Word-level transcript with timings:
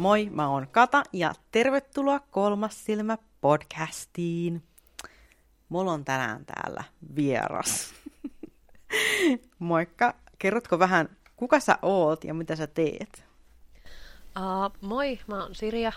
Moi, 0.00 0.30
mä 0.30 0.48
oon 0.48 0.68
Kata 0.68 1.02
ja 1.12 1.34
tervetuloa 1.50 2.20
Kolmas 2.20 2.84
silmä 2.84 3.18
podcastiin. 3.40 4.62
Mulla 5.68 5.92
on 5.92 6.04
tänään 6.04 6.44
täällä 6.44 6.84
vieras. 7.16 7.94
Moikka, 9.58 10.14
kerrotko 10.38 10.78
vähän, 10.78 11.16
kuka 11.36 11.60
sä 11.60 11.78
oot 11.82 12.24
ja 12.24 12.34
mitä 12.34 12.56
sä 12.56 12.66
teet? 12.66 13.24
Uh, 14.38 14.72
moi, 14.80 15.20
mä 15.26 15.42
oon 15.42 15.54
Sirja. 15.54 15.92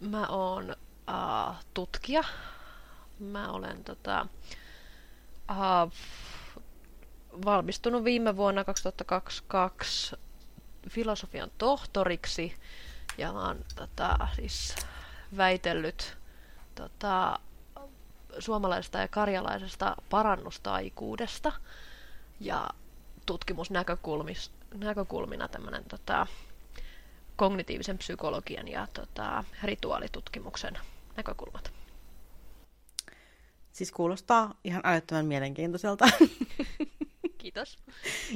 Mä 0.00 0.26
oon 0.26 0.76
uh, 1.08 1.54
tutkija. 1.74 2.22
Mä 3.18 3.52
olen 3.52 3.84
tota, 3.84 4.26
uh, 5.50 5.92
valmistunut 7.44 8.04
viime 8.04 8.36
vuonna 8.36 8.64
2022 8.64 10.16
filosofian 10.90 11.50
tohtoriksi 11.58 12.54
ja 13.18 13.32
mä 13.32 13.46
oon 13.46 13.64
tota, 13.74 14.28
siis 14.36 14.76
väitellyt 15.36 16.16
tota, 16.74 17.38
suomalaisesta 18.38 18.98
ja 18.98 19.08
karjalaisesta 19.08 19.96
parannustaikuudesta 20.10 21.52
ja 22.40 22.70
tutkimusnäkökulmina 23.26 25.48
tämmöinen 25.50 25.84
tota, 25.84 26.26
kognitiivisen 27.36 27.98
psykologian 27.98 28.68
ja 28.68 28.86
tota, 28.92 29.44
rituaalitutkimuksen 29.62 30.78
näkökulmat. 31.16 31.72
Siis 33.72 33.92
kuulostaa 33.92 34.54
ihan 34.64 34.82
älyttömän 34.84 35.26
mielenkiintoiselta. 35.26 36.08
Kiitos. 37.40 37.78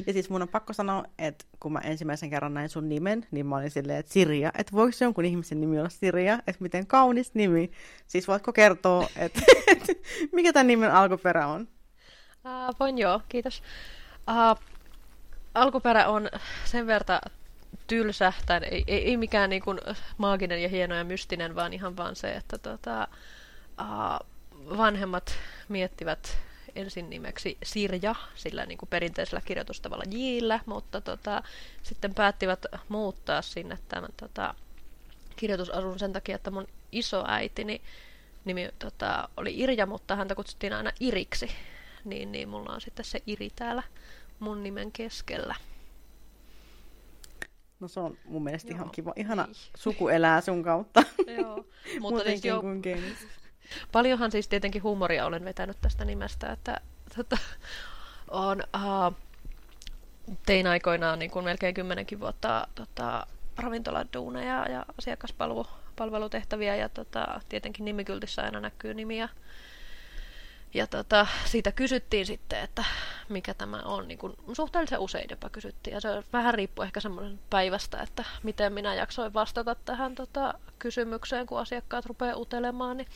Ja 0.06 0.12
siis 0.12 0.30
mun 0.30 0.42
on 0.42 0.48
pakko 0.48 0.72
sanoa, 0.72 1.04
että 1.18 1.44
kun 1.60 1.72
mä 1.72 1.78
ensimmäisen 1.78 2.30
kerran 2.30 2.54
näin 2.54 2.68
sun 2.68 2.88
nimen, 2.88 3.26
niin 3.30 3.46
mä 3.46 3.56
olin 3.56 3.70
silleen, 3.70 3.98
että 3.98 4.12
Sirja, 4.12 4.52
että 4.58 4.72
voiko 4.72 4.96
jonkun 5.00 5.24
ihmisen 5.24 5.60
nimi 5.60 5.78
olla 5.78 5.88
Sirja, 5.88 6.34
että 6.34 6.62
miten 6.62 6.86
kaunis 6.86 7.34
nimi. 7.34 7.70
Siis 8.06 8.28
voitko 8.28 8.52
kertoa, 8.52 9.08
että, 9.16 9.40
että 9.66 9.92
mikä 10.32 10.52
tämän 10.52 10.66
nimen 10.66 10.92
alkuperä 10.92 11.46
on? 11.46 11.68
Uh, 12.44 12.74
voin 12.80 12.98
joo, 12.98 13.20
kiitos. 13.28 13.62
Uh, 14.30 14.64
alkuperä 15.54 16.08
on 16.08 16.30
sen 16.64 16.86
verran 16.86 17.20
tylsä, 17.86 18.32
tai 18.46 18.60
ei, 18.70 18.84
ei, 18.86 19.04
ei 19.04 19.16
mikään 19.16 19.50
niin 19.50 19.62
kuin 19.62 19.80
maaginen 20.18 20.62
ja 20.62 20.68
hieno 20.68 20.94
ja 20.94 21.04
mystinen, 21.04 21.54
vaan 21.54 21.72
ihan 21.72 21.96
vaan 21.96 22.16
se, 22.16 22.32
että 22.32 22.58
tota, 22.58 23.08
uh, 23.80 24.26
vanhemmat 24.76 25.34
miettivät 25.68 26.38
ensin 26.76 27.10
nimeksi 27.10 27.58
Sirja, 27.62 28.14
sillä 28.34 28.66
niin 28.66 28.78
kuin 28.78 28.88
perinteisellä 28.88 29.40
kirjoitustavalla 29.44 30.04
Jillä, 30.10 30.60
mutta 30.66 31.00
tota, 31.00 31.42
sitten 31.82 32.14
päättivät 32.14 32.66
muuttaa 32.88 33.42
sinne 33.42 33.78
tämän 33.88 34.10
tota, 34.16 34.54
kirjoitusasun 35.36 35.98
sen 35.98 36.12
takia, 36.12 36.36
että 36.36 36.50
mun 36.50 36.66
isoäitini 36.92 37.80
nimi 38.44 38.68
tota, 38.78 39.28
oli 39.36 39.60
Irja, 39.60 39.86
mutta 39.86 40.16
häntä 40.16 40.34
kutsuttiin 40.34 40.72
aina 40.72 40.92
Iriksi. 41.00 41.48
Niin, 42.04 42.32
niin 42.32 42.48
mulla 42.48 42.72
on 42.72 42.80
sitten 42.80 43.04
se 43.04 43.22
Iri 43.26 43.50
täällä 43.56 43.82
mun 44.38 44.62
nimen 44.62 44.92
keskellä. 44.92 45.54
No 47.80 47.88
se 47.88 48.00
on 48.00 48.18
mun 48.24 48.44
mielestä 48.44 48.70
Joo, 48.70 48.76
ihan 48.76 48.90
kiva. 48.90 49.12
Ihana 49.16 49.44
niin. 49.44 49.56
suku 49.76 50.08
elää 50.08 50.40
sun 50.40 50.62
kautta. 50.62 51.02
Joo, 51.38 51.66
mutta 52.00 52.24
siis 52.24 52.44
jo, 52.44 52.62
Paljonhan 53.92 54.30
siis 54.30 54.48
tietenkin 54.48 54.82
huumoria 54.82 55.26
olen 55.26 55.44
vetänyt 55.44 55.76
tästä 55.80 56.04
nimestä, 56.04 56.52
että 56.52 56.80
tota, 57.16 57.38
on, 58.30 58.62
uh, 58.76 59.16
tein 60.46 60.66
aikoinaan 60.66 61.18
niin 61.18 61.30
kuin 61.30 61.44
melkein 61.44 61.74
kymmenenkin 61.74 62.20
vuotta 62.20 62.68
tota, 62.74 63.26
ravintoladuuneja 63.56 64.66
ja 64.70 64.84
asiakaspalvelutehtäviä 64.98 66.76
ja 66.76 66.88
tota, 66.88 67.40
tietenkin 67.48 67.84
nimikyltissä 67.84 68.42
aina 68.42 68.60
näkyy 68.60 68.94
nimiä 68.94 69.28
ja 70.74 70.86
tota, 70.86 71.26
siitä 71.44 71.72
kysyttiin 71.72 72.26
sitten, 72.26 72.60
että 72.60 72.84
mikä 73.28 73.54
tämä 73.54 73.76
on. 73.84 74.08
Niin 74.08 74.18
kun 74.18 74.36
suhteellisen 74.52 74.98
usein 74.98 75.26
jopa 75.30 75.50
kysyttiin. 75.50 75.94
Ja 75.94 76.00
se 76.00 76.08
vähän 76.32 76.54
riippuu 76.54 76.82
ehkä 76.82 77.00
semmoisen 77.00 77.38
päivästä, 77.50 78.02
että 78.02 78.24
miten 78.42 78.72
minä 78.72 78.94
jaksoin 78.94 79.34
vastata 79.34 79.74
tähän 79.74 80.14
tota, 80.14 80.54
kysymykseen, 80.78 81.46
kun 81.46 81.60
asiakkaat 81.60 82.06
rupeaa 82.06 82.36
utelemaan. 82.36 82.96
Niin 82.96 83.08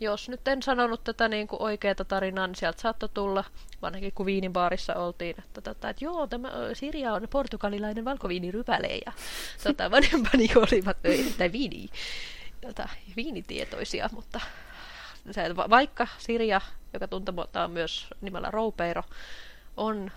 jos 0.00 0.28
nyt 0.28 0.48
en 0.48 0.62
sanonut 0.62 1.04
tätä 1.04 1.28
niin 1.28 1.46
kuin 1.46 1.62
oikeaa 1.62 1.94
tarinaa, 1.94 2.46
niin 2.46 2.56
sieltä 2.56 2.80
saattoi 2.80 3.08
tulla, 3.14 3.44
vanhankin 3.82 4.12
kun 4.12 4.26
viinibaarissa 4.26 4.94
oltiin, 4.94 5.36
että, 5.38 5.60
tota, 5.60 5.88
että 5.88 6.04
joo, 6.04 6.26
tämä 6.26 6.50
Sirja 6.72 7.12
on 7.12 7.28
portugalilainen 7.30 8.04
valkoviinirypäle. 8.04 9.00
Ja 9.06 9.12
tota, 9.64 9.90
vanhempani 9.90 10.48
olivat 10.56 10.96
tai 11.38 11.52
viini, 11.52 11.88
tota, 12.60 12.88
viinitietoisia, 13.16 14.10
mutta 14.12 14.40
se, 15.30 15.56
vaikka 15.56 16.06
Sirja, 16.18 16.60
joka 16.92 17.08
tuntetaan 17.08 17.70
myös 17.70 18.06
nimellä 18.20 18.50
Roupeiro, 18.50 19.02
on 19.76 20.10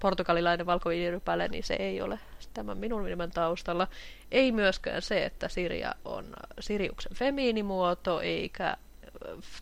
portugalilainen 0.00 0.66
valkoviinirypäle, 0.66 1.48
niin 1.48 1.64
se 1.64 1.74
ei 1.74 2.02
ole 2.02 2.18
tämän 2.54 2.78
minun 2.78 3.04
nimen 3.04 3.30
taustalla. 3.30 3.88
Ei 4.30 4.52
myöskään 4.52 5.02
se, 5.02 5.24
että 5.24 5.48
Sirja 5.48 5.94
on 6.04 6.26
Siriuksen 6.60 7.14
femiinimuoto, 7.14 8.20
eikä 8.20 8.68
äh, 8.68 8.76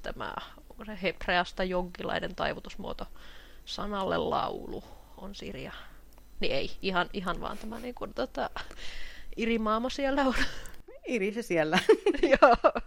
tämä 0.02 0.34
hebreasta 1.02 1.64
jonkinlainen 1.64 2.34
taivutusmuoto 2.34 3.06
sanalle 3.64 4.16
laulu 4.16 4.84
on 5.16 5.34
Sirja. 5.34 5.72
Niin 6.40 6.52
ei, 6.52 6.70
ihan, 6.82 7.10
ihan 7.12 7.40
vaan 7.40 7.58
tämä 7.58 7.78
niin 7.78 7.94
kuin, 7.94 8.14
tota, 8.14 8.50
Iri 9.36 9.58
Maamo 9.58 9.88
siellä 9.88 10.22
on. 10.22 10.34
Iri 11.06 11.32
se 11.32 11.42
siellä. 11.42 11.78
Joo. 12.42 12.82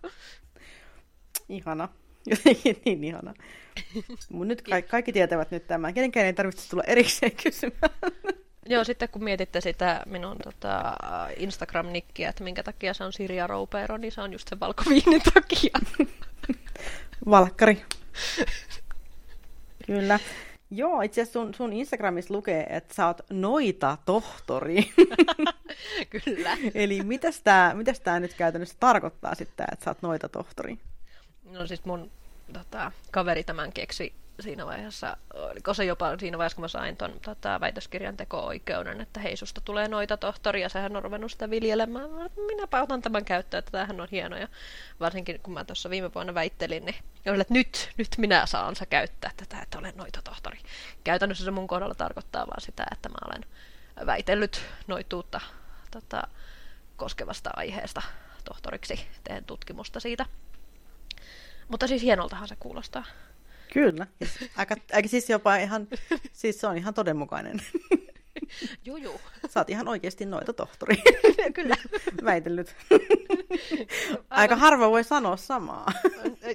Ihana. 1.49 1.89
Jotenkin 2.25 2.81
niin 2.85 3.03
ihana. 3.03 3.33
Mun 4.31 4.47
nyt 4.47 4.61
ka- 4.61 4.81
kaikki 4.81 5.13
tietävät 5.13 5.51
nyt 5.51 5.67
tämän. 5.67 5.93
Kenenkään 5.93 6.25
ei 6.25 6.33
tarvitse 6.33 6.69
tulla 6.69 6.83
erikseen 6.83 7.31
kysymään. 7.31 7.91
Joo, 8.69 8.83
sitten 8.83 9.09
kun 9.09 9.23
mietitte 9.23 9.61
sitä 9.61 10.03
minun 10.05 10.37
tota, 10.43 10.97
Instagram-nikkiä, 11.37 12.29
että 12.29 12.43
minkä 12.43 12.63
takia 12.63 12.93
se 12.93 13.03
on 13.03 13.13
Sirja 13.13 13.47
Roupero, 13.47 13.97
niin 13.97 14.11
se 14.11 14.21
on 14.21 14.33
just 14.33 14.47
se 14.47 14.59
valkoviinin 14.59 15.21
takia. 15.33 15.79
Valkkari. 17.29 17.81
Kyllä. 19.85 20.19
Joo, 20.71 21.01
itse 21.01 21.21
asiassa 21.21 21.39
sun, 21.39 21.53
sun 21.53 21.73
Instagramissa 21.73 22.33
lukee, 22.33 22.65
että 22.69 22.93
sä 22.93 23.07
oot 23.07 23.21
noita 23.29 23.97
tohtori. 24.05 24.93
Kyllä. 26.25 26.57
Eli 26.73 27.03
mitäs 27.03 27.41
tää, 27.41 27.73
mitäs 27.73 27.99
tää 27.99 28.19
nyt 28.19 28.33
käytännössä 28.33 28.75
tarkoittaa 28.79 29.35
sitten, 29.35 29.65
että 29.71 29.85
sä 29.85 29.91
oot 29.91 30.01
noita 30.01 30.29
tohtori? 30.29 30.77
No 31.51 31.67
siis 31.67 31.85
mun 31.85 32.11
tota, 32.53 32.91
kaveri 33.11 33.43
tämän 33.43 33.73
keksi 33.73 34.13
siinä 34.39 34.65
vaiheessa, 34.65 35.17
oliko 35.33 35.73
se 35.73 35.85
jopa 35.85 36.17
siinä 36.17 36.37
vaiheessa, 36.37 36.55
kun 36.55 36.63
mä 36.63 36.67
sain 36.67 36.97
ton 36.97 37.19
tota, 37.25 37.59
väitöskirjan 37.59 38.17
teko-oikeuden, 38.17 39.01
että 39.01 39.19
hei, 39.19 39.37
susta 39.37 39.61
tulee 39.61 39.87
noita 39.87 40.17
tohtoria, 40.17 40.69
sehän 40.69 40.95
on 40.95 41.03
ruvennut 41.03 41.31
sitä 41.31 41.49
viljelemään. 41.49 42.09
Minäpä 42.47 42.81
otan 42.81 43.01
tämän 43.01 43.25
käyttöön, 43.25 43.59
että 43.59 43.71
tämähän 43.71 44.01
on 44.01 44.07
hieno. 44.11 44.37
Ja 44.37 44.47
varsinkin 44.99 45.39
kun 45.39 45.53
mä 45.53 45.63
tuossa 45.63 45.89
viime 45.89 46.13
vuonna 46.13 46.33
väittelin, 46.33 46.85
niin 46.85 46.95
olin, 47.27 47.41
että 47.41 47.53
nyt, 47.53 47.89
nyt 47.97 48.07
minä 48.17 48.45
saan 48.45 48.75
sä 48.75 48.85
käyttää 48.85 49.31
tätä, 49.37 49.61
että 49.61 49.79
olen 49.79 49.93
noita 49.97 50.21
tohtori. 50.23 50.59
Käytännössä 51.03 51.45
se 51.45 51.51
mun 51.51 51.67
kohdalla 51.67 51.95
tarkoittaa 51.95 52.47
vaan 52.47 52.61
sitä, 52.61 52.83
että 52.91 53.09
mä 53.09 53.15
olen 53.25 53.45
väitellyt 54.05 54.61
noituutta 54.87 55.41
tota, 55.91 56.27
koskevasta 56.97 57.49
aiheesta 57.55 58.01
tohtoriksi, 58.45 59.07
teen 59.23 59.45
tutkimusta 59.45 59.99
siitä. 59.99 60.25
Mutta 61.71 61.87
siis 61.87 62.01
hienoltahan 62.01 62.47
se 62.47 62.55
kuulostaa. 62.59 63.05
Kyllä. 63.73 64.07
Aika, 64.57 64.75
aika 64.93 65.09
siis 65.09 65.29
jopa 65.29 65.55
ihan, 65.55 65.87
siis 66.33 66.61
se 66.61 66.67
on 66.67 66.77
ihan 66.77 66.93
todenmukainen. 66.93 67.61
Joo, 68.85 68.97
joo. 68.97 69.19
Sä 69.49 69.59
oot 69.59 69.69
ihan 69.69 69.87
oikeasti 69.87 70.25
noita 70.25 70.53
tohtori. 70.53 70.95
Kyllä. 71.53 71.75
Väitellyt. 72.25 72.75
Aika 74.29 74.55
harva 74.55 74.89
voi 74.89 75.03
sanoa 75.03 75.37
samaa. 75.37 75.85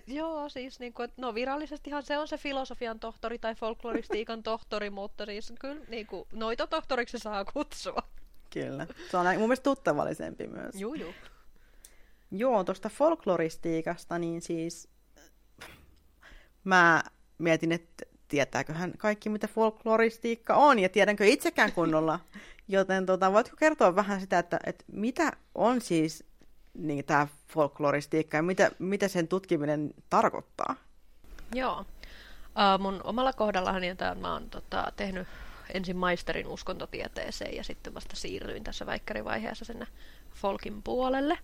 Joo, 0.07 0.49
siis 0.49 0.81
niin 0.81 0.93
kuin, 0.93 1.09
no 1.17 1.35
virallisestihan 1.35 2.03
se 2.03 2.19
on 2.19 2.29
se 2.29 2.37
filosofian 2.37 3.01
tohtori 3.01 3.39
tai 3.39 3.55
folkloristiikan 3.55 4.43
tohtori, 4.43 4.91
mutta 4.91 5.27
siis 5.27 5.53
kyllä 5.61 5.81
niin 5.89 6.07
kuin, 6.07 6.29
noita 6.33 6.67
tohtoriksi 6.67 7.19
saa 7.19 7.45
kutsua. 7.45 8.03
Kyllä. 8.51 8.87
Se 9.11 9.17
on 9.17 9.27
mun 9.27 9.39
mielestä 9.39 9.65
tuttavallisempi 9.65 10.47
myös. 10.47 10.75
Joo, 10.75 10.95
joo. 10.95 11.13
Joo, 12.31 12.65
tuosta 12.65 12.89
folkloristiikasta, 12.89 14.19
niin 14.19 14.43
siis 14.43 14.89
mä 16.67 17.03
mietin, 17.39 17.73
että 17.73 18.05
tietääköhän 18.29 18.93
kaikki, 18.99 19.29
mitä 19.29 19.49
folkloristiikka 19.49 20.55
on, 20.55 20.79
ja 20.79 20.89
tiedänkö 20.89 21.27
itsekään 21.27 21.73
kunnolla. 21.73 22.21
Joten 22.69 23.07
tota, 23.07 23.33
voitko 23.33 23.57
kertoa 23.57 23.97
vähän 23.97 24.21
sitä, 24.21 24.39
että, 24.39 24.61
että 24.67 24.85
mitä 24.93 25.33
on 25.55 25.81
siis 25.81 26.25
niin, 26.75 27.05
tämä 27.05 27.27
folkloristiikka 27.49 28.37
ja 28.37 28.43
mitä, 28.43 28.71
mitä 28.79 29.09
sen 29.09 29.29
tutkiminen 29.29 29.95
tarkoittaa? 30.11 30.77
Joo. 31.55 31.81
Uh, 31.81 32.81
mun 32.83 33.01
omalla 33.05 33.33
kohdallahan 33.33 33.83
niin 33.83 33.97
tämän, 33.97 34.19
mä 34.19 34.33
oon 34.33 34.51
tota, 34.51 34.93
tehnyt 34.97 35.29
ensin 35.75 35.97
maisterin 35.97 36.47
uskontotieteeseen 36.47 37.57
ja 37.57 37.65
sitten 37.65 37.95
vasta 37.95 38.17
siirryin 38.17 38.65
tässä 38.65 38.87
väikkärivaiheessa 38.87 39.65
sinne 39.65 39.87
folkin 40.35 40.83
puolelle. 40.83 41.39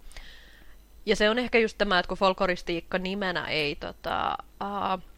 Ja 1.06 1.16
se 1.16 1.30
on 1.30 1.38
ehkä 1.38 1.58
just 1.58 1.78
tämä, 1.78 1.98
että 1.98 2.08
kun 2.08 2.18
folkloristiikka 2.18 2.98
nimenä 2.98 3.46
ei 3.46 3.76
tota, 3.76 4.38
uh, 4.62 5.11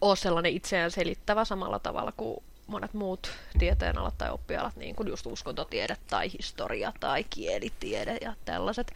ole 0.00 0.16
sellainen 0.16 0.52
itseään 0.52 0.90
selittävä 0.90 1.44
samalla 1.44 1.78
tavalla 1.78 2.12
kuin 2.12 2.44
monet 2.66 2.94
muut 2.94 3.30
tieteenalat 3.58 4.18
tai 4.18 4.30
oppialat, 4.30 4.76
niin 4.76 4.96
kuin 4.96 5.08
just 5.08 5.26
uskontotiede 5.26 5.96
tai 6.10 6.32
historia 6.32 6.92
tai 7.00 7.24
kielitiede 7.24 8.18
ja 8.20 8.34
tällaiset, 8.44 8.92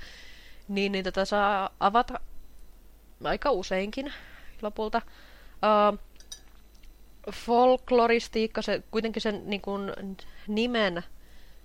niin, 0.68 0.92
niin 0.92 1.04
tätä 1.04 1.24
saa 1.24 1.70
avata 1.80 2.20
aika 3.24 3.50
useinkin 3.50 4.12
lopulta. 4.62 5.02
Uh, 5.92 5.98
folkloristiikka, 7.32 8.62
se, 8.62 8.82
kuitenkin 8.90 9.22
sen 9.22 9.42
niin 9.50 9.60
kuin, 9.60 9.92
nimen 10.48 11.02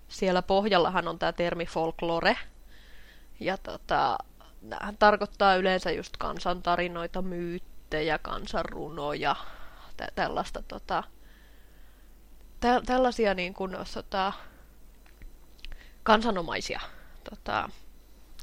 siellä 0.08 0.42
pohjallahan 0.42 1.08
on 1.08 1.20
tämä 1.20 1.32
termi 1.32 1.66
folklore. 1.66 2.38
Ja 3.40 3.58
tota, 3.58 4.18
tarkoittaa 5.00 5.56
yleensä 5.56 5.92
just 5.92 6.18
kansantarinoita, 6.18 7.22
myyttejä, 7.92 8.18
kansanrunoja, 8.18 9.36
tä- 9.98 10.08
tällaista 10.16 10.64
tota, 10.68 11.04
tä- 12.60 12.82
tällaisia 12.86 13.34
niin 13.34 13.54
kuin, 13.54 13.78
tota, 13.94 14.34
kansanomaisia 16.04 16.82
tota, 17.30 17.70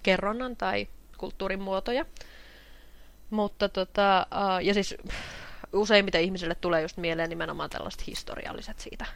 kerronnan 0.02 0.56
tai 0.56 0.88
kulttuurin 1.18 1.60
muotoja. 1.62 2.04
Mutta 3.30 3.68
tota, 3.68 4.26
ja 4.62 4.74
siis 4.74 4.96
useimmiten 5.72 6.22
ihmisille 6.22 6.54
tulee 6.54 6.82
just 6.82 6.96
mieleen 6.96 7.30
nimenomaan 7.30 7.70
tällaiset 7.70 8.06
historialliset 8.06 8.78
siitä. 8.78 9.06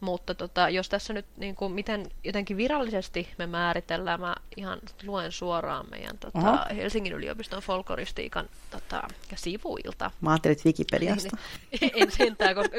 Mutta 0.00 0.34
tota, 0.34 0.68
jos 0.68 0.88
tässä 0.88 1.12
nyt 1.12 1.26
niin 1.36 1.54
kuin, 1.54 1.72
miten 1.72 2.06
jotenkin 2.24 2.56
virallisesti 2.56 3.28
me 3.38 3.46
määritellään, 3.46 4.20
mä 4.20 4.34
ihan 4.56 4.78
luen 5.06 5.32
suoraan 5.32 5.86
meidän 5.90 6.18
tota, 6.18 6.66
Helsingin 6.76 7.12
yliopiston 7.12 7.62
folkloristiikan 7.62 8.48
tota, 8.70 9.08
sivuilta. 9.34 10.10
Mä 10.20 10.30
ajattelin 10.30 10.56
Wikipediasta. 10.64 11.36
Niin, 11.80 11.92
en 11.94 12.10
sentään, 12.10 12.54
koska 12.54 12.76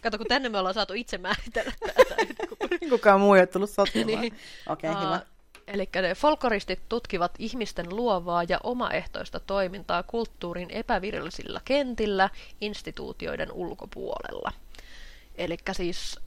kato, 0.00 0.18
kun 0.18 0.26
tänne 0.26 0.48
me 0.48 0.58
ollaan 0.58 0.74
saatu 0.74 0.92
itse 0.92 1.18
määritellä 1.18 1.72
tätä. 1.80 2.16
Kukaan 2.90 3.20
muu 3.20 3.34
ei 3.34 3.40
ole 3.40 3.46
tullut 3.46 3.70
sotimaan. 3.70 4.20
niin. 4.20 4.34
Okei, 4.68 4.90
okay, 4.90 5.04
hyvä. 5.04 5.20
Eli 5.66 5.88
ne 5.94 6.14
folkloristit 6.14 6.80
tutkivat 6.88 7.34
ihmisten 7.38 7.96
luovaa 7.96 8.44
ja 8.48 8.60
omaehtoista 8.62 9.40
toimintaa 9.40 10.02
kulttuurin 10.02 10.70
epävirallisilla 10.70 11.60
kentillä 11.64 12.30
instituutioiden 12.60 13.52
ulkopuolella. 13.52 14.52
Eli 15.34 15.56
siis 15.72 16.20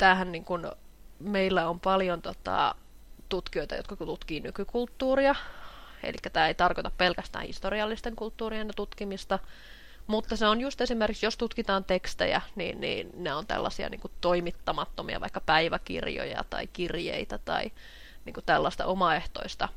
tämähän 0.00 0.32
niin 0.32 0.44
kun, 0.44 0.72
meillä 1.18 1.68
on 1.68 1.80
paljon 1.80 2.22
tota, 2.22 2.74
tutkijoita, 3.28 3.74
jotka 3.74 3.96
tutkii 3.96 4.40
nykykulttuuria. 4.40 5.34
Eli 6.02 6.16
tämä 6.32 6.48
ei 6.48 6.54
tarkoita 6.54 6.90
pelkästään 6.98 7.46
historiallisten 7.46 8.16
kulttuurien 8.16 8.70
tutkimista, 8.76 9.38
mutta 10.06 10.36
se 10.36 10.46
on 10.46 10.60
just 10.60 10.80
esimerkiksi, 10.80 11.26
jos 11.26 11.36
tutkitaan 11.36 11.84
tekstejä, 11.84 12.40
niin, 12.54 12.80
niin 12.80 13.10
ne 13.14 13.34
on 13.34 13.46
tällaisia 13.46 13.88
niin 13.88 14.00
kuin 14.00 14.12
toimittamattomia, 14.20 15.20
vaikka 15.20 15.40
päiväkirjoja 15.40 16.44
tai 16.50 16.66
kirjeitä 16.66 17.38
tai 17.38 17.70
niin 18.24 18.34
kuin 18.34 18.44
tällaista 18.46 18.86
omaehtoista 18.86 19.68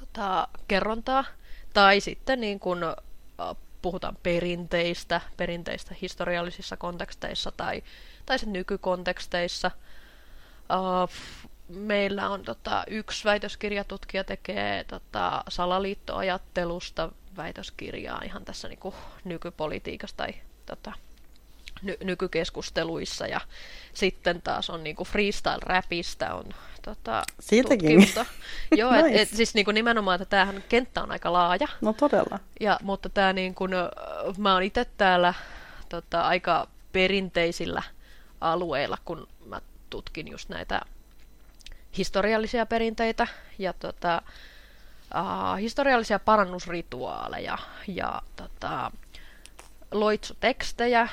tota, 0.00 0.48
kerrontaa. 0.68 1.24
Tai 1.72 2.00
sitten 2.00 2.40
niin 2.40 2.60
kuin, 2.60 2.80
puhutaan 3.82 4.16
perinteistä, 4.22 5.20
perinteistä 5.36 5.94
historiallisissa 6.02 6.76
konteksteissa 6.76 7.52
tai, 7.56 7.82
tai 8.26 8.38
sen 8.38 8.52
nykykonteksteissa. 8.52 9.70
Uh, 10.70 11.10
meillä 11.68 12.30
on 12.30 12.42
tota, 12.42 12.84
yksi 12.86 13.24
väitöskirjatutkija 13.24 14.24
tekee 14.24 14.84
tota, 14.84 15.44
salaliittoajattelusta 15.48 17.12
väitöskirjaa 17.36 18.22
ihan 18.24 18.44
tässä 18.44 18.68
niin 18.68 18.78
kuin, 18.78 18.94
nykypolitiikasta 19.24 20.16
tai 20.16 20.34
tota, 20.66 20.92
ny- 21.82 21.96
nykykeskusteluissa 22.04 23.26
ja 23.26 23.40
sitten 23.94 24.42
taas 24.42 24.70
on 24.70 24.84
niinku 24.84 25.04
freestyle-räpistä 25.04 26.34
on 26.34 26.44
tota, 26.82 27.22
Siitäkin. 27.40 28.08
Joo, 28.76 28.92
nice. 28.92 29.08
et, 29.08 29.20
et, 29.20 29.28
siis 29.28 29.54
niinku 29.54 29.70
nimenomaan, 29.70 30.14
että 30.22 30.30
tämähän 30.30 30.64
kenttä 30.68 31.02
on 31.02 31.12
aika 31.12 31.32
laaja. 31.32 31.68
No 31.80 31.92
todella. 31.92 32.38
Ja, 32.60 32.78
mutta 32.82 33.08
tämä 33.08 33.32
niinku, 33.32 33.68
mä 34.38 34.52
oon 34.52 34.62
itse 34.62 34.86
täällä 34.96 35.34
tota, 35.88 36.20
aika 36.20 36.68
perinteisillä 36.92 37.82
alueilla, 38.52 38.98
kun 39.04 39.28
mä 39.46 39.60
tutkin 39.90 40.28
just 40.28 40.48
näitä 40.48 40.80
historiallisia 41.98 42.66
perinteitä 42.66 43.26
ja 43.58 43.72
tota, 43.72 44.22
uh, 45.14 45.58
historiallisia 45.58 46.18
parannusrituaaleja 46.18 47.58
ja 47.86 48.22
tota, 48.36 48.90
loitsutekstejä. 49.92 51.08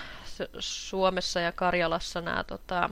Suomessa 0.59 1.39
ja 1.39 1.51
Karjalassa 1.51 2.21
nämä 2.21 2.43
tota, 2.43 2.89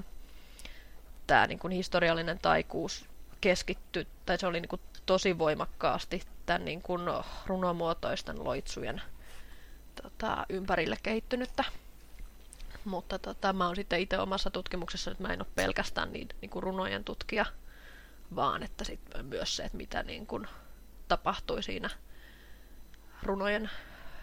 tämä 1.27 1.47
niin 1.47 1.59
kuin 1.59 1.71
historiallinen 1.71 2.39
taikuus 2.39 3.05
keskitty, 3.41 4.07
tai 4.25 4.37
se 4.37 4.47
oli 4.47 4.61
niin 4.61 4.69
kuin 4.69 4.81
tosi 5.05 5.37
voimakkaasti 5.37 6.23
tämän 6.45 6.65
niin 6.65 6.81
kuin 6.81 7.01
runomuotoisten 7.45 8.43
loitsujen 8.43 9.01
tota, 10.01 10.45
ympärille 10.49 10.97
kehittynyttä. 11.03 11.63
Mutta 12.85 13.19
tota, 13.19 13.53
mä 13.53 13.65
oon 13.65 13.75
sitten 13.75 13.99
itse 13.99 14.17
omassa 14.17 14.49
tutkimuksessa, 14.49 15.11
että 15.11 15.23
mä 15.23 15.33
en 15.33 15.41
ole 15.41 15.47
pelkästään 15.55 16.13
niin, 16.13 16.27
niin 16.41 16.49
kuin 16.49 16.63
runojen 16.63 17.03
tutkija, 17.03 17.45
vaan 18.35 18.63
että 18.63 18.83
sit 18.83 18.99
myös 19.23 19.55
se, 19.55 19.63
että 19.63 19.77
mitä 19.77 20.03
niin 20.03 20.27
kuin 20.27 20.47
tapahtui 21.07 21.63
siinä 21.63 21.89
runojen 23.23 23.69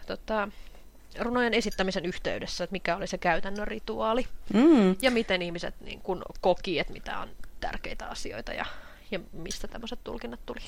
tota, 0.07 0.49
runojen 1.19 1.53
esittämisen 1.53 2.05
yhteydessä, 2.05 2.63
että 2.63 2.71
mikä 2.71 2.95
oli 2.95 3.07
se 3.07 3.17
käytännön 3.17 3.67
rituaali 3.67 4.27
mm. 4.53 4.95
ja 5.01 5.11
miten 5.11 5.41
ihmiset 5.41 5.81
niin 5.81 6.01
kun, 6.01 6.21
koki, 6.41 6.79
että 6.79 6.93
mitä 6.93 7.19
on 7.19 7.29
tärkeitä 7.59 8.07
asioita 8.07 8.53
ja, 8.53 8.65
ja 9.11 9.19
mistä 9.33 9.67
tämmöiset 9.67 9.99
tulkinnat 10.03 10.39
tuli. 10.45 10.59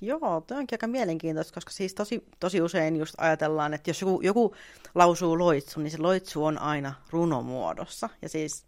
Joo, 0.00 0.40
tuo 0.46 0.56
onkin 0.56 0.74
aika 0.74 0.86
mielenkiintoista, 0.86 1.54
koska 1.54 1.70
siis 1.70 1.94
tosi, 1.94 2.24
tosi 2.40 2.62
usein 2.62 2.96
just 2.96 3.14
ajatellaan, 3.18 3.74
että 3.74 3.90
jos 3.90 4.00
joku, 4.00 4.20
joku 4.22 4.54
lausuu 4.94 5.38
loitsu, 5.38 5.80
niin 5.80 5.90
se 5.90 5.98
loitsu 5.98 6.44
on 6.44 6.58
aina 6.58 6.94
runomuodossa. 7.10 8.08
Ja 8.22 8.28
siis, 8.28 8.64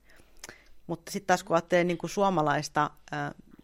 mutta 0.87 1.13
sitten 1.13 1.27
taas 1.27 1.45
kun 1.45 1.57
ajattelee 1.57 1.85
niin 1.85 1.99
kuin 1.99 2.11
suomalaista 2.11 2.91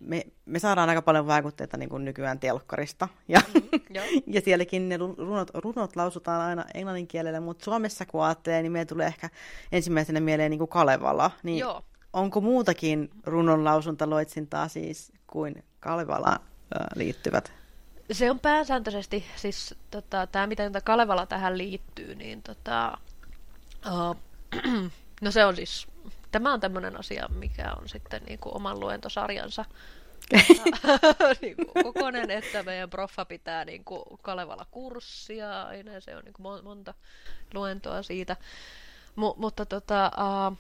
me, 0.01 0.27
me 0.47 0.59
saadaan 0.59 0.89
aika 0.89 1.03
paljon 1.03 1.27
vaikutteita 1.27 1.77
niin 1.77 1.89
kuin 1.89 2.05
nykyään 2.05 2.41
telkkarista. 2.41 3.09
Ja, 3.29 3.41
mm, 3.55 3.81
ja 4.35 4.41
sielläkin 4.41 4.89
ne 4.89 4.97
runot, 4.97 5.51
runot 5.55 5.97
lausutaan 5.97 6.41
aina 6.41 6.65
englannin 6.75 7.07
kielellä, 7.07 7.41
mutta 7.41 7.65
Suomessa 7.65 8.07
kun 8.07 8.25
ajattelee, 8.25 8.63
niin 8.63 8.73
meille 8.73 8.87
tulee 8.87 9.07
ehkä 9.07 9.31
ensimmäisenä 9.73 10.21
mieleen 10.21 10.51
niin 10.51 10.59
kuin 10.59 10.69
Kalevala. 10.69 11.31
Niin 11.43 11.59
Joo. 11.59 11.83
Onko 12.13 12.41
muutakin 12.41 13.11
runon 13.25 13.65
lausuntaloitsintaa 13.65 14.69
siis 14.69 15.13
kuin 15.27 15.65
Kalevala 15.81 16.41
liittyvät? 16.95 17.53
Se 18.13 18.31
on 18.31 18.41
pääsääntöisesti, 18.41 19.27
siis 19.37 19.75
tota, 19.91 20.27
tämä 20.27 20.47
miten 20.47 20.73
Kalevala 20.85 21.27
tähän 21.27 21.59
liittyy, 21.59 22.15
niin 22.15 22.43
tota, 22.43 22.99
uh, 23.87 24.17
no 25.21 25.31
se 25.31 25.45
on 25.45 25.57
siis 25.57 25.87
tämä 26.31 26.53
on 26.53 26.61
tämmöinen 26.61 26.99
asia, 26.99 27.29
mikä 27.29 27.73
on 27.81 27.89
sitten 27.89 28.23
niin 28.27 28.39
kuin 28.39 28.57
oman 28.57 28.81
luentosarjansa 28.81 29.65
niin 31.43 31.57
kuin 31.57 31.85
kokonen, 31.85 32.31
että 32.31 32.63
meidän 32.63 32.91
proffa 32.91 33.25
pitää 33.25 33.65
niin 33.65 33.85
kuin 33.85 34.03
Kalevala 34.23 34.67
kurssia, 34.71 35.63
aina 35.63 36.01
se 36.01 36.17
on 36.17 36.25
niin 36.25 36.33
kuin 36.33 36.65
monta 36.65 36.95
luentoa 37.55 38.03
siitä. 38.03 38.37
M- 39.17 39.37
mutta 39.37 39.67
tota, 39.67 40.11
uh, 40.51 40.59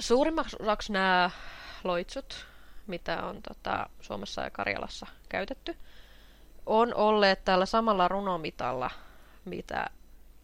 suurimmaksi 0.00 0.56
osaksi 0.60 0.92
nämä 0.92 1.30
loitsut, 1.84 2.46
mitä 2.90 3.22
on 3.26 3.42
tota, 3.42 3.88
Suomessa 4.00 4.42
ja 4.42 4.50
Karjalassa 4.50 5.06
käytetty, 5.28 5.76
on 6.66 6.94
olleet 6.94 7.44
tällä 7.44 7.66
samalla 7.66 8.08
runomitalla, 8.08 8.90
mitä, 9.44 9.90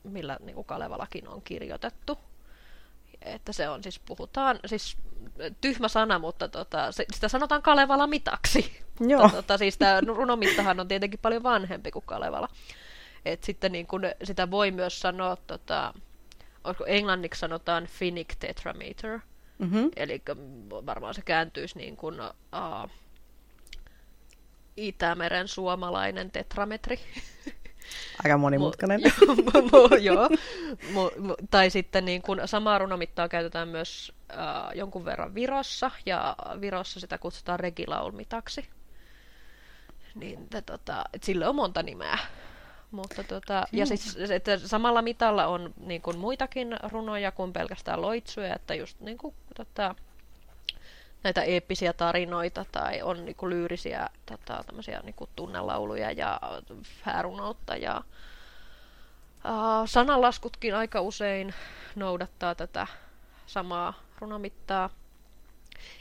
millä 0.05 0.37
niin 0.41 0.55
kuin 0.55 0.67
Kalevalakin 0.67 1.29
on 1.29 1.43
kirjoitettu 1.43 2.19
että 3.27 3.53
se 3.53 3.69
on 3.69 3.83
siis, 3.83 3.99
puhutaan, 3.99 4.59
siis 4.67 4.97
tyhmä 5.61 5.89
sana, 5.89 6.19
mutta 6.19 6.49
tota, 6.49 6.93
sitä 6.93 7.29
sanotaan 7.29 7.63
Kalevala 7.63 8.07
mitaksi. 8.07 8.83
Joo. 9.01 9.29
Tota, 9.29 9.59
siis 9.59 9.79
tämä 9.79 10.01
runomittahan 10.01 10.81
on 10.81 10.89
tietenkin 10.89 11.21
paljon 11.23 11.43
vanhempi 11.43 11.91
kuin 11.91 12.05
Kalevala. 12.07 12.49
Et 13.25 13.45
sitten 13.45 13.73
niin 13.73 13.87
kun, 13.87 14.03
sitä 14.25 14.51
voi 14.51 14.71
myös 14.71 15.01
sanoa, 15.01 15.37
tota, 15.37 15.95
englanniksi 16.87 17.41
sanotaan 17.41 17.87
Finnic 17.87 18.35
tetrameter, 18.39 19.21
mm-hmm. 19.59 19.91
eli 19.97 20.23
varmaan 20.71 21.15
se 21.15 21.23
kääntyisi 21.23 21.79
niin 21.79 21.97
kuin, 21.97 22.21
uh, 22.21 22.91
Itämeren 24.77 25.49
suomalainen 25.49 26.31
tetrametri. 26.31 27.01
Aika 28.25 28.39
monimutkainen. 28.39 29.01
Joo. 30.01 30.29
tai 31.51 31.71
sitten 31.71 32.05
niin 32.05 32.23
kun 32.23 32.41
samaa 32.45 32.79
runomittaa 32.79 33.29
käytetään 33.29 33.69
myös 33.69 34.13
äh, 34.31 34.39
jonkun 34.75 35.05
verran 35.05 35.35
Virossa, 35.35 35.91
ja 36.07 36.37
Virossa 36.61 37.01
sitä 37.01 37.19
kutsutaan 37.19 37.61
regilaulmitaksi. 37.61 38.69
Niin, 40.15 40.49
te, 40.49 40.63
tota, 40.63 41.05
et 41.13 41.23
sille 41.23 41.49
on 41.49 41.55
monta 41.55 41.83
nimeä. 41.83 42.19
Mutta 42.91 43.25
tota, 43.25 43.67
ja 43.73 43.87
siis, 43.87 44.17
että 44.31 44.59
samalla 44.59 45.03
mitalla 45.03 45.47
on 45.47 45.75
niin 45.77 46.03
kuin 46.03 46.19
muitakin 46.19 46.77
runoja 46.93 47.33
kuin 47.33 47.53
pelkästään 47.53 48.03
loitsuja, 48.03 48.55
että 48.55 48.75
just 48.75 49.01
niin 49.01 49.19
kuin, 49.19 49.35
tota, 49.57 49.95
näitä 51.25 51.43
eeppisiä 51.43 51.93
tarinoita 51.93 52.65
tai 52.73 53.03
on 53.03 53.25
niin 53.25 53.37
kuin 53.37 53.51
lyyrisiä 53.51 54.09
tota, 54.27 54.65
niin 55.03 55.15
kuin 55.15 55.31
tunnelauluja 55.37 56.13
ja 56.13 56.41
häärunoutta 57.03 57.77
ja 57.77 58.03
uh, 59.45 59.89
sananlaskutkin 59.89 60.75
aika 60.75 61.01
usein 61.01 61.55
noudattaa 61.95 62.55
tätä 62.55 62.87
samaa 63.47 63.95
runomittaa. 64.19 64.91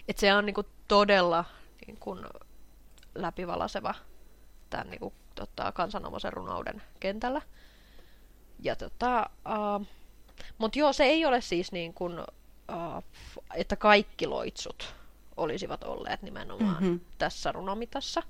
Et 0.08 0.18
se 0.18 0.34
on 0.34 0.46
niin 0.46 0.54
kuin 0.54 0.68
todella 0.88 1.46
niin 1.88 1.98
kuin 1.98 2.25
läpivalaseva 3.15 3.96
tämän 4.70 4.89
niin 4.89 5.00
kuin, 5.00 5.13
tota, 5.36 5.72
kansanomaisen 5.72 6.34
runouden 6.34 6.82
kentällä. 7.00 7.42
Ja 8.60 8.75
tota, 8.75 9.30
uh, 9.80 9.88
mutta 10.58 10.80
joo, 10.80 10.94
se 10.94 11.04
ei 11.04 11.25
ole 11.25 11.42
siis 11.42 11.72
niin 11.72 11.94
kuin, 11.94 12.20
uh, 12.20 13.04
että 13.56 13.75
kaikki 13.75 14.27
loitsut 14.27 14.96
olisivat 15.38 15.84
olleet 15.84 16.22
nimenomaan 16.22 16.84
mm-hmm. 16.84 17.00
tässä 17.18 17.51
runomitassa. 17.51 18.24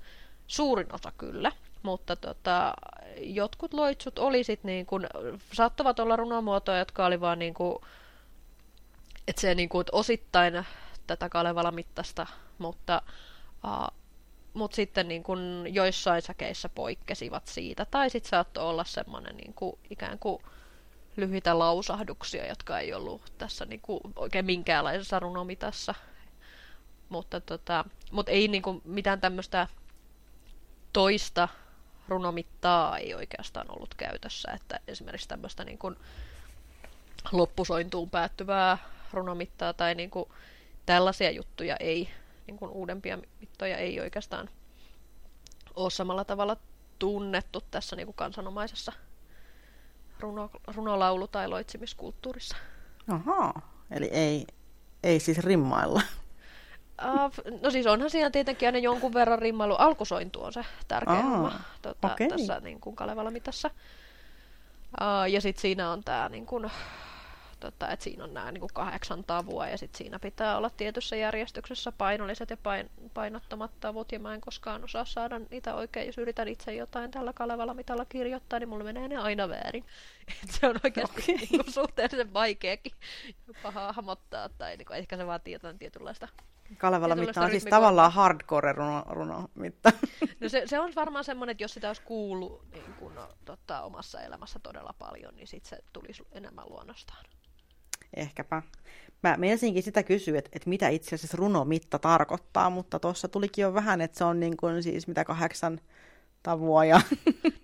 Suurin 0.46 0.94
osa 0.94 1.12
kyllä, 1.18 1.52
mutta 1.82 2.16
tota, 2.16 2.74
jotkut 3.16 3.74
loitsut 3.74 4.18
olisit 4.18 4.64
niin 4.64 4.86
kuin, 4.86 5.06
saattavat 5.52 5.98
olla 5.98 6.16
runomuotoja, 6.16 6.78
jotka 6.78 7.06
oli 7.06 7.20
vaan 7.20 7.38
niin 7.38 7.54
kuin, 7.54 7.78
että 9.28 9.40
se 9.40 9.54
niin 9.54 9.68
kuin, 9.68 9.80
että 9.80 9.96
osittain 9.96 10.66
tätä 11.06 11.28
Kalevala 11.28 11.70
mittasta, 11.70 12.26
mutta 12.58 13.02
uh, 13.64 13.96
mut 14.56 14.72
sitten 14.72 15.08
niin 15.08 15.22
kuin 15.22 15.74
joissain 15.74 16.22
säkeissä 16.22 16.68
poikkesivat 16.68 17.46
siitä. 17.46 17.86
Tai 17.90 18.10
sitten 18.10 18.30
saattoi 18.30 18.64
olla 18.64 18.84
semmoinen 18.84 19.36
niin 19.36 19.54
kuin, 19.54 19.78
ikään 19.90 20.18
kuin 20.18 20.42
lyhyitä 21.16 21.58
lausahduksia, 21.58 22.46
jotka 22.46 22.78
ei 22.78 22.94
ollut 22.94 23.32
tässä 23.38 23.64
niin 23.64 23.80
kuin, 23.80 24.00
oikein 24.16 24.44
minkäänlaisessa 24.44 25.18
runomitassa. 25.18 25.94
Mutta 27.08 27.40
tota, 27.40 27.84
mut 28.10 28.28
ei 28.28 28.48
niin 28.48 28.62
kuin, 28.62 28.82
mitään 28.84 29.20
tämmöistä 29.20 29.66
toista 30.92 31.48
runomittaa 32.08 32.98
ei 32.98 33.14
oikeastaan 33.14 33.66
ollut 33.70 33.94
käytössä. 33.94 34.52
Että 34.52 34.80
esimerkiksi 34.88 35.28
tämmöistä 35.28 35.64
niin 35.64 35.78
kuin 35.78 35.96
loppusointuun 37.32 38.10
päättyvää 38.10 38.78
runomittaa 39.12 39.72
tai 39.72 39.94
niin 39.94 40.10
kuin 40.10 40.28
tällaisia 40.86 41.30
juttuja 41.30 41.76
ei 41.80 42.08
niin 42.46 42.56
kuin 42.56 42.70
uudempia 42.70 43.18
mittoja 43.40 43.76
ei 43.76 44.00
oikeastaan 44.00 44.50
ole 45.74 45.90
samalla 45.90 46.24
tavalla 46.24 46.56
tunnettu 46.98 47.60
tässä 47.70 47.96
niin 47.96 48.06
kuin 48.06 48.16
kansanomaisessa 48.16 48.92
runo, 50.20 50.50
runolaulu- 50.66 51.28
tai 51.28 51.48
loitsimiskulttuurissa. 51.48 52.56
Ahaa, 53.08 53.84
eli 53.90 54.06
ei, 54.06 54.46
ei 55.02 55.20
siis 55.20 55.38
rimmailla. 55.38 56.02
Uh, 57.04 57.60
no 57.62 57.70
siis 57.70 57.86
onhan 57.86 58.10
siinä 58.10 58.30
tietenkin 58.30 58.68
aina 58.68 58.78
jonkun 58.78 59.14
verran 59.14 59.38
rimmailu. 59.38 59.74
Alkusointu 59.74 60.42
on 60.42 60.52
se 60.52 60.64
tärkeä 60.88 61.22
homma 61.22 61.60
tuota, 61.82 62.12
okay. 62.12 62.28
tässä 62.28 62.60
niin 62.60 62.80
kuin 62.80 62.96
Kalevala 62.96 63.30
mitassa. 63.30 63.70
Uh, 65.00 65.32
ja 65.32 65.40
sitten 65.40 65.60
siinä 65.60 65.90
on 65.90 66.04
tämä 66.04 66.28
niin 66.28 66.46
kuin, 66.46 66.70
tota, 67.60 67.90
että 67.90 68.04
siinä 68.04 68.24
on 68.24 68.34
nämä 68.34 68.52
niin 68.52 68.60
kuin 68.60 68.70
kahdeksan 68.74 69.24
tavua 69.24 69.68
ja 69.68 69.78
sitten 69.78 69.98
siinä 69.98 70.18
pitää 70.18 70.56
olla 70.56 70.70
tietyssä 70.70 71.16
järjestyksessä 71.16 71.92
painolliset 71.92 72.50
ja 72.50 72.56
pain, 72.56 72.90
painottomat 73.14 73.70
tavut 73.80 74.12
ja 74.12 74.18
mä 74.18 74.34
en 74.34 74.40
koskaan 74.40 74.84
osaa 74.84 75.04
saada 75.04 75.38
niitä 75.38 75.74
oikein, 75.74 76.06
jos 76.06 76.18
yritän 76.18 76.48
itse 76.48 76.74
jotain 76.74 77.10
tällä 77.10 77.32
Kalevalla 77.32 77.74
mitalla 77.74 78.04
kirjoittaa, 78.04 78.58
niin 78.58 78.68
mulla 78.68 78.84
menee 78.84 79.08
ne 79.08 79.16
aina 79.16 79.48
väärin. 79.48 79.84
Et 80.44 80.50
se 80.50 80.66
on 80.66 80.76
oikeasti 80.84 81.22
okay. 81.22 81.34
niin 81.34 81.48
kuin, 81.48 81.72
suhteellisen 81.72 82.32
vaikeakin 82.32 82.92
jopa 83.46 83.70
hahmottaa 83.70 84.48
tai 84.48 84.76
niin 84.76 84.86
kuin, 84.86 84.96
ehkä 84.96 85.16
se 85.16 85.26
vaatii 85.26 85.52
jotain 85.52 85.78
tietynlaista 85.78 86.28
Kalevalla 86.78 87.16
mitta 87.16 87.40
on 87.40 87.50
siis 87.50 87.64
tavallaan 87.64 88.12
hardcore 88.12 88.72
runo, 88.72 89.04
runo 89.08 89.48
mitta. 89.54 89.92
No 90.40 90.48
se, 90.48 90.62
se 90.66 90.80
on 90.80 90.92
varmaan 90.96 91.24
semmoinen, 91.24 91.52
että 91.52 91.64
jos 91.64 91.74
sitä 91.74 91.88
olisi 91.88 92.02
kuullut 92.02 92.70
niin 92.72 92.94
kun, 92.98 93.14
no, 93.14 93.28
tota, 93.44 93.82
omassa 93.82 94.20
elämässä 94.20 94.58
todella 94.58 94.94
paljon, 94.98 95.36
niin 95.36 95.46
sitten 95.46 95.70
se 95.70 95.84
tulisi 95.92 96.26
enemmän 96.32 96.64
luonnostaan. 96.68 97.24
Ehkäpä. 98.16 98.62
Mä 99.22 99.36
menisinkin 99.36 99.82
sitä 99.82 100.02
kysyä, 100.02 100.38
että, 100.38 100.50
että 100.52 100.68
mitä 100.68 100.88
itse 100.88 101.14
asiassa 101.14 101.36
runomitta 101.36 101.98
tarkoittaa, 101.98 102.70
mutta 102.70 102.98
tuossa 102.98 103.28
tulikin 103.28 103.62
jo 103.62 103.74
vähän, 103.74 104.00
että 104.00 104.18
se 104.18 104.24
on 104.24 104.40
niin 104.40 104.56
kuin 104.56 104.82
siis 104.82 105.08
mitä 105.08 105.24
kahdeksan 105.24 105.80
tavua. 106.42 106.84
Ja... 106.90 107.00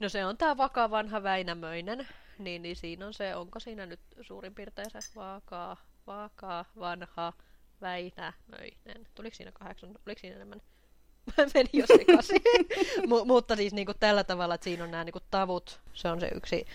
No 0.01 0.09
se 0.09 0.25
on 0.25 0.37
tämä 0.37 0.57
vaka 0.57 0.91
vanha 0.91 1.23
Väinämöinen, 1.23 2.09
niin, 2.39 2.63
niin 2.63 2.77
siinä 2.77 3.07
on 3.07 3.15
se, 3.15 3.37
onko 3.37 3.61
siinä 3.61 3.87
nyt 3.87 4.01
suurin 4.21 4.55
piirtein 4.55 4.91
se 4.91 4.99
vakaa, 5.17 5.77
vakaa 6.07 6.65
vanha 6.79 7.33
Väinämöinen. 7.81 9.07
Tuliko 9.15 9.37
siinä 9.37 9.53
kahdeksan, 9.53 9.91
oliko 10.07 10.21
siinä 10.21 10.37
enemmän? 10.37 10.61
Mä 11.37 11.45
menin 11.55 11.71
jo 11.73 11.87
sekaisin. 11.87 12.43
M- 13.11 13.27
mutta 13.27 13.57
siis 13.57 13.73
niin 13.73 13.87
kuin 13.87 13.99
tällä 14.01 14.25
tavalla, 14.25 14.55
että 14.55 14.65
siinä 14.65 14.85
on 14.85 14.91
nämä 14.91 15.05
niin 15.05 15.13
kuin 15.13 15.25
tavut, 15.31 15.81
se 15.95 16.09
on 16.09 16.21
se 16.21 16.29
yksi 16.35 16.67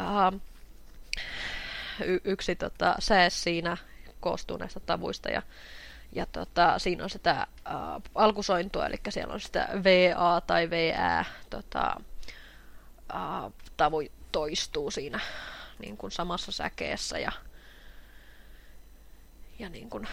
uh, 0.00 0.40
y- 2.04 2.20
yksi 2.24 2.56
tota, 2.56 2.94
sääs 2.98 3.42
siinä 3.42 3.76
koostuu 4.20 4.56
näistä 4.56 4.80
tavuista 4.80 5.28
ja, 5.28 5.42
ja 6.12 6.26
tota, 6.26 6.78
siinä 6.78 7.04
on 7.04 7.10
sitä 7.10 7.32
ä, 7.32 7.46
alkusointua, 8.14 8.86
eli 8.86 8.96
siellä 9.08 9.34
on 9.34 9.40
sitä 9.40 9.68
VA 9.84 10.40
tai 10.40 10.70
VÄ 10.70 11.24
tota, 11.50 12.00
ä, 13.12 13.50
tavu 13.76 14.02
toistuu 14.32 14.90
siinä 14.90 15.20
niin 15.78 15.96
kuin 15.96 16.10
samassa 16.10 16.52
säkeessä 16.52 17.18
ja, 17.18 17.32
ja 19.58 19.68
niin 19.68 19.90
kuin, 19.90 20.08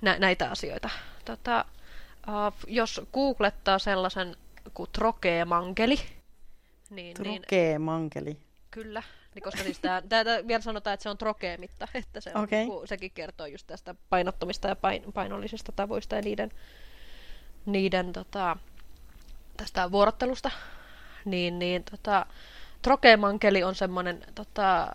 nä, 0.00 0.18
näitä 0.18 0.50
asioita. 0.50 0.90
Tota, 1.24 1.58
ä, 1.58 2.52
jos 2.66 3.00
googlettaa 3.12 3.78
sellaisen 3.78 4.36
kuin 4.74 4.90
trokeemankeli, 4.92 6.00
niin, 6.90 7.14
trokeemankeli. 7.14 8.30
Niin, 8.30 8.42
kyllä, 8.70 9.02
niin 9.34 9.42
koska 9.42 9.62
siis 9.62 9.78
tää, 9.78 10.02
tää, 10.02 10.24
tää, 10.24 10.46
vielä 10.48 10.62
sanotaan, 10.62 10.94
että 10.94 11.02
se 11.02 11.10
on 11.10 11.18
trokeemitta, 11.18 11.88
että 11.94 12.20
se 12.20 12.32
on, 12.34 12.44
okay. 12.44 12.66
kun, 12.66 12.88
sekin 12.88 13.10
kertoo 13.10 13.46
just 13.46 13.66
tästä 13.66 13.94
painottomista 14.10 14.68
ja 14.68 14.76
pain, 14.76 15.12
painollisista 15.12 15.72
tavoista 15.72 16.16
ja 16.16 16.22
niiden, 16.22 16.50
niiden 17.66 18.12
tota, 18.12 18.56
tästä 19.56 19.92
vuorottelusta. 19.92 20.50
Niin, 21.24 21.58
niin 21.58 21.84
tota, 21.84 22.26
Trokemankeli 22.82 23.62
on 23.62 23.74
semmoinen 23.74 24.24
tota, 24.34 24.88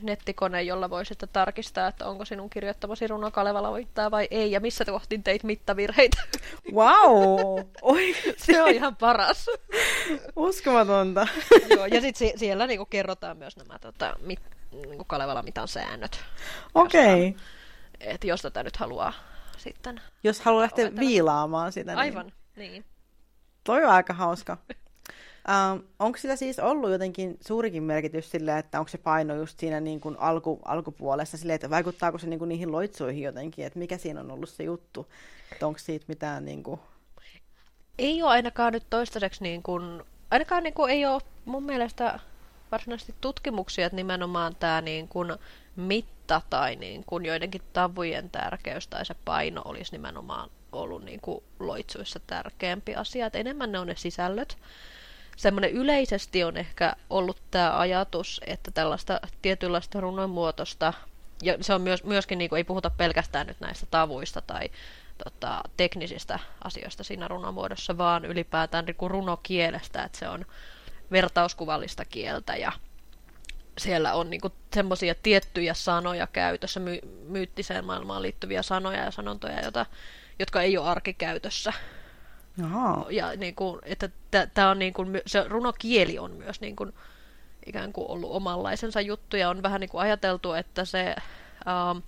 nettikone, 0.00 0.62
jolla 0.62 0.90
voi 0.90 1.06
sitten 1.06 1.28
tarkistaa, 1.32 1.88
että 1.88 2.06
onko 2.06 2.24
sinun 2.24 2.50
kirjoittamasi 2.50 3.06
runo 3.06 3.30
Kalevala 3.30 3.70
voittaa 3.70 4.10
vai 4.10 4.28
ei, 4.30 4.50
ja 4.50 4.60
missä 4.60 4.84
kohtin 4.84 5.22
teit 5.22 5.44
mittavirheitä. 5.44 6.22
Wow! 6.72 7.60
Oi, 7.82 8.14
se 8.46 8.62
on 8.62 8.70
ihan 8.70 8.96
paras. 8.96 9.46
Uskomatonta. 10.36 11.26
Joo, 11.76 11.86
ja 11.86 12.00
sitten 12.00 12.38
siellä 12.38 12.66
niinku 12.66 12.86
kerrotaan 12.86 13.36
myös 13.36 13.56
nämä 13.56 13.78
tota, 13.78 14.16
mit, 14.20 14.40
niinku 14.72 15.04
Kalevala 15.04 15.42
mitan 15.42 15.68
säännöt. 15.68 16.20
Okei. 16.74 17.28
Okay. 17.28 17.42
Että 18.00 18.26
jos 18.26 18.42
tätä 18.42 18.62
nyt 18.62 18.76
haluaa 18.76 19.12
sitten... 19.58 20.00
Jos 20.24 20.40
haluaa 20.40 20.62
lähteä 20.62 20.86
opetella. 20.86 21.08
viilaamaan 21.08 21.72
sitä. 21.72 21.92
Niin... 21.92 21.98
Aivan, 21.98 22.32
niin. 22.56 22.84
Toi 23.64 23.84
on 23.84 23.90
aika 23.90 24.12
hauska. 24.12 24.58
Ähm, 25.48 25.86
onko 25.98 26.18
sillä 26.18 26.36
siis 26.36 26.58
ollut 26.58 26.90
jotenkin 26.90 27.38
suurikin 27.40 27.82
merkitys 27.82 28.30
sille, 28.30 28.58
että 28.58 28.78
onko 28.78 28.88
se 28.88 28.98
paino 28.98 29.34
just 29.34 29.60
siinä 29.60 29.80
niin 29.80 30.00
kuin 30.00 30.16
alku, 30.18 30.60
alkupuolessa 30.64 31.36
sille, 31.36 31.54
että 31.54 31.70
vaikuttaako 31.70 32.18
se 32.18 32.26
niin 32.26 32.38
kuin 32.38 32.48
niihin 32.48 32.72
loitsuihin 32.72 33.22
jotenkin, 33.22 33.66
että 33.66 33.78
mikä 33.78 33.98
siinä 33.98 34.20
on 34.20 34.30
ollut 34.30 34.48
se 34.48 34.62
juttu, 34.62 35.06
että 35.52 35.66
onko 35.66 35.78
siitä 35.78 36.04
mitään 36.08 36.44
niin 36.44 36.62
kuin... 36.62 36.80
Ei 37.98 38.22
ole 38.22 38.30
ainakaan 38.30 38.72
nyt 38.72 38.86
toistaiseksi 38.90 39.42
niin 39.42 39.62
kuin, 39.62 40.02
ainakaan 40.30 40.62
niin 40.62 40.74
kuin 40.74 40.92
ei 40.92 41.06
ole 41.06 41.22
mun 41.44 41.62
mielestä 41.62 42.18
varsinaisesti 42.72 43.14
tutkimuksia, 43.20 43.86
että 43.86 43.96
nimenomaan 43.96 44.56
tämä 44.56 44.80
niin 44.80 45.08
kuin 45.08 45.32
mitta 45.76 46.42
tai 46.50 46.76
niin 46.76 47.04
kuin 47.06 47.24
joidenkin 47.24 47.62
tavujen 47.72 48.30
tärkeys 48.30 48.88
tai 48.88 49.06
se 49.06 49.14
paino 49.24 49.62
olisi 49.64 49.92
nimenomaan 49.92 50.50
ollut 50.72 51.04
niin 51.04 51.20
kuin 51.20 51.44
loitsuissa 51.60 52.20
tärkeämpi 52.26 52.94
asia, 52.94 53.26
että 53.26 53.38
enemmän 53.38 53.72
ne 53.72 53.78
on 53.78 53.86
ne 53.86 53.96
sisällöt, 53.96 54.56
semmoinen 55.36 55.72
yleisesti 55.72 56.44
on 56.44 56.56
ehkä 56.56 56.92
ollut 57.10 57.42
tämä 57.50 57.78
ajatus, 57.78 58.40
että 58.46 58.70
tällaista 58.70 59.20
tietynlaista 59.42 60.00
runonmuotosta, 60.00 60.92
ja 61.42 61.56
se 61.60 61.74
on 61.74 61.80
myös, 61.82 62.04
myöskin, 62.04 62.38
niin 62.38 62.48
kuin, 62.48 62.56
ei 62.56 62.64
puhuta 62.64 62.90
pelkästään 62.90 63.46
nyt 63.46 63.60
näistä 63.60 63.86
tavuista 63.90 64.40
tai 64.40 64.70
tota, 65.24 65.62
teknisistä 65.76 66.38
asioista 66.64 67.04
siinä 67.04 67.28
runomuodossa, 67.28 67.98
vaan 67.98 68.24
ylipäätään 68.24 68.84
niin 68.84 69.10
runokielestä, 69.10 70.02
että 70.02 70.18
se 70.18 70.28
on 70.28 70.46
vertauskuvallista 71.12 72.04
kieltä 72.04 72.56
ja 72.56 72.72
siellä 73.78 74.14
on 74.14 74.30
niinku 74.30 74.52
semmoisia 74.74 75.14
tiettyjä 75.22 75.74
sanoja 75.74 76.26
käytössä, 76.26 76.80
my- 76.80 77.00
myyttiseen 77.28 77.84
maailmaan 77.84 78.22
liittyviä 78.22 78.62
sanoja 78.62 79.04
ja 79.04 79.10
sanontoja, 79.10 79.64
jota, 79.64 79.86
jotka 80.38 80.62
ei 80.62 80.78
ole 80.78 80.88
arkikäytössä. 80.88 81.72
Aha. 82.64 83.06
Ja 83.10 83.36
niinku, 83.36 83.78
että 83.82 84.08
tämä 84.54 84.70
on 84.70 84.78
niinku, 84.78 85.06
se 85.26 85.44
runokieli 85.48 86.18
on 86.18 86.30
myös 86.30 86.60
niinku, 86.60 86.86
ikään 87.66 87.92
kuin 87.92 88.10
ollut 88.10 88.30
omanlaisensa 88.30 89.00
juttu 89.00 89.36
ja 89.36 89.50
on 89.50 89.62
vähän 89.62 89.80
niinku 89.80 89.98
ajateltu, 89.98 90.52
että 90.52 90.84
se 90.84 91.16
ähm, 91.68 91.98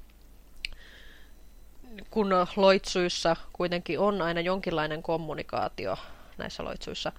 kun 2.10 2.30
loitsuissa 2.56 3.36
kuitenkin 3.52 3.98
on 3.98 4.22
aina 4.22 4.40
jonkinlainen 4.40 5.02
kommunikaatio 5.02 5.96
näissä 6.38 6.64
loitsuissa 6.64 7.12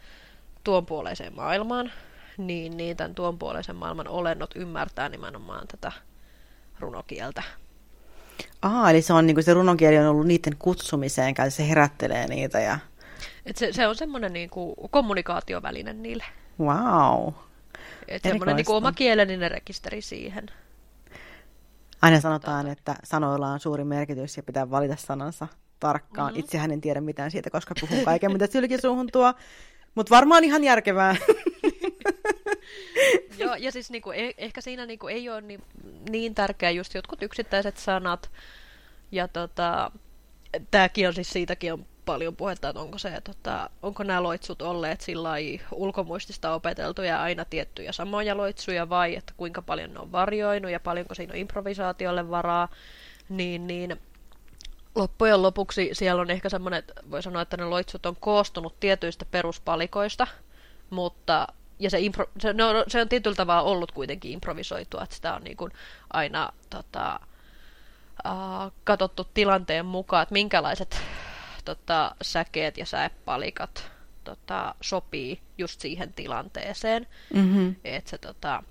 tuonpuoleiseen 0.64 1.36
maailmaan, 1.36 1.92
niin, 2.38 2.78
niin 2.78 2.98
tämän 2.98 3.16
tuonpuoleisen 3.16 3.76
maailman 3.76 4.08
olennot 4.08 4.56
ymmärtää 4.56 5.10
nimenomaan 5.10 5.68
tätä 5.68 5.92
runokieltä. 6.80 7.44
Aa, 8.62 8.90
eli 8.90 9.02
se, 9.02 9.14
on, 9.14 9.28
niin 9.28 9.36
kuin 9.36 9.44
se 9.44 9.54
runokieli 9.54 9.98
on 9.98 10.08
ollut 10.08 10.28
niiden 10.28 10.56
kutsumiseen, 10.60 11.36
se 11.50 11.70
herättelee 11.70 12.28
niitä. 12.28 12.60
Ja... 12.60 12.80
Et 13.46 13.58
se, 13.58 13.74
se 13.74 13.88
on 13.88 13.96
semmoinen 13.96 14.34
niin 14.34 14.50
kuin 14.50 14.76
kommunikaatioväline 14.90 15.94
niille. 15.94 16.26
Wow. 16.60 17.34
Et 18.08 18.24
semmoinen 18.24 18.56
niin 18.56 18.66
oma 18.70 18.92
kielellinen 18.92 19.52
rekisteri 19.52 20.02
siihen. 20.02 20.46
Aina 22.02 22.22
sanotaan, 22.22 22.68
että 22.68 22.96
sanoilla 23.04 23.48
on 23.48 23.60
suuri 23.60 23.84
merkitys 23.84 24.38
ja 24.38 24.44
pitää 24.44 24.72
valita 24.72 24.96
sanansa 24.96 25.48
tarkkaan. 25.80 26.28
Mm-hmm. 26.28 26.40
Itsehän 26.40 26.72
en 26.72 26.82
tiedä 26.82 27.02
mitään 27.02 27.32
siitä, 27.32 27.50
koska 27.50 27.76
puhun 27.80 28.06
kaiken, 28.06 28.32
mitä 28.32 28.48
sylki 28.48 28.78
suuhun 28.78 29.10
tuo. 29.12 29.34
Mutta 29.96 30.16
varmaan 30.16 30.44
ihan 30.44 30.64
järkevää. 30.64 31.16
Joo, 33.38 33.56
ja 33.56 33.72
siis 33.72 33.92
niinku, 33.92 34.12
e- 34.12 34.34
ehkä 34.38 34.62
siinä 34.62 34.86
niinku 34.86 35.08
ei 35.08 35.30
ole 35.30 35.42
niin, 35.42 35.62
niin 36.10 36.36
tärkeää 36.36 36.72
just 36.72 36.94
jotkut 36.94 37.24
yksittäiset 37.24 37.78
sanat. 37.78 38.32
Ja 39.12 39.28
tota, 39.28 39.92
tämäkin 40.72 41.08
on 41.08 41.14
siis 41.14 41.30
siitäkin 41.30 41.74
on 41.74 41.86
paljon 42.06 42.36
puhetta, 42.36 42.70
että 42.70 42.82
onko, 42.82 42.98
se, 42.98 43.22
tota, 43.24 43.70
onko 43.82 44.04
nämä 44.04 44.24
loitsut 44.24 44.62
olleet 44.62 45.02
sillä 45.02 45.34
ulkomuistista 45.72 46.54
opeteltuja 46.54 47.22
aina 47.22 47.46
tiettyjä 47.46 47.92
samoja 47.92 48.38
loitsuja 48.38 48.90
vai 48.90 49.16
että 49.16 49.34
kuinka 49.38 49.62
paljon 49.62 49.94
ne 49.94 50.00
on 50.00 50.12
varjoinut 50.12 50.72
ja 50.72 50.80
paljonko 50.80 51.16
siinä 51.16 51.34
on 51.34 51.40
improvisaatiolle 51.40 52.30
varaa, 52.30 52.68
niin, 53.30 53.68
niin 53.68 54.02
loppujen 54.96 55.42
lopuksi 55.42 55.90
siellä 55.94 56.22
on 56.22 56.32
ehkä 56.32 56.50
semmoinen, 56.50 56.80
että 56.80 56.94
voi 57.12 57.24
sanoa, 57.24 57.42
että 57.42 57.58
ne 57.58 57.66
loitsut 57.66 58.06
on 58.06 58.16
koostunut 58.20 58.80
tietyistä 58.80 59.26
peruspalikoista, 59.32 60.28
mutta 60.90 61.48
ja 61.80 61.90
se, 61.90 62.00
impro, 62.00 62.26
se, 62.40 62.54
no, 62.54 62.84
se 62.88 63.02
on 63.02 63.10
tietyllä 63.10 63.36
tavalla 63.36 63.62
ollut 63.62 63.92
kuitenkin 63.92 64.32
improvisoitua, 64.32 65.04
että 65.04 65.16
sitä 65.16 65.36
on 65.36 65.44
niin 65.44 65.58
kuin 65.58 65.72
aina 66.14 66.54
tota, 66.70 67.20
uh, 68.26 68.72
katsottu 68.84 69.28
tilanteen 69.34 69.86
mukaan, 69.86 70.24
että 70.24 70.34
minkälaiset 70.34 71.02
tota, 71.66 72.16
säkeet 72.22 72.78
ja 72.78 72.86
säepalikat 72.86 73.92
tota, 74.24 74.76
sopii 74.82 75.42
just 75.58 75.82
siihen 75.82 76.14
tilanteeseen. 76.14 77.08
Mm-hmm. 77.34 77.76
Että 77.84 78.10
se, 78.10 78.18
tota, 78.18 78.64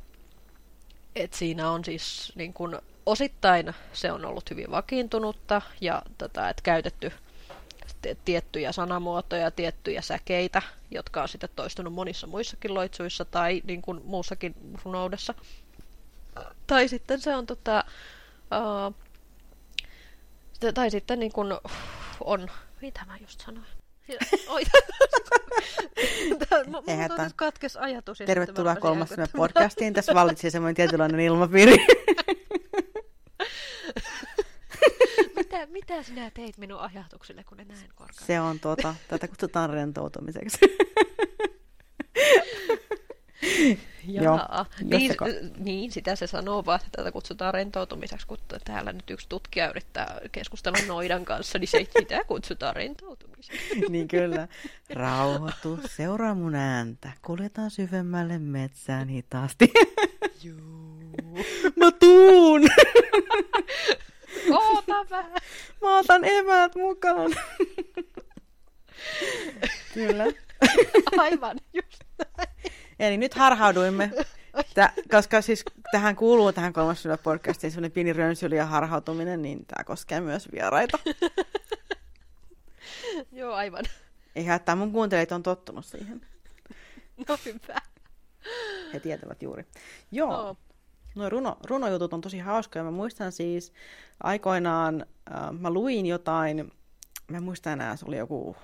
et 1.17 1.35
siinä 1.35 1.71
on 1.71 1.85
siis 1.85 2.33
niin 2.35 2.53
kun, 2.53 2.83
osittain 3.07 3.75
se 3.93 4.13
on 4.13 4.25
ollut 4.25 4.51
hyvin 4.51 4.71
vakiintunutta 4.71 5.63
ja 5.81 6.03
tota, 6.19 6.49
et 6.49 6.61
käytetty 6.61 7.13
tiettyjä 8.25 8.73
sanamuotoja, 8.73 9.51
tiettyjä 9.51 10.03
säkeitä, 10.03 10.63
jotka 10.91 11.23
on 11.23 11.29
sitten 11.29 11.51
toistunut 11.57 11.93
monissa 11.93 12.27
muissakin 12.27 12.75
loitsuissa 12.75 13.25
tai 13.25 13.63
niin 13.65 13.83
kuin 13.83 14.01
muussakin 14.05 14.55
runoudessa. 14.85 15.35
Tai 16.67 16.89
sitten 16.89 17.21
se 17.21 17.37
on 17.37 17.47
tota, 17.47 17.85
uh, 18.51 18.95
tai 20.75 20.91
sitten 20.91 21.19
niin 21.19 21.33
kuin 21.33 21.53
on 22.21 22.51
mitä 22.85 23.05
mä 23.07 23.17
just 23.17 23.41
sanoin? 23.41 23.67
Oi, 24.49 24.63
Eihän 26.87 27.11
tämän... 27.11 27.31
katkes 27.37 27.77
ajatus. 27.77 28.19
Tervetuloa 28.19 28.77
kolmas 28.77 29.09
podcastiin. 29.37 29.95
Tässä 29.95 30.15
vallitsi 30.21 30.51
semmoinen 30.51 30.75
tietynlainen 30.75 31.21
ilmapiiri. 31.21 31.77
mitä, 35.37 35.67
mitä 35.67 36.03
sinä 36.03 36.31
teit 36.31 36.59
minun 36.59 36.81
ajatuksille, 36.81 37.45
kun 37.45 37.59
ne 37.59 37.65
näin 37.65 37.91
korkealla? 37.95 38.27
Se 38.27 38.41
on 38.41 38.61
tuota, 38.61 38.95
tätä 39.09 39.29
kutsutaan 39.29 39.71
rentoutumiseksi. 39.71 40.59
Joo, 44.07 44.39
niin, 44.83 45.13
niin, 45.57 45.93
sitä 45.93 46.17
se 46.17 46.27
sanoo 46.27 46.65
vaan, 46.67 46.81
että 46.81 46.91
tätä 46.97 47.13
kutsutaan 47.13 47.55
rentoutumiseksi, 47.55 48.27
kun 48.27 48.39
täällä 48.65 48.93
nyt 48.93 49.11
yksi 49.11 49.29
tutkija 49.29 49.71
yrittää 49.71 50.21
keskustella 50.33 50.79
noidan 50.87 51.25
kanssa, 51.25 51.59
niin 51.59 51.69
se 51.69 51.87
sitä 51.99 52.25
kutsutaan 52.25 52.77
rentoutumiseksi. 52.77 53.81
niin 53.89 54.09
kyllä. 54.09 54.49
Rauhoitu, 54.95 55.79
seuraa 55.87 56.35
mun 56.35 56.55
ääntä. 56.55 57.13
Kuljetaan 57.23 57.71
syvemmälle 57.71 58.39
metsään 58.39 59.09
hitaasti. 59.09 59.73
Juu. 60.43 60.95
Mä 61.77 61.91
tuun! 61.91 62.63
Oota 64.51 65.07
vähän. 65.11 65.41
Mä 65.83 65.99
otan 65.99 66.25
eväät 66.25 66.75
mukaan. 66.75 67.35
kyllä. 69.95 70.25
Aivan, 71.17 71.57
just 71.73 72.05
näin. 72.19 72.54
Eli 72.99 73.17
nyt 73.17 73.35
harhauduimme, 73.35 74.11
Tä, 74.75 74.93
koska 75.11 75.41
siis 75.41 75.65
tähän 75.93 76.17
kuuluu 76.17 76.53
tähän 76.53 76.73
kolmas 76.73 77.05
podcastiin 77.23 77.71
sellainen 77.71 77.93
pieni 77.93 78.13
rönsyli 78.13 78.57
ja 78.57 78.67
harhautuminen, 78.67 79.43
niin 79.43 79.67
tämä 79.67 79.85
koskee 79.85 80.21
myös 80.21 80.49
vieraita. 80.53 80.99
Joo, 83.33 83.55
aivan. 83.55 83.85
Eihän, 84.37 84.57
että 84.57 84.77
mun 84.77 84.93
kuuntelijat 84.93 85.33
on 85.33 85.43
tottunut 85.43 85.85
siihen. 85.85 86.21
No 87.29 87.39
hyvä. 87.45 87.81
He 88.93 89.01
tietävät 89.01 89.43
juuri. 89.43 89.65
Joo. 90.13 90.31
No. 90.31 90.57
No 91.15 91.29
runo, 91.29 91.57
runojutut 91.65 92.13
on 92.13 92.21
tosi 92.21 92.39
hauskoja. 92.39 92.85
Mä 92.85 92.91
muistan 92.91 93.33
siis 93.33 93.73
aikoinaan, 94.23 95.07
äh, 95.35 95.53
mä 95.61 95.71
luin 95.71 96.07
jotain, 96.07 96.73
mä 97.31 97.41
muistan 97.41 97.73
enää, 97.73 97.97
se 97.97 98.07
oli 98.09 98.17
joku 98.17 98.57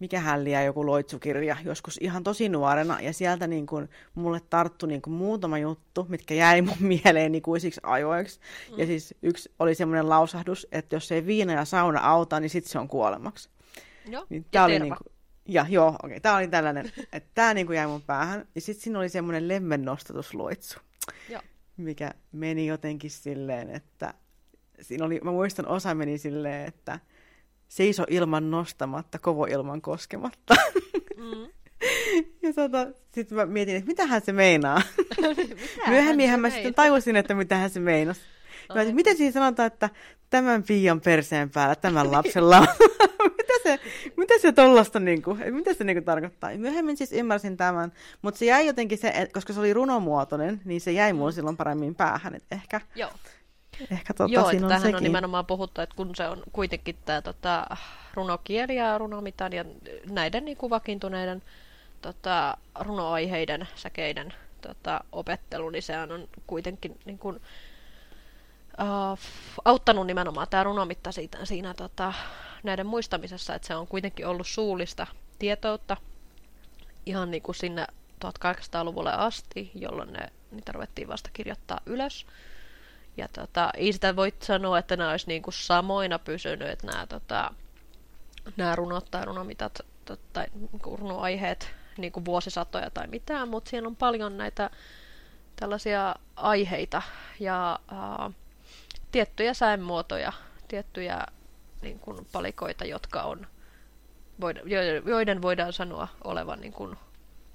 mikä 0.00 0.20
hälliä 0.20 0.62
joku 0.62 0.86
loitsukirja 0.86 1.56
joskus 1.64 1.98
ihan 2.00 2.24
tosi 2.24 2.48
nuorena, 2.48 3.00
ja 3.00 3.12
sieltä 3.12 3.46
niin 3.46 3.66
kuin, 3.66 3.88
mulle 4.14 4.40
tarttui 4.50 4.88
niin 4.88 5.02
kuin 5.02 5.14
muutama 5.14 5.58
juttu, 5.58 6.06
mitkä 6.08 6.34
jäi 6.34 6.62
mun 6.62 6.76
mieleen 7.04 7.34
ikuisiksi 7.34 7.80
ajoiksi. 7.82 8.40
Mm. 8.70 8.78
Ja 8.78 8.86
siis 8.86 9.14
yksi 9.22 9.52
oli 9.58 9.74
semmoinen 9.74 10.08
lausahdus, 10.08 10.66
että 10.72 10.96
jos 10.96 11.12
ei 11.12 11.26
viina 11.26 11.52
ja 11.52 11.64
sauna 11.64 12.00
auta, 12.00 12.40
niin 12.40 12.50
sitten 12.50 12.72
se 12.72 12.78
on 12.78 12.88
kuolemaksi. 12.88 13.48
Joo, 14.06 14.26
niin 14.28 14.46
ja 14.52 14.64
oli 14.64 14.78
niin 14.78 14.96
kuin, 14.96 15.14
ja 15.48 15.66
joo, 15.68 15.88
okei, 15.88 15.98
okay, 16.04 16.20
tämä 16.20 16.36
oli 16.36 16.48
tällainen, 16.48 16.92
että 17.12 17.30
tämä 17.34 17.54
niin 17.54 17.66
kuin 17.66 17.76
jäi 17.76 17.86
mun 17.86 18.02
päähän. 18.02 18.48
Ja 18.54 18.60
sitten 18.60 18.82
siinä 18.82 18.98
oli 18.98 19.08
semmoinen 19.08 19.48
lemmennostatusloitsu, 19.48 20.80
joo. 21.28 21.42
mikä 21.76 22.14
meni 22.32 22.66
jotenkin 22.66 23.10
silleen, 23.10 23.70
että 23.70 24.14
siinä 24.80 25.04
oli, 25.04 25.20
mä 25.24 25.30
muistan 25.30 25.68
osa 25.68 25.94
meni 25.94 26.18
silleen, 26.18 26.68
että 26.68 27.00
seiso 27.68 28.04
ilman 28.10 28.50
nostamatta, 28.50 29.18
kovo 29.18 29.44
ilman 29.44 29.80
koskematta. 29.80 30.54
Mm. 31.16 31.48
Ja 32.42 32.52
tota, 32.52 32.86
sitten 33.14 33.38
mä 33.38 33.46
mietin, 33.46 33.76
että 33.76 33.86
mitähän 33.86 34.20
se 34.20 34.32
meinaa. 34.32 34.82
Myöhemmin 35.88 36.40
mä 36.40 36.50
sitten 36.50 36.74
tajusin, 36.74 37.16
että 37.16 37.34
mitähän 37.34 37.70
se 37.70 37.80
meinasi. 37.80 38.20
Mä 38.74 38.82
että 38.82 38.94
miten 38.94 39.16
siinä 39.16 39.32
sanotaan, 39.32 39.66
että 39.66 39.90
tämän 40.30 40.62
piian 40.62 41.00
perseen 41.00 41.50
päällä, 41.50 41.74
tämän 41.74 42.12
lapsella 42.12 42.60
mitä 43.38 43.52
se, 43.62 43.80
mitä 44.16 44.38
se 44.38 44.52
tollasta, 44.52 45.00
niin 45.00 45.22
kuin, 45.22 45.54
mitä 45.54 45.74
se 45.74 45.84
niin 45.84 45.96
kuin, 45.96 46.04
tarkoittaa? 46.04 46.56
Myöhemmin 46.56 46.96
siis 46.96 47.12
ymmärsin 47.12 47.56
tämän, 47.56 47.92
mutta 48.22 48.38
se 48.38 48.44
jäi 48.44 48.66
jotenkin 48.66 48.98
se, 48.98 49.28
koska 49.32 49.52
se 49.52 49.60
oli 49.60 49.72
runomuotoinen, 49.72 50.60
niin 50.64 50.80
se 50.80 50.92
jäi 50.92 51.12
mulle 51.12 51.30
mm. 51.30 51.34
silloin 51.34 51.56
paremmin 51.56 51.94
päähän, 51.94 52.34
että 52.34 52.54
ehkä 52.54 52.80
Joo. 52.94 53.10
Ehkä 53.90 54.14
totta, 54.14 54.34
Joo, 54.34 54.50
siinä 54.50 54.66
on 54.66 54.68
tähän 54.68 54.82
sekin. 54.82 54.96
on 54.96 55.02
nimenomaan 55.02 55.46
puhuttu, 55.46 55.80
että 55.80 55.96
kun 55.96 56.14
se 56.14 56.28
on 56.28 56.42
kuitenkin 56.52 56.96
tämä 57.04 57.22
tota, 57.22 57.66
runokieli 58.14 58.76
ja 58.76 58.98
runomitan 58.98 59.52
ja 59.52 59.64
näiden 60.10 60.44
niin 60.44 60.56
kuin 60.56 60.70
vakiintuneiden 60.70 61.42
tota, 62.02 62.56
runoaiheiden, 62.80 63.68
säkeiden 63.74 64.34
tota, 64.60 65.00
opettelu, 65.12 65.70
niin 65.70 65.82
sehän 65.82 66.12
on 66.12 66.28
kuitenkin 66.46 67.00
niin 67.04 67.18
kuin, 67.18 67.36
uh, 67.36 69.18
auttanut 69.64 70.06
nimenomaan 70.06 70.46
tämä 70.50 70.64
runomitta 70.64 71.12
siitä, 71.12 71.44
siinä 71.44 71.74
tota, 71.74 72.12
näiden 72.62 72.86
muistamisessa, 72.86 73.54
että 73.54 73.68
se 73.68 73.74
on 73.74 73.86
kuitenkin 73.86 74.26
ollut 74.26 74.46
suullista 74.46 75.06
tietoutta 75.38 75.96
ihan 77.06 77.30
niin 77.30 77.42
kuin 77.42 77.54
sinne 77.54 77.86
1800-luvulle 78.24 79.12
asti, 79.12 79.70
jolloin 79.74 80.12
ne, 80.12 80.28
niitä 80.50 80.72
ruvettiin 80.72 81.08
vasta 81.08 81.30
kirjoittaa 81.32 81.80
ylös. 81.86 82.26
Ja 83.18 83.28
tota, 83.28 83.70
ei 83.74 83.92
sitä 83.92 84.16
voi 84.16 84.32
sanoa, 84.40 84.78
että 84.78 84.96
nämä 84.96 85.10
olisi 85.10 85.26
niinku 85.26 85.50
samoina 85.50 86.18
pysynyt, 86.18 86.68
että 86.68 86.86
nämä, 86.86 87.06
tota, 87.06 87.54
nämä 88.56 88.76
runot 88.76 89.10
tai 89.10 89.24
runomitat 89.24 89.80
tai 90.32 90.46
niinku 90.54 90.96
runoaiheet 90.96 91.70
niin 91.96 92.12
kuin 92.12 92.24
vuosisatoja 92.24 92.90
tai 92.90 93.06
mitään, 93.06 93.48
mutta 93.48 93.70
siellä 93.70 93.86
on 93.86 93.96
paljon 93.96 94.38
näitä 94.38 94.70
tällaisia 95.56 96.14
aiheita 96.36 97.02
ja 97.40 97.78
ää, 97.88 98.30
tiettyjä 99.12 99.54
säänmuotoja, 99.54 100.32
tiettyjä 100.68 101.26
niin 101.82 101.98
kuin 101.98 102.26
palikoita, 102.32 102.84
jotka 102.84 103.22
on, 103.22 103.46
joiden 105.04 105.42
voidaan 105.42 105.72
sanoa 105.72 106.08
olevan 106.24 106.60
niin 106.60 106.72
kuin 106.72 106.96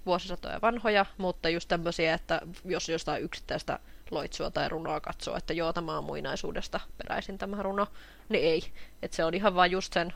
vuosisatoja 0.06 0.62
vanhoja, 0.62 1.06
mutta 1.18 1.50
just 1.50 1.68
tämmöisiä, 1.68 2.14
että 2.14 2.42
jos 2.66 2.90
jostain 2.90 3.24
yksittäistä 3.24 3.80
loitsua 4.12 4.52
tai 4.52 4.70
runoa 4.70 5.00
katsoo, 5.00 5.38
että 5.38 5.54
joo, 5.54 5.74
tämä 5.74 5.98
on 5.98 6.04
muinaisuudesta 6.04 6.80
peräisin 6.98 7.38
tämä 7.38 7.64
runo, 7.64 7.88
niin 8.30 8.44
ei. 8.44 8.74
Että 9.02 9.16
se 9.16 9.26
on 9.26 9.34
ihan 9.34 9.56
vain 9.56 9.72
just 9.72 9.94
sen, 9.94 10.14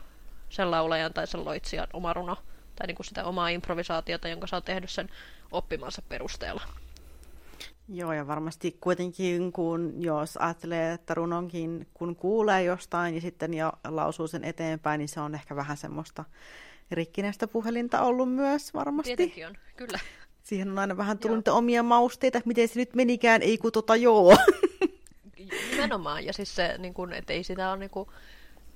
sen 0.48 0.70
laulajan 0.70 1.14
tai 1.14 1.26
sen 1.26 1.44
loitsijan 1.44 1.88
oma 1.92 2.12
runo, 2.12 2.36
tai 2.76 2.86
niin 2.86 2.96
kuin 2.96 3.06
sitä 3.06 3.24
omaa 3.24 3.48
improvisaatiota, 3.48 4.28
jonka 4.28 4.46
oot 4.52 4.64
tehnyt 4.64 4.90
sen 4.90 5.08
oppimansa 5.52 6.02
perusteella. 6.08 6.62
Joo, 7.88 8.12
ja 8.12 8.26
varmasti 8.26 8.76
kuitenkin, 8.80 9.52
kun 9.52 9.94
jos 10.02 10.36
ajattelee, 10.36 10.92
että 10.92 11.14
runonkin, 11.14 11.86
kun 11.94 12.16
kuulee 12.16 12.62
jostain 12.62 13.14
ja 13.14 13.20
sitten 13.20 13.54
ja 13.54 13.72
lausuu 13.84 14.28
sen 14.28 14.44
eteenpäin, 14.44 14.98
niin 14.98 15.08
se 15.08 15.20
on 15.20 15.34
ehkä 15.34 15.56
vähän 15.56 15.76
semmoista 15.76 16.24
rikkinäistä 16.90 17.48
puhelinta 17.48 18.02
ollut 18.02 18.32
myös 18.32 18.74
varmasti. 18.74 19.16
Tietenkin 19.16 19.46
on, 19.46 19.54
kyllä. 19.76 19.98
Siihen 20.48 20.70
on 20.70 20.78
aina 20.78 20.96
vähän 20.96 21.18
tullut 21.18 21.38
niitä 21.38 21.52
omia 21.52 21.82
mausteita, 21.82 22.38
että 22.38 22.48
miten 22.48 22.68
se 22.68 22.80
nyt 22.80 22.94
menikään, 22.94 23.42
ei 23.42 23.58
kun 23.58 23.72
tota 23.72 23.96
joo. 23.96 24.36
Nimenomaan, 25.70 26.24
ja 26.24 26.32
siis 26.32 26.56
se, 26.56 26.74
niin 26.78 26.94
kun, 26.94 27.12
että 27.12 27.32
ei 27.32 27.44
sitä 27.44 27.70
ole 27.70 27.78
niin 27.78 27.90
kun, 27.90 28.12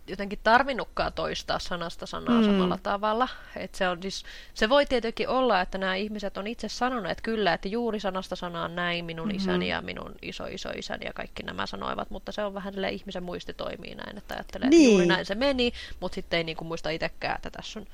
jotenkin 0.06 0.38
tarvinnutkaan 0.42 1.12
toistaa 1.12 1.58
sanasta 1.58 2.06
sanaa 2.06 2.40
mm. 2.40 2.46
samalla 2.46 2.78
tavalla. 2.82 3.28
Et 3.56 3.74
se, 3.74 3.88
on 3.88 4.02
siis, 4.02 4.24
se 4.54 4.68
voi 4.68 4.86
tietenkin 4.86 5.28
olla, 5.28 5.60
että 5.60 5.78
nämä 5.78 5.94
ihmiset 5.94 6.36
on 6.36 6.46
itse 6.46 6.68
sanoneet 6.68 7.20
kyllä, 7.20 7.52
että 7.52 7.68
juuri 7.68 8.00
sanasta 8.00 8.36
sanaan 8.36 8.74
näin 8.74 9.04
minun 9.04 9.28
mm-hmm. 9.28 9.36
isäni 9.36 9.68
ja 9.68 9.82
minun 9.82 10.14
iso 10.22 10.46
iso 10.46 10.70
isäni 10.70 11.06
ja 11.06 11.12
kaikki 11.12 11.42
nämä 11.42 11.66
sanoivat, 11.66 12.10
mutta 12.10 12.32
se 12.32 12.44
on 12.44 12.54
vähän 12.54 12.72
sille 12.72 12.90
ihmisen 12.90 13.22
muisti 13.22 13.54
toimii 13.54 13.94
näin, 13.94 14.18
että 14.18 14.34
ajattelee, 14.34 14.68
niin. 14.68 14.82
että 14.82 14.92
juuri 14.92 15.06
näin 15.06 15.26
se 15.26 15.34
meni, 15.34 15.72
mutta 16.00 16.14
sitten 16.14 16.36
ei 16.36 16.44
niinku 16.44 16.64
muista 16.64 16.90
itsekään, 16.90 17.36
että 17.36 17.50
tässä 17.50 17.80
on 17.80 17.86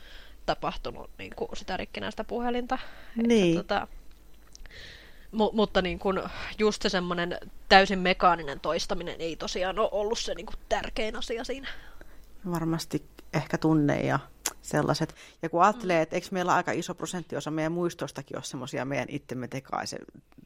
tapahtunut 0.49 1.11
niinku 1.19 1.49
sitä 1.55 1.77
rikkinäistä 1.77 2.25
puhelinta. 2.25 2.79
Niin. 3.17 3.59
Että, 3.59 3.75
tota, 3.75 3.89
M- 5.33 5.57
mutta 5.57 5.83
niin 5.83 5.99
kun, 5.99 6.29
just 6.59 6.83
se 6.83 6.89
semmoinen 6.89 7.39
täysin 7.69 7.99
mekaaninen 7.99 8.61
toistaminen 8.61 9.21
ei 9.21 9.37
tosiaan 9.37 9.79
ole 9.79 9.89
ollut 9.93 10.19
se 10.19 10.35
niin 10.35 10.47
kun, 10.47 10.55
tärkein 10.69 11.17
asia 11.17 11.45
siinä 11.45 11.69
varmasti 12.51 13.03
ehkä 13.35 13.59
tunne 13.59 14.01
ja 14.01 14.19
sellaiset. 14.63 15.15
Ja 15.43 15.49
kun 15.49 15.63
ajattelee, 15.63 16.03
että 16.03 16.17
eikö 16.17 16.29
meillä 16.31 16.55
aika 16.55 16.73
iso 16.73 16.95
prosenttiosa 16.95 17.51
meidän 17.51 17.73
muistostakin 17.73 18.37
ole 18.37 18.45
semmoisia 18.45 18.85
meidän 18.85 19.09
itsemme 19.11 19.49
tekaisen, 19.49 19.99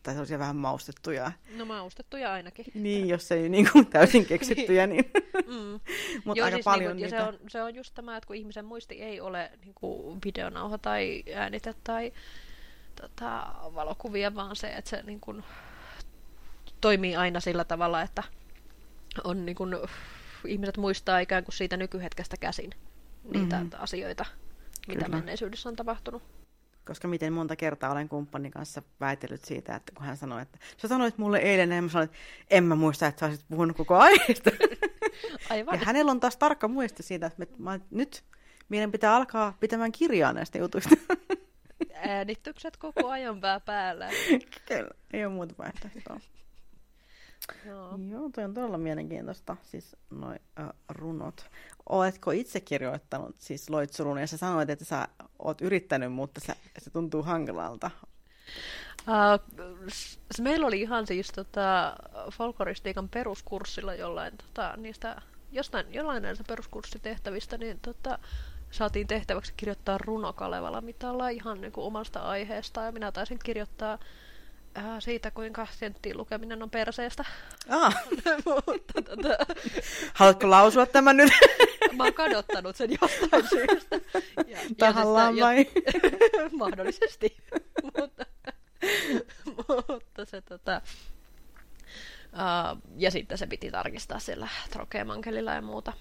tai 0.02 0.14
sellaisia 0.14 0.38
vähän 0.38 0.56
maustettuja. 0.56 1.32
No 1.56 1.64
maustettuja 1.64 2.32
ainakin. 2.32 2.66
Niin, 2.74 3.08
jos 3.08 3.32
ei 3.32 3.48
niin 3.48 3.68
kuin 3.72 3.86
täysin 3.86 4.26
keksittyjä, 4.26 4.86
niin. 4.86 5.10
mm. 5.46 5.80
Mutta 6.24 6.44
aika 6.44 6.56
siis 6.56 6.64
paljon 6.64 6.96
niin 6.96 7.04
niitä. 7.04 7.16
se, 7.16 7.22
on, 7.22 7.38
se 7.48 7.62
on 7.62 7.74
just 7.74 7.94
tämä, 7.94 8.16
että 8.16 8.26
kun 8.26 8.36
ihmisen 8.36 8.64
muisti 8.64 9.02
ei 9.02 9.20
ole 9.20 9.50
niin 9.64 9.74
kuin 9.74 10.18
videonauha 10.24 10.78
tai 10.78 11.22
äänite 11.34 11.74
tai 11.84 12.12
tota, 13.00 13.54
valokuvia, 13.74 14.34
vaan 14.34 14.56
se, 14.56 14.66
että 14.66 14.90
se 14.90 15.02
niin 15.02 15.20
kuin, 15.20 15.44
toimii 16.80 17.16
aina 17.16 17.40
sillä 17.40 17.64
tavalla, 17.64 18.02
että 18.02 18.22
on 19.24 19.46
niin 19.46 19.56
kuin, 19.56 19.76
ihmiset 20.48 20.76
muistaa 20.76 21.18
ikään 21.18 21.44
kuin 21.44 21.54
siitä 21.54 21.76
nykyhetkestä 21.76 22.36
käsin 22.36 22.70
niitä 23.24 23.56
mm-hmm. 23.56 23.70
asioita, 23.78 24.24
mitä 24.88 25.04
Kyllä. 25.04 25.16
menneisyydessä 25.16 25.68
on 25.68 25.76
tapahtunut. 25.76 26.22
Koska 26.86 27.08
miten 27.08 27.32
monta 27.32 27.56
kertaa 27.56 27.92
olen 27.92 28.08
kumppanin 28.08 28.52
kanssa 28.52 28.82
väitellyt 29.00 29.44
siitä, 29.44 29.76
että 29.76 29.92
kun 29.94 30.06
hän 30.06 30.16
sanoi, 30.16 30.42
että 30.42 30.58
sä 30.76 30.88
sanoit 30.88 31.18
mulle 31.18 31.38
eilen, 31.38 31.72
ja 31.72 31.82
mä 31.82 31.88
sanoin, 31.88 32.04
että 32.04 32.18
en 32.50 32.64
mä 32.64 32.74
muista, 32.74 33.06
että 33.06 33.20
sä 33.20 33.26
olisit 33.26 33.46
puhunut 33.48 33.76
koko 33.76 33.96
aiheesta. 33.96 34.50
Aivan. 35.50 35.80
Ja 35.80 35.86
hänellä 35.86 36.10
on 36.10 36.20
taas 36.20 36.36
tarkka 36.36 36.68
muisti 36.68 37.02
siitä, 37.02 37.26
että 37.26 37.46
mä, 37.58 37.80
nyt 37.90 38.24
meidän 38.68 38.92
pitää 38.92 39.16
alkaa 39.16 39.56
pitämään 39.60 39.92
kirjaa 39.92 40.32
näistä 40.32 40.58
jutuista. 40.58 40.96
Äänitykset 41.94 42.76
koko 42.76 43.08
ajan 43.08 43.40
pää 43.40 43.60
päällä. 43.60 44.08
Kyllä, 44.68 44.90
ei 45.12 45.24
ole 45.24 45.34
muuta 45.34 45.54
vaihtoehtoa. 45.58 46.20
Joo. 47.66 47.98
Joo, 48.10 48.30
toi 48.34 48.44
on 48.44 48.54
todella 48.54 48.78
mielenkiintoista, 48.78 49.56
siis 49.62 49.96
noi 50.10 50.36
äh, 50.60 50.68
runot. 50.88 51.46
Oletko 51.88 52.30
itse 52.30 52.60
kirjoittanut 52.60 53.36
siis 53.38 53.70
loitsurunia? 53.70 54.26
Sä 54.26 54.36
sanoit, 54.36 54.70
että 54.70 54.84
sä 54.84 55.08
oot 55.38 55.60
yrittänyt, 55.60 56.12
mutta 56.12 56.40
se, 56.40 56.54
se 56.78 56.90
tuntuu 56.90 57.22
hankalalta. 57.22 57.90
Uh, 59.08 59.52
meillä 60.40 60.66
oli 60.66 60.80
ihan 60.80 61.06
siis 61.06 61.28
tota, 61.28 61.96
folkloristiikan 62.32 63.08
peruskurssilla 63.08 63.94
jollain 63.94 64.34
tota, 64.36 64.74
niistä, 64.76 65.22
jostain, 65.52 65.94
jollain 65.94 66.22
näistä 66.22 66.44
peruskurssitehtävistä, 66.48 67.58
niin 67.58 67.78
tota, 67.80 68.18
saatiin 68.70 69.06
tehtäväksi 69.06 69.52
kirjoittaa 69.56 69.98
runo 69.98 70.32
Kalevala 70.32 70.80
mitalla 70.80 71.28
ihan 71.28 71.60
niin 71.60 71.72
kuin 71.72 71.86
omasta 71.86 72.20
aiheesta. 72.20 72.80
Ja 72.80 72.92
minä 72.92 73.12
taisin 73.12 73.38
kirjoittaa 73.44 73.98
äh, 74.78 74.84
siitä, 74.98 75.30
kuinka 75.30 75.66
senttiin 75.70 76.18
lukeminen 76.18 76.62
on 76.62 76.70
perseestä. 76.70 77.24
Ah. 77.68 77.96
Mutta, 78.46 79.02
tota... 79.02 79.28
Haluatko 80.14 80.50
lausua 80.50 80.86
tämän 80.86 81.16
nyt? 81.16 81.32
Mä 81.96 82.04
oon 82.04 82.14
kadottanut 82.14 82.76
sen 82.76 82.90
jostain 82.90 83.48
syystä. 83.48 84.00
Ja, 84.46 84.58
Tahallaan 84.78 85.36
ja 85.36 85.44
vai? 85.44 85.66
mahdollisesti. 86.58 87.36
mutta, 87.98 88.26
mutta 89.88 90.24
se 90.24 90.40
tota... 90.40 90.80
Uh, 92.32 92.82
ja 92.96 93.10
sitten 93.10 93.38
se 93.38 93.46
piti 93.46 93.70
tarkistaa 93.70 94.18
siellä 94.18 94.48
trokeemankelilla 94.70 95.52
ja 95.52 95.62
muuta. 95.62 95.92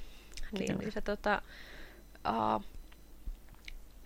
Niin, 0.52 0.78
niin 0.78 0.92
se 0.92 1.02
tota... 1.02 1.42
Uh, 2.30 2.66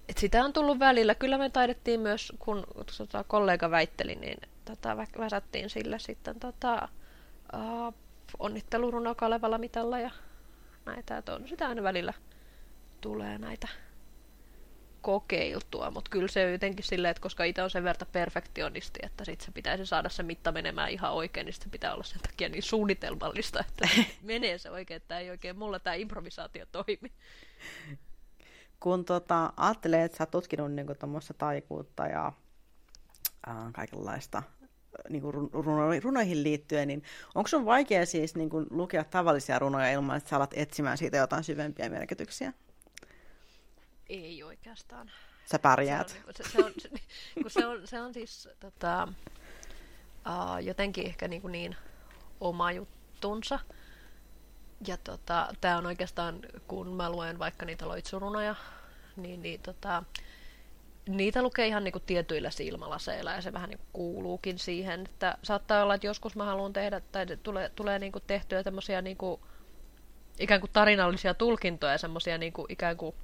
et 0.10 0.18
sitä 0.18 0.44
on 0.44 0.54
tullut 0.54 0.80
välillä. 0.80 1.16
Kyllä 1.16 1.38
me 1.38 1.50
taidettiin 1.50 2.00
myös, 2.00 2.34
kun 2.40 2.68
tota, 2.98 3.24
kollega 3.24 3.72
väitteli, 3.72 4.16
niin 4.16 4.38
tota, 4.66 4.98
väsättiin 4.98 5.70
sille 5.70 6.00
sitten 6.00 6.40
tota, 6.40 6.90
uh, 7.54 7.94
onnitteluruno 8.40 9.16
Kalevalla 9.16 9.58
mitalla 9.58 10.00
ja 10.00 10.12
näitä. 10.86 11.18
Että 11.18 11.34
on 11.36 11.48
sitä 11.48 11.68
aina 11.68 11.84
välillä 11.84 12.14
tulee 13.02 13.38
näitä 13.38 13.68
kokeiltua, 15.02 15.92
mutta 15.92 16.10
kyllä 16.10 16.28
se 16.28 16.46
on 16.46 16.52
jotenkin 16.52 16.86
silleen, 16.86 17.10
että 17.12 17.22
koska 17.22 17.44
itse 17.44 17.64
on 17.64 17.70
sen 17.70 17.84
verran 17.84 18.08
perfektionisti, 18.12 19.00
että 19.04 19.26
sit 19.26 19.42
se 19.42 19.52
pitäisi 19.52 19.86
saada 19.86 20.10
se 20.10 20.24
mitta 20.24 20.52
menemään 20.52 20.90
ihan 20.90 21.14
oikein, 21.14 21.46
niin 21.46 21.54
se 21.54 21.70
pitää 21.72 21.94
olla 21.94 22.04
sen 22.04 22.22
takia 22.22 22.50
niin 22.50 22.64
suunnitelmallista, 22.64 23.60
että 23.60 23.90
menee 24.22 24.58
se 24.58 24.72
oikein, 24.72 24.96
että 24.96 25.20
ei 25.20 25.30
oikein 25.30 25.58
mulla 25.58 25.80
tämä 25.80 25.94
improvisaatio 25.94 26.66
toimi 26.72 27.12
kun 28.80 29.06
tota, 29.06 29.54
ajattelee, 29.58 30.04
että 30.04 30.18
sä 30.18 30.24
oot 30.24 30.32
tutkinut 30.32 30.72
niin 30.72 30.88
tuommoista 31.00 31.34
taikuutta 31.34 32.08
ja 32.08 32.32
ää, 33.48 33.70
kaikenlaista 33.74 34.44
niin 35.10 35.22
kuin 35.22 35.34
runo, 35.52 36.00
runoihin 36.04 36.44
liittyen, 36.44 36.88
niin 36.88 37.04
onko 37.36 37.48
sun 37.48 37.66
vaikea 37.66 38.06
siis 38.06 38.36
niin 38.36 38.50
kuin, 38.50 38.68
lukea 38.70 39.04
tavallisia 39.04 39.60
runoja 39.60 39.92
ilman, 39.92 40.18
että 40.18 40.30
sä 40.30 40.36
alat 40.36 40.54
etsimään 40.54 40.98
siitä 40.98 41.18
jotain 41.18 41.44
syvempiä 41.44 41.90
merkityksiä? 41.90 42.54
Ei 44.10 44.44
oikeastaan. 44.44 45.12
Sä 45.46 45.60
pärjäät. 45.60 46.10
Se 46.10 46.18
on, 46.28 46.34
se, 46.34 46.44
se 46.44 46.64
on, 46.66 46.72
se, 46.78 46.90
kun 47.42 47.52
se 47.52 47.66
on, 47.66 47.88
se 47.88 48.02
on 48.02 48.14
siis 48.14 48.50
tota, 48.60 49.08
uh, 50.28 50.66
jotenkin 50.66 51.06
ehkä 51.06 51.28
niin, 51.28 51.42
kuin 51.42 51.52
niin 51.52 51.76
oma 52.42 52.72
juttunsa. 52.72 53.60
Ja 54.88 54.98
tota, 54.98 55.48
tämä 55.62 55.78
on 55.78 55.86
oikeastaan, 55.86 56.40
kun 56.68 56.88
mä 56.88 57.10
luen 57.10 57.40
vaikka 57.40 57.66
niitä 57.66 57.88
loitsurunoja, 57.88 58.56
niin, 59.16 59.42
niin 59.42 59.62
tota, 59.62 60.04
niitä 61.10 61.42
lukee 61.42 61.68
ihan 61.68 61.84
niinku 61.84 62.00
tietyillä 62.00 62.50
silmälaseilla 62.50 63.32
ja 63.32 63.42
se 63.42 63.54
vähän 63.54 63.70
niinku 63.70 63.86
kuuluukin 63.94 64.60
siihen, 64.60 65.02
että 65.06 65.38
saattaa 65.44 65.84
olla, 65.84 65.96
että 65.96 66.08
joskus 66.08 66.36
mä 66.36 66.46
haluan 66.46 66.74
tehdä, 66.74 67.02
tai 67.12 67.26
tulee, 67.44 67.72
tulee 67.76 68.00
niinku 68.00 68.20
tehtyä 68.20 68.64
tämmöisiä 68.64 69.02
niinku, 69.02 69.40
ikään 70.40 70.62
kuin 70.62 70.72
tarinallisia 70.74 71.34
tulkintoja, 71.34 71.98
semmoisia 71.98 72.38
niinku, 72.38 72.66
ikään 72.70 72.98
kuin 72.98 73.16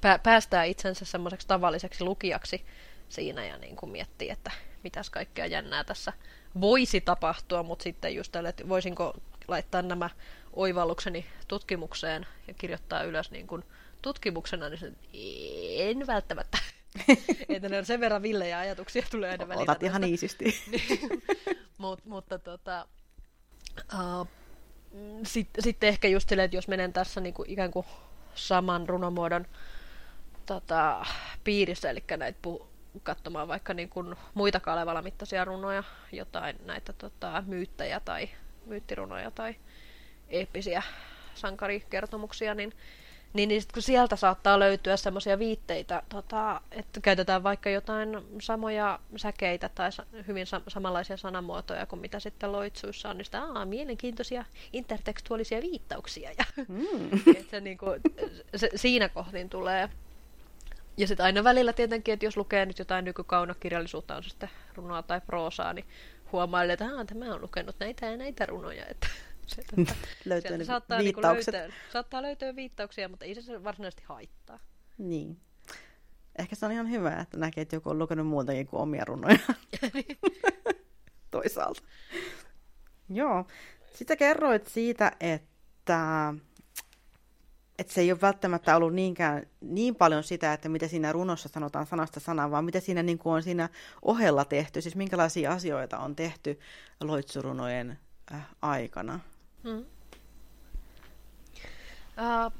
pää, 0.00 0.18
päästää 0.18 0.64
itsensä 0.64 1.04
semmoiseksi 1.04 1.46
tavalliseksi 1.46 2.04
lukijaksi 2.04 2.64
siinä 3.08 3.44
ja 3.44 3.58
niinku 3.58 3.86
miettii, 3.86 4.30
että 4.30 4.50
mitäs 4.84 5.10
kaikkea 5.10 5.46
jännää 5.46 5.84
tässä 5.84 6.12
voisi 6.60 7.00
tapahtua, 7.00 7.62
mutta 7.62 7.82
sitten 7.82 8.14
just 8.14 8.32
tälle, 8.32 8.48
että 8.48 8.68
voisinko 8.68 9.14
laittaa 9.48 9.82
nämä 9.82 10.10
oivallukseni 10.52 11.26
tutkimukseen 11.48 12.26
ja 12.48 12.54
kirjoittaa 12.54 13.02
ylös 13.02 13.30
niin 13.30 13.46
kuin 13.46 13.64
tutkimuksena, 14.02 14.68
niin 14.68 14.78
sen, 14.78 14.96
en 15.76 16.06
välttämättä. 16.06 16.58
että 17.48 17.68
ne 17.68 17.78
on 17.78 17.86
sen 17.86 18.00
verran 18.00 18.22
villejä 18.22 18.58
ajatuksia 18.58 19.02
tulee 19.10 19.30
aina 19.30 19.48
välillä. 19.48 19.62
Otat 19.62 19.82
ihan 19.82 20.04
iisisti. 20.04 20.62
Mut, 21.78 22.04
mutta 22.04 22.38
tota, 22.38 22.86
uh, 23.94 24.28
sitten 25.22 25.64
sit 25.64 25.84
ehkä 25.84 26.08
just 26.08 26.28
silleen, 26.28 26.44
että 26.44 26.56
jos 26.56 26.68
menen 26.68 26.92
tässä 26.92 27.20
niin 27.20 27.34
kuin, 27.34 27.50
ikään 27.50 27.70
kuin 27.70 27.86
saman 28.34 28.88
runomuodon 28.88 29.46
tota, 30.46 31.06
piirissä, 31.44 31.90
eli 31.90 32.04
näitä 32.16 32.38
pu- 32.46 32.66
katsomaan 33.02 33.48
vaikka 33.48 33.74
niin 33.74 33.88
kuin 33.88 34.16
muita 34.34 34.60
Kalevala-mittaisia 34.60 35.44
runoja, 35.44 35.84
jotain 36.12 36.56
näitä 36.64 36.92
tota, 36.92 37.42
myyttäjä 37.46 38.00
tai 38.00 38.28
myyttirunoja 38.66 39.30
tai 39.30 39.54
eeppisiä 40.30 40.82
sankarikertomuksia, 41.34 42.54
niin 42.54 42.72
niin, 43.32 43.48
niin 43.48 43.62
sit 43.62 43.72
kun 43.72 43.82
sieltä 43.82 44.16
saattaa 44.16 44.58
löytyä 44.58 44.96
semmoisia 44.96 45.38
viitteitä, 45.38 46.02
tota, 46.08 46.60
että 46.70 47.00
käytetään 47.00 47.42
vaikka 47.42 47.70
jotain 47.70 48.08
samoja 48.40 48.98
säkeitä 49.16 49.70
tai 49.74 49.92
sa- 49.92 50.06
hyvin 50.28 50.46
sa- 50.46 50.60
samanlaisia 50.68 51.16
sanamuotoja 51.16 51.86
kuin 51.86 52.00
mitä 52.00 52.20
sitten 52.20 52.52
loitsuissa 52.52 53.10
on, 53.10 53.16
niin 53.18 53.24
sitä 53.24 53.42
aa, 53.42 53.64
mielenkiintoisia 53.64 54.44
intertekstuaalisia 54.72 55.62
viittauksia. 55.62 56.30
Ja, 56.38 56.44
mm. 56.68 57.10
että 57.36 57.50
se, 57.50 57.60
niin 57.60 57.78
kuin, 57.78 58.00
se, 58.56 58.70
siinä 58.74 59.08
kohdin 59.08 59.48
tulee. 59.48 59.88
Ja 60.96 61.06
sitten 61.06 61.26
aina 61.26 61.44
välillä 61.44 61.72
tietenkin, 61.72 62.14
että 62.14 62.26
jos 62.26 62.36
lukee 62.36 62.66
nyt 62.66 62.78
jotain 62.78 63.04
nykykaunokirjallisuutta, 63.04 64.16
on 64.16 64.22
se 64.22 64.28
sitten 64.28 64.50
runoa 64.74 65.02
tai 65.02 65.20
proosaa, 65.20 65.72
niin 65.72 65.86
huomaa, 66.32 66.62
että 66.64 66.86
tämä 67.06 67.34
on 67.34 67.42
lukenut 67.42 67.76
näitä 67.80 68.06
ja 68.06 68.16
näitä 68.16 68.46
runoja. 68.46 68.86
Että 68.86 69.06
se, 69.54 69.62
tota, 69.76 69.94
löytyy 70.24 70.58
ne 70.58 70.64
saattaa, 70.64 70.98
niinku 70.98 71.20
viittaukset. 71.20 71.54
Niin 71.54 71.62
löytää, 71.62 71.78
saattaa 71.92 72.22
löytyä 72.22 72.56
viittauksia, 72.56 73.08
mutta 73.08 73.24
ei 73.24 73.42
se 73.42 73.64
varsinaisesti 73.64 74.02
haittaa. 74.06 74.58
Niin. 74.98 75.40
Ehkä 76.38 76.56
se 76.56 76.66
on 76.66 76.72
ihan 76.72 76.90
hyvä, 76.90 77.16
että 77.20 77.38
näkee, 77.38 77.62
että 77.62 77.76
joku 77.76 77.90
on 77.90 77.98
lukenut 77.98 78.26
muutakin 78.26 78.66
kuin 78.66 78.80
omia 78.80 79.04
runoja. 79.04 79.38
Toisaalta. 81.30 81.82
Joo. 83.08 83.46
Sitten 83.94 84.18
kerroit 84.18 84.66
siitä, 84.66 85.12
että, 85.20 86.34
että 87.78 87.92
se 87.92 88.00
ei 88.00 88.12
ole 88.12 88.20
välttämättä 88.20 88.76
ollut 88.76 88.94
niinkään, 88.94 89.46
niin 89.60 89.94
paljon 89.94 90.24
sitä, 90.24 90.52
että 90.52 90.68
mitä 90.68 90.88
siinä 90.88 91.12
runossa 91.12 91.48
sanotaan 91.48 91.86
sanasta 91.86 92.20
sanaan, 92.20 92.50
vaan 92.50 92.64
mitä 92.64 92.80
siinä 92.80 93.02
niin 93.02 93.18
kuin 93.18 93.32
on 93.32 93.42
siinä 93.42 93.68
ohella 94.02 94.44
tehty, 94.44 94.80
siis 94.80 94.96
minkälaisia 94.96 95.52
asioita 95.52 95.98
on 95.98 96.16
tehty 96.16 96.58
loitsurunojen 97.00 97.98
äh, 98.34 98.48
aikana. 98.62 99.20
Mm. 99.62 99.84
Uh, 102.18 102.52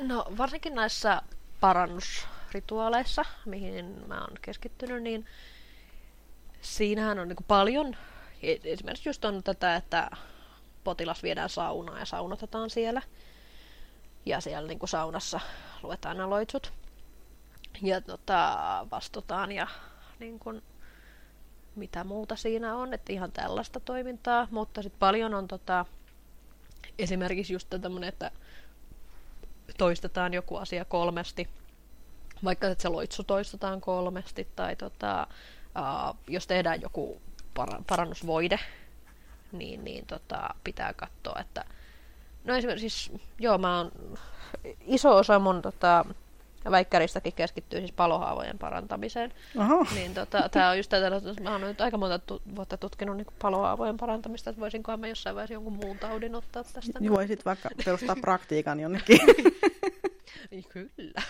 no 0.00 0.26
varsinkin 0.38 0.74
näissä 0.74 1.22
parannusrituaaleissa, 1.60 3.24
mihin 3.44 4.04
mä 4.06 4.20
oon 4.20 4.36
keskittynyt, 4.42 5.02
niin 5.02 5.26
siinähän 6.60 7.18
on 7.18 7.28
niin 7.28 7.36
paljon, 7.48 7.96
e, 8.42 8.56
esimerkiksi 8.64 9.08
just 9.08 9.24
on 9.24 9.42
tätä, 9.42 9.76
että 9.76 10.10
potilas 10.84 11.22
viedään 11.22 11.48
saunaan 11.48 11.98
ja 11.98 12.06
saunotetaan 12.06 12.70
siellä. 12.70 13.02
Ja 14.26 14.40
siellä 14.40 14.68
niin 14.68 14.78
saunassa 14.84 15.40
luetaan 15.82 16.20
aloitsut. 16.20 16.72
Ja 17.82 18.00
tota, 18.00 18.58
vastutaan 18.90 19.52
ja 19.52 19.66
niin 20.18 20.38
kuin, 20.38 20.62
mitä 21.76 22.04
muuta 22.04 22.36
siinä 22.36 22.76
on, 22.76 22.94
että 22.94 23.12
ihan 23.12 23.32
tällaista 23.32 23.80
toimintaa. 23.80 24.48
Mutta 24.50 24.82
sitten 24.82 24.98
paljon 24.98 25.34
on 25.34 25.48
tota, 25.48 25.86
esimerkiksi 26.98 27.52
just 27.52 27.68
tämmöinen, 27.80 28.08
että 28.08 28.30
toistetaan 29.78 30.34
joku 30.34 30.56
asia 30.56 30.84
kolmesti, 30.84 31.48
vaikka 32.44 32.68
että 32.68 32.82
se 32.82 32.88
loitsu 32.88 33.24
toistetaan 33.24 33.80
kolmesti, 33.80 34.48
tai 34.56 34.76
tota, 34.76 35.26
uh, 35.78 36.16
jos 36.28 36.46
tehdään 36.46 36.80
joku 36.80 37.20
para- 37.54 37.82
parannusvoide, 37.86 38.58
niin, 39.52 39.84
niin 39.84 40.06
tota, 40.06 40.54
pitää 40.64 40.92
katsoa, 40.92 41.40
että 41.40 41.64
no 42.44 42.54
esimerkiksi, 42.54 42.98
siis, 42.98 43.20
joo, 43.38 43.58
mä 43.58 43.78
oon, 43.78 43.92
iso 44.80 45.16
osa 45.16 45.38
mun 45.38 45.62
tota, 45.62 46.04
ja 46.64 46.70
väikkäristäkin 46.70 47.32
keskittyy 47.32 47.80
siis 47.80 47.92
palohaavojen 47.92 48.58
parantamiseen. 48.58 49.32
Oho. 49.58 49.86
Niin 49.94 50.14
tota, 50.14 50.48
tää 50.48 50.70
on 50.70 50.76
just 50.76 50.90
tätä, 50.90 51.16
että 51.16 51.42
mä 51.42 51.52
oon 51.52 51.60
nyt 51.60 51.80
aika 51.80 51.98
monta 51.98 52.18
tu- 52.18 52.42
vuotta 52.56 52.76
tutkinut 52.76 53.16
niin 53.16 53.26
palohaavojen 53.42 53.96
parantamista, 53.96 54.50
että 54.50 54.60
voisinkohan 54.60 55.00
mä 55.00 55.08
jossain 55.08 55.36
vaiheessa 55.36 55.54
jonkun 55.54 55.72
muun 55.72 55.98
taudin 55.98 56.34
ottaa 56.34 56.64
tästä. 56.64 57.00
Niin 57.00 57.12
voisit 57.12 57.44
vaikka 57.44 57.68
perustaa 57.84 58.16
praktiikan 58.20 58.80
jonnekin. 58.80 59.18
niin, 60.50 60.64
kyllä. 60.68 61.22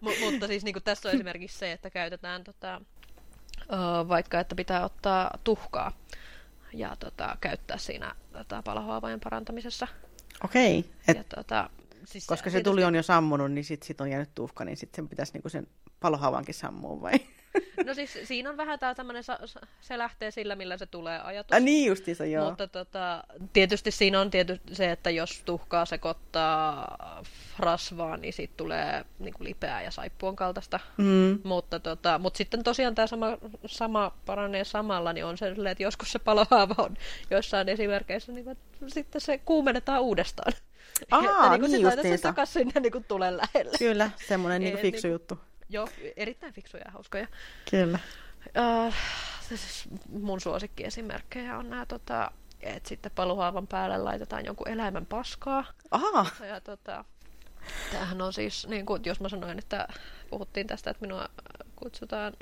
M- 0.00 0.24
mutta 0.24 0.46
siis 0.46 0.64
niin 0.64 0.82
tässä 0.84 1.08
on 1.08 1.14
esimerkiksi 1.14 1.58
se, 1.58 1.72
että 1.72 1.90
käytetään 1.90 2.44
tota, 2.44 2.80
vaikka, 4.08 4.40
että 4.40 4.54
pitää 4.54 4.84
ottaa 4.84 5.38
tuhkaa 5.44 5.92
ja 6.74 6.96
tota, 6.98 7.36
käyttää 7.40 7.78
siinä 7.78 8.14
tota, 8.32 8.62
palohaavojen 8.64 9.20
parantamisessa. 9.20 9.88
Okei. 10.44 10.78
Okay, 10.78 10.92
et... 11.08 11.16
Ja 11.16 11.24
tota, 11.36 11.70
siis 12.04 12.26
Koska 12.26 12.50
se 12.50 12.62
tuli 12.62 12.84
on 12.84 12.94
jo 12.94 13.02
sammunut, 13.02 13.52
niin 13.52 13.64
sitten 13.64 13.86
sit 13.86 14.00
on 14.00 14.10
jäänyt 14.10 14.34
tuhka, 14.34 14.64
niin 14.64 14.76
sitten 14.76 14.96
sen 14.96 15.08
pitäisi 15.08 15.32
niinku 15.32 15.48
sen 15.48 15.66
palohaavankin 16.00 16.54
sammua 16.54 17.00
vai? 17.00 17.12
No 17.86 17.94
siis 17.94 18.18
siinä 18.24 18.50
on 18.50 18.56
vähän 18.56 18.78
tämä 18.78 18.94
tämmöinen, 18.94 19.24
se 19.80 19.98
lähtee 19.98 20.30
sillä, 20.30 20.56
millä 20.56 20.78
se 20.78 20.86
tulee 20.86 21.20
ajatus. 21.20 21.56
Ah, 21.56 21.62
niin 21.62 21.88
justiinsa, 21.88 22.24
joo. 22.24 22.48
Mutta 22.48 22.68
tota, 22.68 23.24
tietysti 23.52 23.90
siinä 23.90 24.20
on 24.20 24.30
tietysti 24.30 24.74
se, 24.74 24.90
että 24.90 25.10
jos 25.10 25.42
tuhkaa 25.44 25.86
sekoittaa 25.86 26.96
rasvaa, 27.58 28.16
niin 28.16 28.32
siitä 28.32 28.54
tulee 28.56 29.04
niin 29.18 29.34
kuin 29.34 29.44
lipeää 29.44 29.82
ja 29.82 29.90
saippuon 29.90 30.36
kaltaista. 30.36 30.80
Mm. 30.96 31.38
Mutta, 31.44 31.80
tota, 31.80 32.18
mutta 32.18 32.38
sitten 32.38 32.62
tosiaan 32.62 32.94
tämä 32.94 33.06
sama, 33.06 33.38
sama 33.66 34.12
paranee 34.26 34.64
samalla, 34.64 35.12
niin 35.12 35.24
on 35.24 35.38
se 35.38 35.54
että 35.70 35.82
joskus 35.82 36.12
se 36.12 36.18
palohaava 36.18 36.74
on 36.78 36.96
joissain 37.30 37.68
esimerkkeissä, 37.68 38.32
niin 38.32 38.56
sitten 38.86 39.20
se 39.20 39.38
kuumennetaan 39.38 40.02
uudestaan. 40.02 40.52
Aa, 41.10 41.20
että, 41.54 41.68
niin, 41.68 41.82
niin. 42.02 42.18
Se 42.18 42.22
takaisin 42.22 42.52
sinne 42.52 42.80
niin 42.80 42.92
kuin 42.92 43.04
tulee 43.04 43.36
lähelle. 43.36 43.78
Kyllä, 43.78 44.10
semmoinen 44.28 44.62
niin 44.62 44.78
fiksu 44.78 45.06
niin, 45.06 45.12
juttu. 45.12 45.38
Joo, 45.68 45.88
erittäin 46.16 46.52
fiksuja 46.52 46.82
ja 46.86 46.90
hauskoja. 46.90 47.26
Kyllä. 47.70 47.98
Uh, 48.86 48.94
siis 49.48 49.88
mun 50.08 50.40
suosikkiesimerkkejä 50.40 51.58
on 51.58 51.70
nämä, 51.70 51.86
tota, 51.86 52.30
että 52.60 52.88
sitten 52.88 53.12
paluhaavan 53.14 53.66
päälle 53.66 53.98
laitetaan 53.98 54.46
jonkun 54.46 54.68
eläimen 54.68 55.06
paskaa. 55.06 55.64
Aha. 55.90 56.26
Ja, 56.48 56.60
tota, 56.60 57.04
tämähän 57.92 58.22
on 58.22 58.32
siis, 58.32 58.66
niin 58.68 58.86
kuin, 58.86 59.02
jos 59.04 59.20
mä 59.20 59.28
sanoin, 59.28 59.58
että 59.58 59.88
puhuttiin 60.30 60.66
tästä, 60.66 60.90
että 60.90 61.00
minua 61.00 61.28
kutsutaan, 61.82 62.32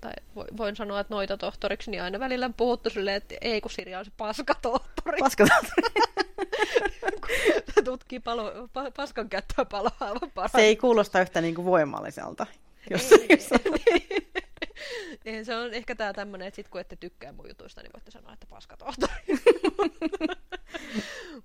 tai 0.00 0.12
voin 0.56 0.76
sanoa, 0.76 1.00
että 1.00 1.14
noita 1.14 1.36
tohtoriksi, 1.36 1.90
niin 1.90 2.02
aina 2.02 2.20
välillä 2.20 2.50
puhuttu 2.56 2.90
silleen, 2.90 3.16
että 3.16 3.34
ei 3.40 3.60
kun 3.60 3.70
Sirja 3.70 3.98
on 3.98 4.04
se 4.04 4.10
paskatohtori. 4.16 5.18
Paskatohtori. 5.18 5.88
Tutkii 7.84 8.20
palo, 8.20 8.68
pa, 8.72 8.90
paskan 8.96 9.28
käyttöä 9.28 9.64
palohaavan 9.64 10.30
Se 10.52 10.60
ei 10.60 10.76
kuulosta 10.76 11.20
yhtä 11.20 11.40
niin 11.40 11.54
kuin 11.54 11.64
voimalliselta. 11.64 12.46
Jos, 12.90 13.12
ei, 13.12 13.26
jos 13.30 13.50
niin, 13.50 14.26
niin, 15.24 15.44
se 15.46 15.56
on 15.56 15.74
ehkä 15.74 15.94
tämä 15.94 16.12
tämmöinen, 16.12 16.48
että 16.48 16.56
sit 16.56 16.68
kun 16.68 16.80
ette 16.80 16.96
tykkää 16.96 17.32
mun 17.32 17.48
jutuista, 17.48 17.82
niin 17.82 17.92
voitte 17.92 18.10
sanoa, 18.10 18.32
että 18.32 18.46
paskatohtori. 18.50 19.12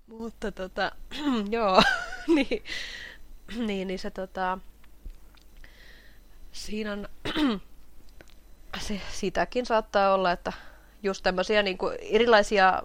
Mutta 0.08 0.52
tota, 0.52 0.92
joo, 1.50 1.84
niin, 2.28 2.64
niin, 3.58 3.88
niin 3.88 4.00
se 4.00 4.12
tota, 4.12 4.58
siinä 6.52 6.92
on, 6.92 7.10
se, 8.88 9.02
sitäkin 9.12 9.66
saattaa 9.66 10.14
olla, 10.14 10.32
että 10.32 10.54
just 11.04 11.24
tämmöisiä 11.24 11.64
niin 11.64 11.78
kuin 11.78 11.98
erilaisia 12.02 12.84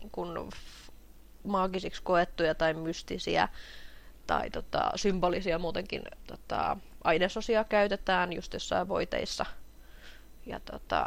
niin 0.00 0.10
kuin 0.10 0.50
maagisiksi 1.44 2.02
koettuja 2.02 2.54
tai 2.54 2.74
mystisiä 2.74 3.48
tai 4.26 4.50
tota, 4.50 4.90
symbolisia 4.96 5.58
muutenkin 5.58 6.02
tota, 6.26 6.76
ainesosia 7.04 7.64
käytetään 7.64 8.32
just 8.32 8.52
jossain 8.52 8.88
voiteissa. 8.88 9.46
Ja, 10.46 10.60
tota, 10.60 11.06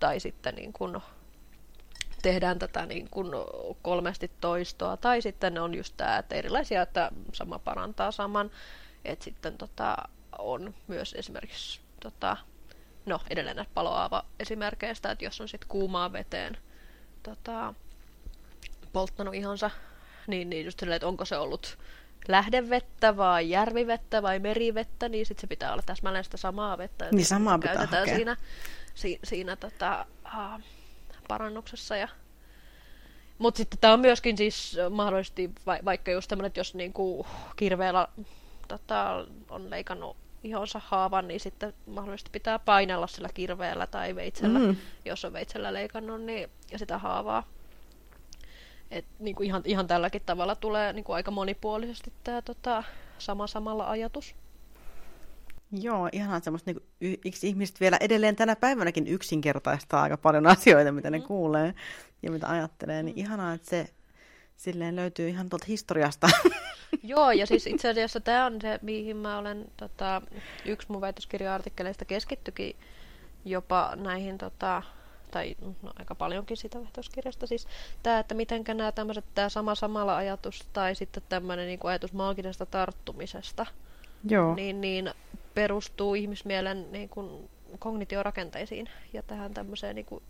tai 0.00 0.20
sitten 0.20 0.54
niin 0.54 0.72
kun 0.72 1.00
tehdään 2.22 2.58
tätä 2.58 2.86
niin 2.86 3.08
kun 3.10 3.32
kolmesti 3.82 4.30
toistoa. 4.40 4.96
Tai 4.96 5.22
sitten 5.22 5.58
on 5.58 5.74
just 5.74 5.94
tämä, 5.96 6.18
että 6.18 6.34
erilaisia, 6.34 6.82
että 6.82 7.10
sama 7.32 7.58
parantaa 7.58 8.10
saman. 8.10 8.50
Että 9.04 9.24
sitten 9.24 9.58
tota, 9.58 9.96
on 10.38 10.74
myös 10.86 11.14
esimerkiksi 11.18 11.80
tota, 12.00 12.36
no 13.06 13.20
edelleen 13.30 13.56
näitä 13.56 13.70
paloaava 13.74 14.24
esimerkkeistä, 14.40 15.10
että 15.10 15.24
jos 15.24 15.40
on 15.40 15.48
sitten 15.48 15.68
kuumaa 15.68 16.12
veteen 16.12 16.56
tota, 17.22 17.74
polttanut 18.92 19.34
ihonsa, 19.34 19.70
niin, 20.26 20.50
niin 20.50 20.64
just 20.64 20.80
silleen, 20.80 20.96
että 20.96 21.08
onko 21.08 21.24
se 21.24 21.36
ollut 21.36 21.78
lähdevettä 22.28 23.16
vai 23.16 23.50
järvivettä 23.50 24.22
vai 24.22 24.38
merivettä, 24.38 25.08
niin 25.08 25.26
sitten 25.26 25.40
se 25.40 25.46
pitää 25.46 25.72
olla 25.72 25.82
täsmälleen 25.86 26.24
sitä 26.24 26.36
samaa 26.36 26.78
vettä. 26.78 27.08
Niin 27.12 27.26
samaa 27.26 27.58
pitää 27.58 27.74
käytetään 27.74 28.02
hakea. 28.02 28.16
siinä, 28.16 28.36
si, 28.94 29.20
siinä 29.24 29.56
tota, 29.56 30.06
uh, 30.26 30.62
parannuksessa. 31.28 31.96
Ja... 31.96 32.08
Mutta 33.38 33.58
sitten 33.58 33.78
tämä 33.78 33.94
on 33.94 34.00
myöskin 34.00 34.36
siis 34.36 34.76
mahdollisesti, 34.90 35.50
va, 35.66 35.78
vaikka 35.84 36.10
just 36.10 36.28
tämmöinen, 36.28 36.46
että 36.46 36.60
jos 36.60 36.74
niinku 36.74 37.26
kirveellä 37.56 38.08
tota, 38.78 39.26
on 39.50 39.70
leikannut 39.70 40.16
ihonsa 40.44 40.80
haavan, 40.84 41.28
niin 41.28 41.40
sitten 41.40 41.74
mahdollisesti 41.86 42.30
pitää 42.30 42.58
painella 42.58 43.06
sillä 43.06 43.28
kirveellä 43.34 43.86
tai 43.86 44.14
veitsellä, 44.14 44.58
mm. 44.58 44.76
jos 45.04 45.24
on 45.24 45.32
veitsellä 45.32 45.72
leikannut, 45.72 46.22
niin, 46.22 46.50
ja 46.70 46.78
sitä 46.78 46.98
haavaa. 46.98 47.48
Et, 48.90 49.04
niin 49.18 49.36
kuin 49.36 49.46
ihan, 49.46 49.62
ihan 49.64 49.86
tälläkin 49.86 50.22
tavalla 50.26 50.54
tulee 50.54 50.92
niin 50.92 51.04
kuin 51.04 51.16
aika 51.16 51.30
monipuolisesti 51.30 52.12
tämä 52.24 52.42
tota, 52.42 52.82
sama 53.18 53.46
samalla 53.46 53.90
ajatus. 53.90 54.34
Joo, 55.72 56.08
ihan 56.12 56.42
semmoista, 56.42 56.70
niin 56.70 56.82
kuin, 57.00 57.32
ihmiset 57.42 57.80
vielä 57.80 57.96
edelleen 58.00 58.36
tänä 58.36 58.56
päivänäkin 58.56 59.06
yksinkertaistaa 59.06 60.02
aika 60.02 60.16
paljon 60.16 60.46
asioita, 60.56 60.92
mitä 60.92 61.10
mm. 61.10 61.12
ne 61.12 61.20
kuulee 61.20 61.74
ja 62.22 62.30
mitä 62.30 62.48
ajattelee, 62.48 63.02
niin 63.02 63.16
mm. 63.16 63.20
ihanaa, 63.20 63.54
että 63.54 63.70
se 63.70 63.88
silleen 64.56 64.96
löytyy 64.96 65.28
ihan 65.28 65.48
tuolta 65.48 65.66
historiasta. 65.68 66.28
Joo, 67.02 67.30
ja 67.30 67.46
siis 67.46 67.66
itse 67.66 67.88
asiassa 67.88 68.20
tämä 68.20 68.46
on 68.46 68.60
se, 68.60 68.78
mihin 68.82 69.16
mä 69.16 69.38
olen, 69.38 69.64
tota, 69.76 70.22
yksi 70.64 70.92
mun 70.92 71.00
väitöskirja-artikkeleista 71.00 72.04
keskittykin 72.04 72.76
jopa 73.44 73.92
näihin, 73.96 74.38
tota, 74.38 74.82
tai 75.30 75.56
no, 75.82 75.92
aika 75.98 76.14
paljonkin 76.14 76.56
sitä 76.56 76.78
väitöskirjasta, 76.78 77.46
siis 77.46 77.68
tämä, 78.02 78.18
että 78.18 78.34
miten 78.34 78.64
nämä 78.74 78.92
tämmöiset, 78.92 79.24
tämä 79.34 79.48
sama 79.48 79.74
samalla 79.74 80.16
ajatus, 80.16 80.66
tai 80.72 80.94
sitten 80.94 81.22
tämmöinen 81.28 81.66
niin 81.66 81.80
ajatus 81.84 82.12
maagisesta 82.12 82.66
tarttumisesta, 82.66 83.66
Joo. 84.28 84.54
Niin, 84.54 84.80
niin 84.80 85.10
perustuu 85.54 86.14
ihmismielen 86.14 86.92
niin 86.92 87.08
kuin, 87.08 87.50
kognitiorakenteisiin 87.78 88.88
ja 89.12 89.22
tähän 89.22 89.54
tämmöiseen 89.54 89.94
niin 89.94 90.06
kuin, 90.06 90.22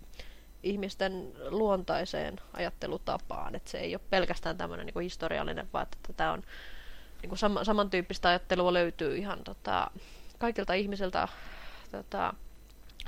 ihmisten 0.62 1.32
luontaiseen 1.48 2.40
ajattelutapaan. 2.52 3.54
Että 3.54 3.70
se 3.70 3.78
ei 3.78 3.94
ole 3.94 4.00
pelkästään 4.10 4.58
tämmöinen 4.58 4.86
niin 4.86 4.94
kuin 4.94 5.02
historiallinen, 5.02 5.68
vaan 5.72 5.82
että 5.82 6.12
tämä 6.12 6.32
on 6.32 6.42
niin 7.22 7.28
kuin 7.28 7.38
sam- 7.38 7.64
samantyyppistä 7.64 8.28
ajattelua 8.28 8.72
löytyy 8.72 9.16
ihan 9.16 9.44
tota, 9.44 9.90
kaikilta 10.38 10.74
ihmisiltä 10.74 11.28
tota, 11.90 12.34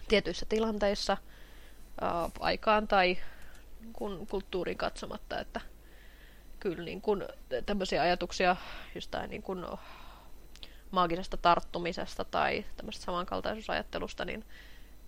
tietyissä 0.08 0.46
tilanteissa 0.48 1.16
ää, 2.00 2.30
aikaan 2.40 2.88
tai 2.88 3.18
kun 3.92 4.26
kulttuurin 4.30 4.78
katsomatta, 4.78 5.40
että 5.40 5.60
kyllä 6.60 6.84
niin 6.84 7.00
kun, 7.00 7.28
tämmöisiä 7.66 8.02
ajatuksia 8.02 8.56
jostain 8.94 9.30
niin 9.30 9.42
kun, 9.42 9.78
maagisesta 10.94 11.36
tarttumisesta 11.36 12.24
tai 12.24 12.64
tämmöistä 12.76 13.04
samankaltaisuusajattelusta, 13.04 14.24
niin 14.24 14.44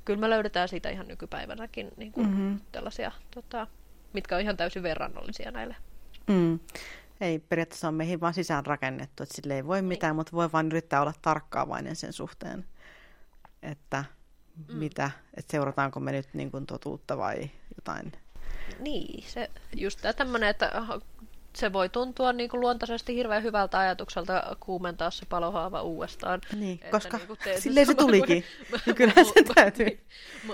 kyllä 0.06 0.20
me 0.20 0.30
löydetään 0.30 0.68
siitä 0.68 0.90
ihan 0.90 1.08
nykypäivänäkin 1.08 1.90
niin 1.96 2.12
kuin 2.12 2.26
mm-hmm. 2.26 2.60
tällaisia, 2.72 3.12
tota, 3.34 3.66
mitkä 4.12 4.36
on 4.36 4.42
ihan 4.42 4.56
täysin 4.56 4.82
verrannollisia 4.82 5.50
näille. 5.50 5.76
Mm. 6.26 6.58
Ei 7.20 7.38
periaatteessa 7.38 7.88
on 7.88 7.94
meihin 7.94 8.20
vaan 8.20 8.34
sisään 8.34 8.66
rakennettu, 8.66 9.22
että 9.22 9.34
sille 9.34 9.54
ei 9.54 9.66
voi 9.66 9.76
niin. 9.76 9.84
mitään, 9.84 10.16
mutta 10.16 10.32
voi 10.32 10.52
vain 10.52 10.66
yrittää 10.66 11.00
olla 11.00 11.12
tarkkaavainen 11.22 11.96
sen 11.96 12.12
suhteen, 12.12 12.64
että 13.62 14.04
mm. 14.68 14.76
mitä, 14.76 15.10
että 15.36 15.52
seurataanko 15.52 16.00
me 16.00 16.12
nyt 16.12 16.28
niin 16.34 16.50
kuin 16.50 16.66
totuutta 16.66 17.18
vai 17.18 17.50
jotain. 17.76 18.12
Niin, 18.80 19.24
se 19.28 19.50
just 19.76 20.02
tämä 20.02 20.12
tämmöinen, 20.12 20.48
että 20.48 20.72
se 21.56 21.72
voi 21.72 21.88
tuntua 21.88 22.32
niin 22.32 22.50
kuin 22.50 22.60
luontaisesti 22.60 23.14
hirveän 23.14 23.42
hyvältä 23.42 23.78
ajatukselta 23.78 24.56
kuumentaa 24.60 25.10
se 25.10 25.26
palohaava 25.28 25.82
uudestaan. 25.82 26.40
Niin, 26.56 26.74
että 26.74 26.90
koska 26.90 27.16
niin 27.16 27.26
kuin 27.26 27.38
silleen 27.62 27.86
se 27.86 27.94
tulikin. 27.94 28.44
niin 28.86 28.94
kyllähän 28.96 29.24
se 29.24 29.54
täytyy. 29.54 30.00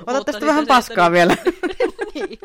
Ota 0.07 0.25
tästä 0.25 0.47
vähän 0.47 0.67
paskaa 0.67 1.09
se, 1.09 1.13
vielä. 1.13 1.37
niin, 2.15 2.39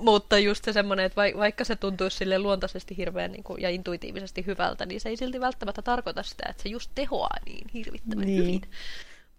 mutta 0.00 0.38
just 0.38 0.64
se 0.64 0.72
semmoinen, 0.72 1.06
että 1.06 1.22
vaikka 1.36 1.64
se 1.64 1.76
tuntuisi 1.76 2.16
sille 2.16 2.38
luontaisesti 2.38 2.96
hirveän 2.96 3.32
niin 3.32 3.44
kuin, 3.44 3.62
ja 3.62 3.70
intuitiivisesti 3.70 4.46
hyvältä, 4.46 4.86
niin 4.86 5.00
se 5.00 5.08
ei 5.08 5.16
silti 5.16 5.40
välttämättä 5.40 5.82
tarkoita 5.82 6.22
sitä, 6.22 6.46
että 6.50 6.62
se 6.62 6.68
just 6.68 6.90
tehoaa 6.94 7.36
niin 7.46 7.66
hirvittävän 7.74 8.26
niin. 8.26 8.42
hyvin. 8.42 8.60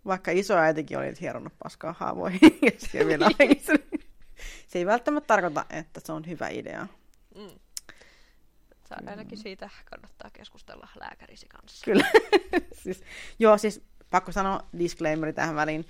Vaikka 0.05 0.31
isoäitikin 0.31 0.97
oli 0.97 1.13
hieronnut 1.21 1.53
paskaa 1.63 1.95
haavoihin 1.99 2.59
ja 2.93 3.07
vielä 3.07 3.29
se 4.67 4.79
ei 4.79 4.85
välttämättä 4.85 5.27
tarkoita, 5.27 5.65
että 5.69 5.99
se 6.03 6.11
on 6.11 6.27
hyvä 6.27 6.47
idea. 6.49 6.87
Mm. 7.35 7.49
Sä 8.99 9.11
ainakin 9.11 9.37
siitä 9.37 9.69
kannattaa 9.89 10.29
keskustella 10.33 10.87
lääkärisi 10.99 11.47
kanssa. 11.47 11.85
Kyllä. 11.85 12.05
siis, 12.83 13.03
joo, 13.39 13.57
siis 13.57 13.81
pakko 14.09 14.31
sanoa 14.31 14.59
disclaimeri 14.79 15.33
tähän 15.33 15.55
väliin. 15.55 15.87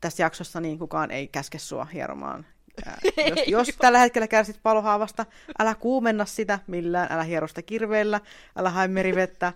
Tässä 0.00 0.22
jaksossa 0.22 0.60
niin 0.60 0.78
kukaan 0.78 1.10
ei 1.10 1.28
käske 1.28 1.58
sua 1.58 1.84
hieromaan. 1.84 2.46
Ää, 2.86 2.98
jos, 3.36 3.68
jos 3.68 3.76
tällä 3.78 3.98
hetkellä 3.98 4.28
kärsit 4.28 4.62
palohaavasta, 4.62 5.26
älä 5.58 5.74
kuumenna 5.74 6.24
sitä 6.24 6.58
millään, 6.66 7.12
älä 7.12 7.22
hiero 7.22 7.48
sitä 7.48 7.62
kirveellä, 7.62 8.20
älä 8.56 8.70
hae 8.70 8.88
merivettä, 8.88 9.52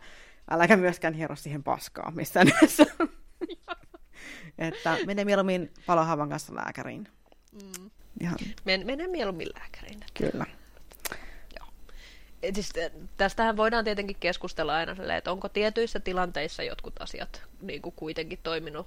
äläkä 0.51 0.77
myöskään 0.77 1.15
hiero 1.15 1.37
siihen 1.37 1.63
paskaa 1.63 2.11
missään 2.11 2.47
nimessä. 2.47 2.87
että 4.59 4.97
mene 5.07 5.25
mieluummin 5.25 5.73
palohaavan 5.87 6.29
kanssa 6.29 6.55
lääkäriin. 6.55 7.09
Mm. 7.53 7.91
Ihan. 8.21 8.39
Men, 8.65 8.87
mene 8.87 9.07
mieluummin 9.07 9.49
lääkäriin. 9.55 10.01
Kyllä 10.15 10.47
siis 12.55 12.73
tästähän 13.17 13.57
voidaan 13.57 13.85
tietenkin 13.85 14.17
keskustella 14.21 14.75
aina 14.75 14.95
silleen, 14.95 15.19
että 15.19 15.33
onko 15.33 15.49
tietyissä 15.49 16.01
tilanteissa 16.01 16.63
jotkut 16.63 17.03
asiat 17.03 17.43
niin 17.61 17.83
kuin 17.83 17.95
kuitenkin 17.97 18.39
toiminut 18.43 18.87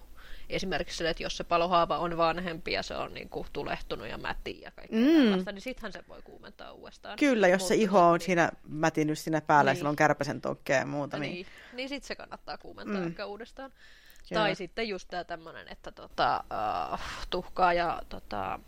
esimerkiksi 0.50 0.98
sille, 0.98 1.10
että 1.10 1.24
jos 1.24 1.38
se 1.38 1.44
palohaava 1.44 1.98
on 1.98 2.18
vanhempi 2.18 2.72
ja 2.72 2.84
se 2.84 2.96
on 2.96 3.14
niin 3.14 3.30
kuin 3.30 3.48
tulehtunut 3.54 4.08
ja 4.08 4.18
mäti 4.18 4.62
ja 4.62 4.72
kaikkea 4.72 5.00
mm. 5.00 5.24
tällaista, 5.24 5.52
niin 5.52 5.62
sittenhän 5.62 5.92
se 5.92 6.04
voi 6.08 6.22
kuumentaa 6.22 6.72
uudestaan. 6.72 7.18
Kyllä, 7.18 7.48
jos 7.48 7.68
se 7.68 7.76
iho 7.76 8.00
on 8.00 8.14
niin. 8.14 8.26
siinä 8.26 8.52
mätinyt 8.68 9.20
siinä 9.20 9.42
päällä 9.42 9.72
niin. 9.72 9.76
ja 9.76 9.80
sillä 9.80 9.90
on 9.90 9.96
kärpäsen 9.96 10.42
tokkea 10.42 10.78
ja 10.78 10.86
muuta. 10.86 11.18
Niin, 11.18 11.34
niin, 11.34 11.46
niin 11.74 11.90
sitten 11.90 12.08
se 12.08 12.16
kannattaa 12.16 12.58
kuumentaa 12.58 13.02
mm. 13.02 13.08
ehkä 13.08 13.26
uudestaan. 13.26 13.72
Kyllä. 14.30 14.42
Tai 14.42 14.56
sitten 14.56 14.88
just 14.88 15.08
tämä 15.08 15.24
tämmöinen, 15.24 15.68
että 15.68 15.92
tota, 15.92 16.44
uh, 16.94 17.00
tuhkaa 17.30 17.74
ja 17.74 18.02
tota, 18.10 18.60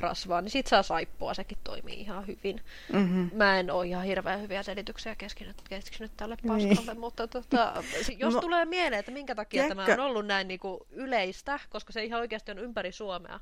rasvaa, 0.00 0.40
niin 0.40 0.50
sit 0.50 0.66
saa 0.66 0.82
saippua, 0.82 1.34
sekin 1.34 1.58
toimii 1.64 2.00
ihan 2.00 2.26
hyvin. 2.26 2.60
Mm-hmm. 2.92 3.30
Mä 3.34 3.58
en 3.58 3.70
ole 3.70 3.86
ihan 3.86 4.04
hirveän 4.04 4.40
hyviä 4.40 4.62
selityksiä 4.62 5.14
keskinyt, 5.14 5.56
keskinyt 5.68 6.12
tälle 6.16 6.36
niin. 6.42 6.68
paskalle, 6.68 6.92
niin. 6.92 7.00
mutta 7.00 7.26
tota, 7.26 7.82
jos 8.18 8.34
no, 8.34 8.40
tulee 8.40 8.64
mieleen, 8.64 9.00
että 9.00 9.12
minkä 9.12 9.34
takia 9.34 9.62
tiedätkö? 9.62 9.84
tämä 9.86 10.04
on 10.04 10.10
ollut 10.10 10.26
näin 10.26 10.48
niin 10.48 10.60
kuin 10.60 10.80
yleistä, 10.90 11.60
koska 11.70 11.92
se 11.92 12.04
ihan 12.04 12.20
oikeasti 12.20 12.50
on 12.50 12.58
ympäri 12.58 12.92
Suomea, 12.92 13.40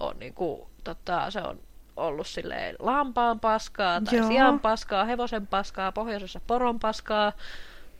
on 0.00 0.18
niin 0.18 0.34
kuin, 0.34 0.62
tota, 0.84 1.30
se 1.30 1.40
on 1.40 1.60
ollut 1.96 2.26
silleen 2.26 2.76
lampaan 2.78 3.40
paskaa 3.40 4.00
tai 4.00 4.16
Joo. 4.16 4.28
sian 4.28 4.60
paskaa, 4.60 5.04
hevosen 5.04 5.46
paskaa, 5.46 5.92
pohjoisessa 5.92 6.40
poron 6.46 6.80
paskaa, 6.80 7.32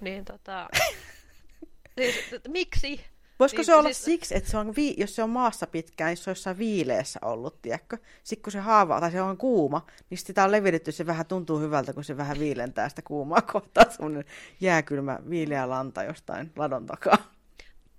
niin 0.01 0.25
tota, 0.25 0.69
siis, 1.99 2.31
miksi? 2.49 3.05
Voisiko 3.39 3.61
niin, 3.61 3.67
se 3.67 3.75
olla 3.75 3.89
siis... 3.89 4.05
siksi, 4.05 4.37
että 4.37 4.51
se 4.51 4.59
on 4.59 4.77
vi- 4.77 4.95
jos 4.99 5.17
se 5.17 5.23
on 5.23 5.31
maassa 5.31 5.67
pitkään, 5.67 6.09
niin 6.09 6.17
se 6.17 6.31
on 6.31 6.33
jossain 6.33 6.59
viileessä 6.59 7.21
ollut, 7.23 7.63
tiedätkö? 7.63 7.99
Sitten 8.25 8.43
kun 8.43 8.53
se 8.53 8.59
haava 8.59 9.01
tai 9.01 9.11
se 9.11 9.23
on 9.23 9.37
kuuma, 9.37 9.87
niin 10.11 10.19
sitä 10.19 10.45
on 10.45 10.53
levitetty, 10.53 10.93
se 10.93 11.07
vähän 11.07 11.27
tuntuu 11.27 11.59
hyvältä, 11.59 11.93
kun 11.93 12.05
se 12.05 12.17
vähän 12.17 12.39
viilentää 12.39 12.89
sitä 12.89 13.03
kuumaa 13.03 13.43
kohtaa, 13.53 13.85
semmoinen 13.91 14.25
jääkylmä 14.61 15.19
viileä 15.31 15.69
lanta 15.69 16.03
jostain 16.03 16.53
ladon 16.57 16.87
takaa. 16.87 17.19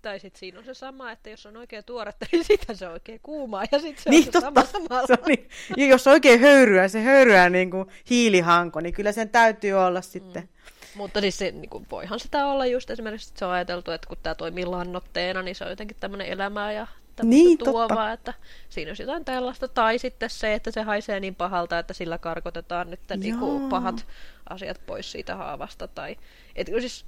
Tai 0.01 0.19
sitten 0.19 0.39
siinä 0.39 0.59
on 0.59 0.65
se 0.65 0.73
sama, 0.73 1.11
että 1.11 1.29
jos 1.29 1.45
on 1.45 1.57
oikein 1.57 1.83
tuoretta, 1.83 2.25
niin 2.31 2.43
sitä 2.43 2.73
se 2.73 2.87
on 2.87 2.93
oikein 2.93 3.19
kuumaa 3.23 3.63
ja 3.71 3.79
sitten 3.79 4.03
se 4.03 4.09
niin, 4.09 4.27
on 4.27 4.33
se 4.33 4.39
sama 4.39 4.63
samalla. 4.65 5.07
Se 5.07 5.13
on 5.13 5.27
niin, 5.27 5.49
ja 5.77 5.87
jos 5.87 6.07
oikein 6.07 6.39
höyryä, 6.39 6.87
se 6.87 7.01
höyryää 7.01 7.49
niin 7.49 7.71
kuin 7.71 7.87
hiilihanko, 8.09 8.79
niin 8.79 8.93
kyllä 8.93 9.11
sen 9.11 9.29
täytyy 9.29 9.73
olla 9.73 10.01
sitten. 10.01 10.41
Mm 10.41 10.49
mutta 10.95 11.21
siis 11.21 11.37
se, 11.37 11.51
niin 11.51 11.69
kuin, 11.69 11.87
voihan 11.91 12.19
sitä 12.19 12.47
olla 12.47 12.65
just 12.65 12.89
esimerkiksi, 12.89 13.29
että 13.29 13.39
se 13.39 13.45
on 13.45 13.51
ajateltu, 13.51 13.91
että 13.91 14.07
kun 14.07 14.17
tämä 14.23 14.35
toimii 14.35 14.65
lannotteena, 14.65 15.41
niin 15.41 15.55
se 15.55 15.63
on 15.63 15.69
jotenkin 15.69 15.97
tämmöinen 15.99 16.27
elämää 16.27 16.71
ja 16.71 16.87
niin, 17.23 17.57
tuovaa, 17.57 17.87
totta. 17.87 18.11
että 18.11 18.33
siinä 18.69 18.89
olisi 18.89 19.03
jotain 19.03 19.25
tällaista. 19.25 19.67
Tai 19.67 19.99
sitten 19.99 20.29
se, 20.29 20.53
että 20.53 20.71
se 20.71 20.81
haisee 20.81 21.19
niin 21.19 21.35
pahalta, 21.35 21.79
että 21.79 21.93
sillä 21.93 22.17
karkotetaan 22.17 22.89
nyt 22.89 22.99
niin 23.17 23.39
kuin, 23.39 23.69
pahat 23.69 24.07
asiat 24.49 24.81
pois 24.85 25.11
siitä 25.11 25.35
haavasta. 25.35 25.87
Tai, 25.87 26.15
et, 26.55 26.67
siis, 26.79 27.05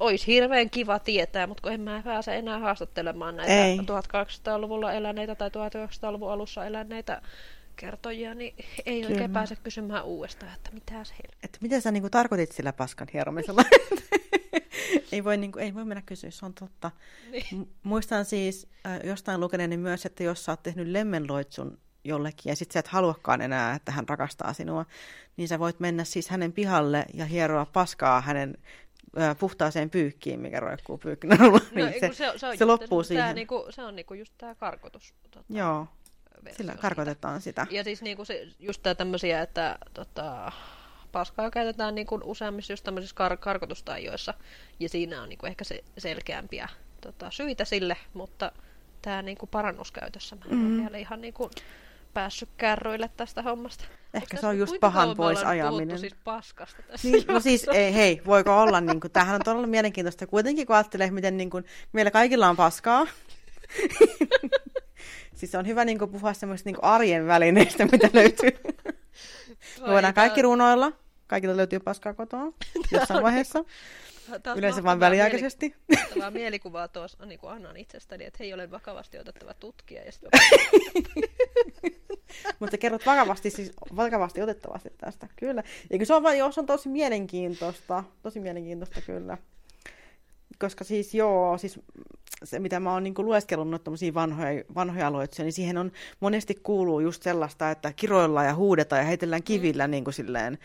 olisi 0.00 0.26
hirveän 0.26 0.70
kiva 0.70 0.98
tietää, 0.98 1.46
mutta 1.46 1.62
kun 1.62 1.72
en 1.72 1.80
mä 1.80 2.02
pääse 2.04 2.36
enää 2.36 2.58
haastattelemaan 2.58 3.36
näitä 3.36 3.64
Ei. 3.64 3.78
1800-luvulla 3.78 4.92
eläneitä 4.92 5.34
tai 5.34 5.48
1900-luvun 5.48 6.32
alussa 6.32 6.64
eläneitä 6.64 7.22
kertojia, 7.76 8.34
niin 8.34 8.54
ei 8.86 9.00
Kyllä. 9.00 9.12
oikein 9.12 9.32
pääse 9.32 9.56
kysymään 9.56 10.04
uudestaan, 10.04 10.54
että 10.54 10.70
mitä 10.72 11.04
se 11.04 11.14
Että 11.42 11.58
mitä 11.60 11.80
sä 11.80 11.90
niinku 11.90 12.10
tarkoitit 12.10 12.52
sillä 12.52 12.72
paskan 12.72 13.08
hieromisella? 13.12 13.62
ei, 15.12 15.24
voi, 15.24 15.36
niinku, 15.36 15.58
ei 15.58 15.74
voi 15.74 15.84
mennä 15.84 16.02
kysyä, 16.02 16.30
se 16.30 16.46
on 16.46 16.54
totta. 16.54 16.90
Niin. 17.30 17.68
Muistan 17.82 18.24
siis 18.24 18.68
äh, 18.86 19.00
jostain 19.04 19.40
lukeneeni 19.40 19.76
myös, 19.76 20.06
että 20.06 20.22
jos 20.22 20.44
sä 20.44 20.52
oot 20.52 20.62
tehnyt 20.62 20.88
lemmenloitsun 20.88 21.78
jollekin 22.04 22.50
ja 22.50 22.56
sit 22.56 22.70
sä 22.70 22.78
et 22.80 22.88
haluakaan 22.88 23.40
enää, 23.40 23.74
että 23.74 23.92
hän 23.92 24.08
rakastaa 24.08 24.52
sinua, 24.52 24.86
niin 25.36 25.48
sä 25.48 25.58
voit 25.58 25.80
mennä 25.80 26.04
siis 26.04 26.28
hänen 26.28 26.52
pihalle 26.52 27.04
ja 27.14 27.24
hieroa 27.24 27.66
paskaa 27.66 28.20
hänen 28.20 28.58
äh, 29.20 29.36
puhtaaseen 29.38 29.90
pyykkiin, 29.90 30.40
mikä 30.40 30.60
roikkuu 30.60 30.98
pyykkinarulla. 30.98 31.60
No, 31.74 31.84
niin 31.84 32.00
se, 32.00 32.10
se, 32.12 32.32
se, 32.36 32.56
se 32.56 32.64
loppuu 32.64 33.02
siihen. 33.02 33.34
niinku, 33.34 33.66
se 33.70 33.82
on 33.82 33.96
niinku 33.96 34.14
just 34.14 34.34
tämä 34.38 34.54
karkotus. 34.54 35.14
Tota. 35.22 35.44
Joo, 35.48 35.86
sillä 36.52 36.74
karkotetaan 36.74 37.40
sitä. 37.40 37.66
Ja 37.70 37.84
siis 37.84 38.02
niinku 38.02 38.24
se, 38.24 38.48
just 38.58 38.82
tämä 38.82 38.94
tämmöisiä, 38.94 39.42
että 39.42 39.78
tota, 39.94 40.52
paskaa 41.12 41.50
käytetään 41.50 41.94
niinku 41.94 42.20
useammissa 42.24 42.72
just 42.72 42.84
tämmöisissä 42.84 43.16
kar- 43.16 43.36
karkotustaijoissa, 43.36 44.34
ja 44.80 44.88
siinä 44.88 45.22
on 45.22 45.28
niinku 45.28 45.46
ehkä 45.46 45.64
se 45.64 45.84
selkeämpiä 45.98 46.68
tota, 47.00 47.30
syitä 47.30 47.64
sille, 47.64 47.96
mutta 48.14 48.52
tämä 49.02 49.22
niinku 49.22 49.46
parannuskäytössä 49.46 50.36
mä 50.36 50.42
en 50.50 50.58
mm. 50.58 50.80
vielä 50.80 50.98
ihan 50.98 51.20
niinku 51.20 51.50
päässyt 52.14 52.48
kärryille 52.56 53.10
tästä 53.16 53.42
hommasta. 53.42 53.84
Ehkä 54.14 54.36
se 54.36 54.46
on 54.46 54.58
just 54.58 54.80
pahan 54.80 55.16
pois 55.16 55.42
ajaminen. 55.42 55.98
siis 55.98 56.14
paskasta 56.24 56.82
tässä 56.82 57.08
niin, 57.08 57.24
no 57.28 57.40
siis 57.40 57.66
ei, 57.72 57.94
hei, 57.94 58.22
voiko 58.26 58.60
olla, 58.60 58.80
niin 58.80 59.00
kuin, 59.00 59.10
tämähän 59.10 59.34
on 59.34 59.40
todella 59.44 59.66
mielenkiintoista. 59.66 60.26
Kuitenkin 60.26 60.66
kun 60.66 60.76
ajattelee, 60.76 61.10
miten 61.10 61.36
niin 61.36 61.50
kuin, 61.50 61.64
meillä 61.92 62.10
kaikilla 62.10 62.48
on 62.48 62.56
paskaa. 62.56 63.06
siis 65.46 65.54
on 65.54 65.66
hyvä 65.66 65.84
niin 65.84 65.98
kuin, 65.98 66.10
puhua 66.10 66.34
semmoista 66.34 66.68
niin 66.68 66.74
kuin, 66.74 66.84
arjen 66.84 67.26
välineistä, 67.26 67.84
mitä 67.92 68.10
löytyy. 68.12 68.50
Me 69.80 69.92
voidaan 69.92 70.14
kaikki 70.14 70.42
runoilla. 70.42 70.92
Kaikilla 71.26 71.56
löytyy 71.56 71.80
paskaa 71.80 72.14
kotoa 72.14 72.52
jossain 72.92 73.22
vaiheessa. 73.22 73.64
Yleensä 74.56 74.82
vain 74.82 75.00
väliaikaisesti. 75.00 75.74
Mahtavaa 75.96 76.30
mielikuvaa 76.40 76.88
tuossa 76.88 77.26
niin 77.26 77.38
kuin 77.38 77.52
annan 77.52 77.76
itsestäni, 77.76 78.24
että 78.24 78.36
hei, 78.40 78.54
olen 78.54 78.70
vakavasti 78.70 79.18
otettava 79.18 79.54
tutkija. 79.54 80.02
Ja. 80.04 80.12
Mutta 82.58 82.78
kerrot 82.78 83.06
vakavasti, 83.06 83.50
siis 83.50 83.72
vakavasti 83.96 84.42
otettavasti 84.42 84.90
tästä, 84.98 85.28
kyllä. 85.36 85.62
Eikö 85.90 86.04
se 86.04 86.14
on 86.14 86.22
vain, 86.22 86.38
jos 86.38 86.58
on 86.58 86.66
tosi 86.66 86.88
mielenkiintoista, 86.88 88.04
tosi 88.22 88.40
mielenkiintoista 88.40 89.00
kyllä. 89.00 89.38
Koska 90.58 90.84
siis 90.84 91.14
joo, 91.14 91.58
siis 91.58 91.80
se 92.44 92.58
mitä 92.58 92.80
mä 92.80 92.92
oon 92.92 93.02
niin 93.02 93.14
lueskellut 93.18 93.82
vanhoja, 94.14 94.64
vanhoja 94.74 95.06
aloitteja, 95.06 95.44
niin 95.44 95.52
siihen 95.52 95.78
on 95.78 95.92
monesti 96.20 96.54
kuuluu 96.62 97.00
just 97.00 97.22
sellaista, 97.22 97.70
että 97.70 97.92
kiroillaan 97.92 98.46
ja 98.46 98.54
huudetaan 98.54 99.00
ja 99.00 99.06
heitellään 99.06 99.42
kivillä 99.42 99.86
mm. 99.86 99.90
niin 99.90 100.04
kuin 100.04 100.14
silleen, 100.14 100.58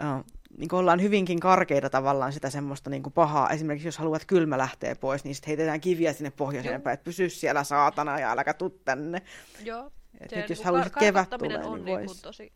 uh, 0.00 0.24
niin 0.58 0.68
kuin 0.68 0.80
ollaan 0.80 1.02
hyvinkin 1.02 1.40
karkeita 1.40 1.90
tavallaan 1.90 2.32
sitä 2.32 2.50
semmoista 2.50 2.90
niin 2.90 3.02
kuin 3.02 3.12
pahaa. 3.12 3.50
Esimerkiksi 3.50 3.88
jos 3.88 3.98
haluat 3.98 4.24
kylmä 4.24 4.58
lähteä 4.58 4.96
pois, 4.96 5.24
niin 5.24 5.34
sitten 5.34 5.48
heitetään 5.48 5.80
kiviä 5.80 6.12
sinne 6.12 6.30
pohjoiseen 6.30 6.82
päin, 6.82 6.94
että 6.94 7.04
pysy 7.04 7.28
siellä 7.28 7.64
saatana 7.64 8.18
ja 8.18 8.32
äläkä 8.32 8.54
tuu 8.54 8.70
tänne. 8.70 9.22
Joo. 9.64 9.90
Et 10.20 10.32
nyt 10.32 10.50
jos 10.50 10.64
haluaisit 10.64 10.94
kevät 10.98 11.30
tulee, 11.30 11.64
on 11.64 11.84
niin 11.84 11.98
vois. 11.98 12.22
tosi... 12.22 12.52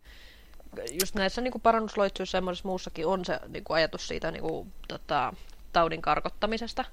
Just 1.00 1.14
näissä 1.14 1.40
niin 1.40 1.60
parannusloitsuissa 1.62 2.38
ja 2.38 2.42
muussakin 2.64 3.06
on 3.06 3.24
se 3.24 3.40
niin 3.48 3.64
kuin 3.64 3.74
ajatus 3.74 4.08
siitä 4.08 4.30
niin 4.30 4.42
kuin, 4.42 4.72
tota, 4.88 5.34
taudin 5.72 6.02
karkottamisesta. 6.02 6.84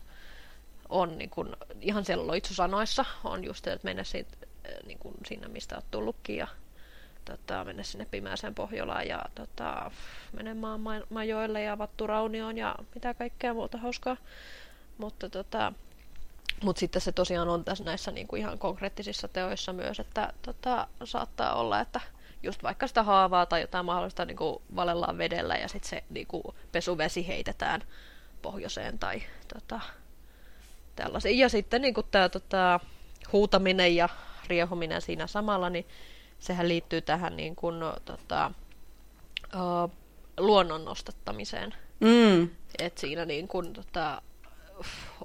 On 0.89 1.17
niin 1.17 1.29
kuin, 1.29 1.55
ihan 1.81 2.05
siellä 2.05 2.27
loitsusanoissa 2.27 3.05
on 3.23 3.43
just, 3.43 3.67
että 3.67 3.85
mennä 3.85 4.03
siitä, 4.03 4.37
niin 4.85 4.99
kuin, 4.99 5.15
sinne, 5.25 5.47
mistä 5.47 5.75
olet 5.75 5.91
tullutkin 5.91 6.37
ja 6.37 6.47
tota, 7.25 7.63
mennä 7.63 7.83
sinne 7.83 8.05
pimeäseen 8.11 8.55
Pohjolaan 8.55 9.07
ja 9.07 9.21
tota, 9.35 9.91
menemään 10.33 10.79
ma- 10.79 11.05
majoille 11.09 11.61
ja 11.61 11.77
vatturaunioon 11.77 12.57
ja 12.57 12.75
mitä 12.95 13.13
kaikkea 13.13 13.53
muuta 13.53 13.77
hauskaa. 13.77 14.17
Mutta 14.97 15.29
tota, 15.29 15.73
mut 16.63 16.77
sitten 16.77 17.01
se 17.01 17.11
tosiaan 17.11 17.49
on 17.49 17.63
tässä 17.63 17.83
näissä 17.83 18.11
niinku 18.11 18.35
ihan 18.35 18.59
konkreettisissa 18.59 19.27
teoissa 19.27 19.73
myös, 19.73 19.99
että 19.99 20.33
tota, 20.41 20.87
saattaa 21.03 21.55
olla, 21.55 21.79
että 21.79 22.01
just 22.43 22.63
vaikka 22.63 22.87
sitä 22.87 23.03
haavaa 23.03 23.45
tai 23.45 23.61
jotain 23.61 23.85
mahdollista 23.85 24.25
niinku 24.25 24.61
valellaan 24.75 25.17
vedellä 25.17 25.55
ja 25.55 25.67
sitten 25.67 25.89
se 25.89 26.03
niinku 26.09 26.55
pesuvesi 26.71 27.27
heitetään 27.27 27.83
pohjoiseen 28.41 28.99
tai 28.99 29.23
tota, 29.53 29.79
tällaisia. 30.95 31.31
Ja 31.31 31.49
sitten 31.49 31.81
niinku 31.81 32.03
tämä 32.03 32.29
tota, 32.29 32.79
huutaminen 33.33 33.95
ja 33.95 34.09
riehuminen 34.47 35.01
siinä 35.01 35.27
samalla, 35.27 35.69
niin 35.69 35.85
sehän 36.39 36.67
liittyy 36.67 37.01
tähän 37.01 37.35
niin 37.35 37.55
kuin, 37.55 37.79
no, 37.79 37.95
tota, 38.05 38.51
uh, 39.55 39.91
luonnon 40.37 40.85
nostattamiseen. 40.85 41.73
Mm. 41.99 42.49
Et 42.79 42.97
siinä 42.97 43.25
niin 43.25 43.47
kuin, 43.47 43.73
tota, 43.73 44.21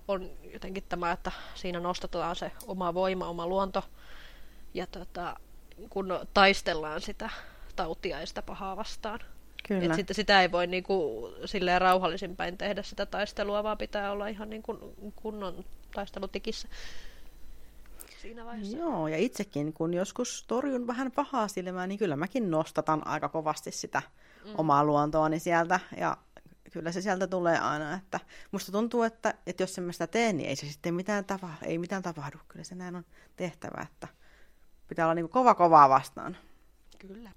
on 0.08 0.30
jotenkin 0.52 0.84
tämä, 0.88 1.12
että 1.12 1.32
siinä 1.54 1.80
nostetaan 1.80 2.36
se 2.36 2.52
oma 2.66 2.94
voima, 2.94 3.28
oma 3.28 3.46
luonto, 3.46 3.84
ja 4.74 4.86
tota, 4.86 5.36
kun 5.90 6.20
taistellaan 6.34 7.00
sitä 7.00 7.30
tautia 7.76 8.20
ja 8.20 8.26
sitä 8.26 8.42
pahaa 8.42 8.76
vastaan. 8.76 9.20
Kyllä. 9.68 9.84
Et 9.84 9.94
sitten 9.94 10.14
sitä 10.14 10.42
ei 10.42 10.52
voi 10.52 10.66
niinku, 10.66 11.28
silleen 11.44 11.80
rauhallisin 11.80 12.36
päin 12.36 12.58
tehdä 12.58 12.82
sitä 12.82 13.06
taistelua, 13.06 13.62
vaan 13.62 13.78
pitää 13.78 14.12
olla 14.12 14.28
ihan 14.28 14.50
niin 14.50 14.62
kuin 14.62 14.78
kunnon 15.16 15.64
taistelutikissä 15.94 16.68
siinä 18.22 18.44
vaiheessa. 18.44 18.76
Joo, 18.76 19.08
ja 19.08 19.16
itsekin, 19.16 19.72
kun 19.72 19.94
joskus 19.94 20.44
torjun 20.48 20.86
vähän 20.86 21.12
pahaa 21.12 21.48
silmää, 21.48 21.86
niin 21.86 21.98
kyllä 21.98 22.16
mäkin 22.16 22.50
nostatan 22.50 23.06
aika 23.06 23.28
kovasti 23.28 23.70
sitä 23.72 24.02
mm. 24.44 24.52
omaa 24.58 24.84
luontoani 24.84 25.38
sieltä, 25.38 25.80
ja 25.96 26.16
kyllä 26.72 26.92
se 26.92 27.00
sieltä 27.00 27.26
tulee 27.26 27.58
aina, 27.58 27.94
että 27.94 28.20
musta 28.52 28.72
tuntuu, 28.72 29.02
että, 29.02 29.34
että 29.46 29.62
jos 29.62 29.78
en 29.78 29.92
sitä 29.92 30.06
tee, 30.06 30.32
niin 30.32 30.48
ei 30.48 30.56
se 30.56 30.66
sitten 30.66 30.94
mitään 30.94 31.24
tapahdu, 31.24 31.56
ei 31.62 31.78
mitään 31.78 32.02
tapahdu, 32.02 32.38
kyllä 32.48 32.64
se 32.64 32.74
näin 32.74 32.96
on 32.96 33.04
tehtävä, 33.36 33.82
että 33.82 34.08
pitää 34.88 35.06
olla 35.06 35.14
niin 35.14 35.24
kuin 35.24 35.32
kova 35.32 35.54
kovaa 35.54 35.88
vastaan. 35.88 36.36
Kyllä. 36.98 37.30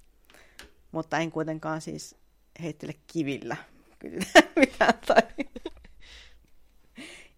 Mutta 0.96 1.18
en 1.18 1.32
kuitenkaan 1.32 1.82
siis 1.82 2.16
heittele 2.64 2.94
kivillä 3.08 3.58
mitään 4.56 4.94
tai 5.08 5.22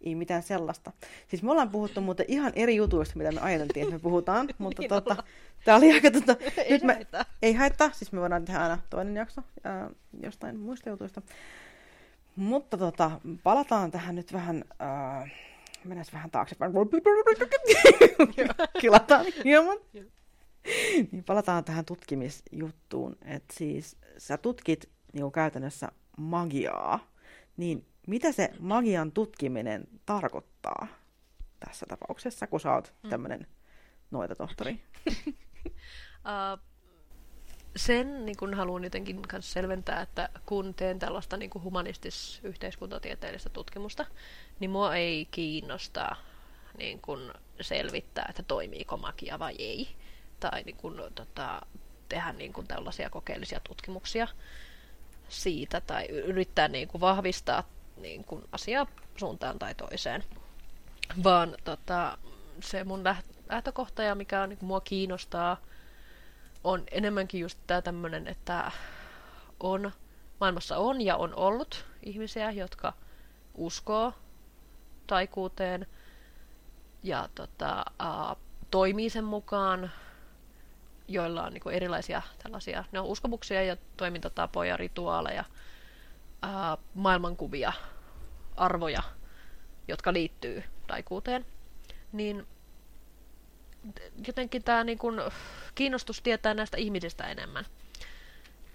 ei 0.02 0.16
mitään 0.16 0.44
sellaista. 0.44 0.92
Siis 1.28 1.44
me 1.44 1.52
ollaan 1.52 1.70
puhuttu 1.70 2.02
muuten 2.02 2.26
ihan 2.30 2.52
eri 2.56 2.76
jutuista, 2.76 3.18
mitä 3.18 3.32
me 3.32 3.42
ajateltiin, 3.42 3.84
että 3.84 3.96
me 3.96 4.00
puhutaan, 4.00 4.50
mutta 4.58 4.82
niin 4.82 4.90
tota, 4.90 5.24
tämä 5.66 5.78
oli 5.78 5.92
aika... 5.92 6.12
Tota, 6.12 6.36
ei 6.58 6.72
nyt 6.72 6.84
me, 6.84 6.94
haittaa. 6.94 7.26
Ei 7.42 7.54
haittaa, 7.54 7.92
siis 7.92 8.12
me 8.12 8.22
voidaan 8.22 8.46
tehdä 8.46 8.60
aina 8.60 8.80
toinen 8.90 9.16
jakso 9.16 9.42
ää, 9.64 9.90
jostain 10.24 10.60
muista 10.60 10.90
jutuista. 10.90 11.22
Mutta 12.36 12.78
tota, 12.78 13.12
palataan 13.44 13.92
tähän 13.92 14.16
nyt 14.16 14.34
vähän... 14.34 14.64
Ää, 14.80 15.28
mennään 15.84 16.06
vähän 16.14 16.32
taaksepäin. 16.32 16.72
Kilataan 18.82 19.26
hieman. 19.44 19.78
niin 21.12 21.24
palataan 21.24 21.64
tähän 21.64 21.86
tutkimisjuttuun. 21.86 23.18
Että 23.26 23.54
siis 23.58 23.98
sä 24.18 24.38
tutkit 24.38 24.90
niin 25.14 25.32
käytännössä 25.32 25.92
magiaa, 26.18 27.00
niin 27.58 27.86
mitä 28.08 28.32
se 28.32 28.50
magian 28.60 29.12
tutkiminen 29.12 29.88
tarkoittaa 30.06 30.88
tässä 31.60 31.86
tapauksessa, 31.90 32.48
kun 32.48 32.60
sä 32.60 32.74
oot 32.74 32.94
mm. 33.04 33.10
tämmöinen 33.10 33.48
noita 34.12 34.36
tohtori? 34.36 34.82
uh, 35.08 36.60
sen 37.76 38.26
niin 38.26 38.38
kun 38.38 38.54
haluan 38.54 38.84
jotenkin 38.84 39.22
kanssa 39.22 39.54
selventää, 39.54 40.02
että 40.02 40.30
kun 40.46 40.74
teen 40.74 41.00
tällaista 41.00 41.38
niin 41.38 41.52
humanistis-yhteiskuntatieteellistä 41.64 43.50
tutkimusta, 43.50 44.06
niin 44.60 44.72
mua 44.72 44.96
ei 44.96 45.28
kiinnosta 45.32 46.16
niin 46.78 47.02
kun 47.02 47.34
selvittää, 47.62 48.26
että 48.30 48.44
toimiiko 48.44 48.98
magia 48.98 49.40
vai 49.40 49.56
ei. 49.60 49.88
Tai 50.40 50.64
niin 50.64 50.78
kun, 50.78 51.04
tota, 51.16 51.62
tehdä 52.10 52.34
niin 52.34 52.54
kun 52.54 52.68
tällaisia 52.68 53.10
kokeellisia 53.10 53.60
tutkimuksia 53.60 54.28
siitä 55.30 55.82
tai 55.82 56.06
yrittää 56.06 56.68
niin 56.68 56.88
kun 56.88 57.02
vahvistaa 57.02 57.64
niin 57.98 58.24
kuin 58.24 58.44
asiaa 58.52 58.88
suuntaan 59.16 59.60
tai 59.60 59.76
toiseen. 59.76 60.24
Vaan 61.24 61.56
tota, 61.64 62.18
se 62.60 62.84
mun 62.84 63.04
lähtökohta 63.50 64.04
ja 64.04 64.16
mikä 64.16 64.42
on, 64.42 64.50
niin 64.50 64.60
kuin 64.60 64.68
mua 64.68 64.82
kiinnostaa, 64.82 65.58
on 66.64 66.84
enemmänkin 66.92 67.42
just 67.42 67.60
tämä 67.68 67.82
tämmöinen, 67.82 68.28
että 68.28 68.72
on, 69.60 69.92
maailmassa 70.40 70.78
on 70.78 71.02
ja 71.02 71.16
on 71.18 71.36
ollut 71.36 71.86
ihmisiä, 72.04 72.52
jotka 72.52 72.94
uskoo 73.56 74.14
taikuuteen 75.08 75.88
ja 77.04 77.30
tota, 77.36 77.86
ää, 78.00 78.36
toimii 78.72 79.10
sen 79.10 79.24
mukaan, 79.24 79.92
joilla 81.08 81.44
on 81.44 81.54
niin 81.54 81.72
erilaisia 81.72 82.22
tällaisia, 82.44 82.84
ne 82.92 83.00
on 83.00 83.06
uskomuksia 83.06 83.64
ja 83.64 83.78
toimintatapoja, 83.98 84.78
rituaaleja, 84.78 85.44
ää, 86.42 86.78
maailmankuvia, 86.94 87.74
arvoja, 88.56 89.04
jotka 89.88 90.14
liittyy 90.14 90.64
taikuuteen, 90.88 91.46
niin 92.12 92.48
jotenkin 94.28 94.64
tämä 94.64 94.84
niin 94.84 94.98
kun, 94.98 95.22
kiinnostus 95.76 96.22
tietää 96.22 96.54
näistä 96.54 96.78
ihmisistä 96.78 97.28
enemmän. 97.28 97.66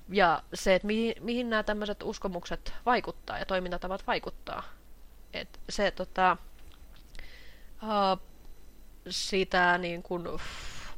Ja 0.09 0.43
se, 0.55 0.74
että 0.74 0.87
mihin, 0.87 1.14
mihin 1.20 1.51
nämä 1.51 1.62
tämmöiset 1.62 2.03
uskomukset 2.03 2.74
vaikuttaa 2.87 3.39
ja 3.39 3.47
toimintatavat 3.47 4.07
vaikuttaa. 4.07 4.62
Et 5.33 5.61
se 5.68 5.91
tota, 5.91 6.37
uh, 7.83 8.22
sitä 9.09 9.78
niin 9.78 10.03
kun, 10.03 10.41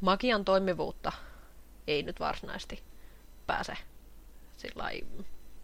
magian 0.05 0.45
toimivuutta 0.45 1.13
ei 1.87 2.03
nyt 2.03 2.21
varsinaisesti 2.21 2.83
pääse 3.47 3.77
sillä 4.57 4.91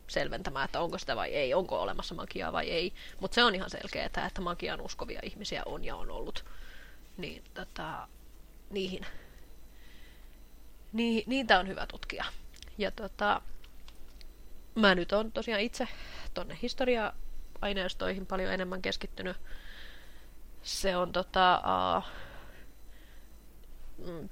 selventämään, 0.09 0.65
että 0.65 0.81
onko 0.81 0.99
sitä 0.99 1.17
vai 1.17 1.35
ei, 1.35 1.55
onko 1.55 1.81
olemassa 1.81 2.15
magiaa 2.15 2.53
vai 2.53 2.71
ei. 2.71 2.93
Mutta 3.21 3.35
se 3.35 3.45
on 3.45 3.55
ihan 3.55 3.71
selkeää, 3.71 4.07
että 4.27 4.41
magian 4.41 4.81
uskovia 4.81 5.21
ihmisiä 5.23 5.63
on 5.67 5.85
ja 5.85 5.97
on 5.97 6.11
ollut. 6.11 6.45
Niin 7.17 7.45
tota, 7.55 8.09
niihin, 8.71 9.07
niin, 10.93 11.23
niitä 11.27 11.59
on 11.59 11.69
hyvä 11.69 11.87
tutkia. 11.87 12.25
Ja 12.79 12.91
tota, 12.91 13.43
mä 14.75 14.95
nyt 14.95 15.13
on 15.13 15.33
tosiaan 15.33 15.61
itse 15.61 15.89
tonne 16.35 16.59
historia-aineistoihin 16.63 18.27
paljon 18.27 18.53
enemmän 18.53 18.83
keskittynyt. 18.83 19.37
Se 20.63 20.97
on 20.97 21.13
tota, 21.13 21.63
uh, 21.99 22.05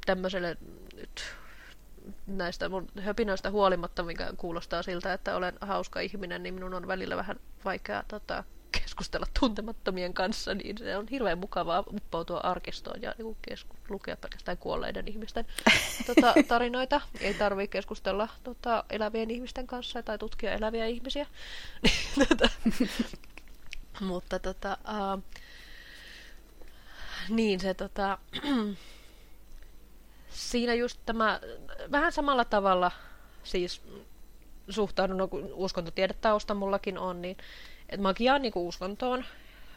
tämmöiselle 0.06 0.56
nyt 0.96 1.36
näistä 2.26 2.68
mun 2.68 2.88
höpinöistä 3.00 3.50
huolimatta, 3.50 4.02
mikä 4.02 4.32
kuulostaa 4.36 4.82
siltä, 4.82 5.12
että 5.12 5.36
olen 5.36 5.54
hauska 5.60 6.00
ihminen, 6.00 6.42
niin 6.42 6.54
minun 6.54 6.74
on 6.74 6.88
välillä 6.88 7.16
vähän 7.16 7.40
vaikea 7.64 8.04
tota, 8.08 8.44
keskustella 8.72 9.26
tuntemattomien 9.40 10.14
kanssa, 10.14 10.54
niin 10.54 10.78
se 10.78 10.96
on 10.96 11.08
hirveän 11.08 11.38
mukavaa 11.38 11.84
uppoutua 11.94 12.38
arkistoon 12.38 13.02
ja 13.02 13.14
niin 13.18 13.36
kesku- 13.42 13.76
lukea 13.88 14.16
pelkästään 14.16 14.58
kuolleiden 14.58 15.08
ihmisten 15.08 15.46
tota, 16.06 16.34
tarinoita. 16.48 17.00
Ei 17.20 17.34
tarvitse 17.34 17.72
keskustella 17.72 18.28
tota, 18.44 18.84
elävien 18.90 19.30
ihmisten 19.30 19.66
kanssa 19.66 20.02
tai 20.02 20.18
tutkia 20.18 20.52
eläviä 20.52 20.86
ihmisiä. 20.86 21.26
tota, 22.28 22.48
mutta 24.00 24.38
tota, 24.38 24.78
uh, 25.14 25.22
niin 27.28 27.60
se 27.60 27.74
tota, 27.74 28.18
siinä 30.38 30.74
just 30.74 31.00
tämä 31.06 31.40
vähän 31.90 32.12
samalla 32.12 32.44
tavalla 32.44 32.90
siis 33.42 33.82
suhtaudun, 34.68 35.16
no, 35.16 35.28
kun 35.28 35.50
uskontotiedetausta 35.52 36.54
mullakin 36.54 36.98
on, 36.98 37.22
niin 37.22 37.36
että 37.88 38.02
magiaan 38.02 38.42
niin 38.42 38.52
uskontoon, 38.56 39.24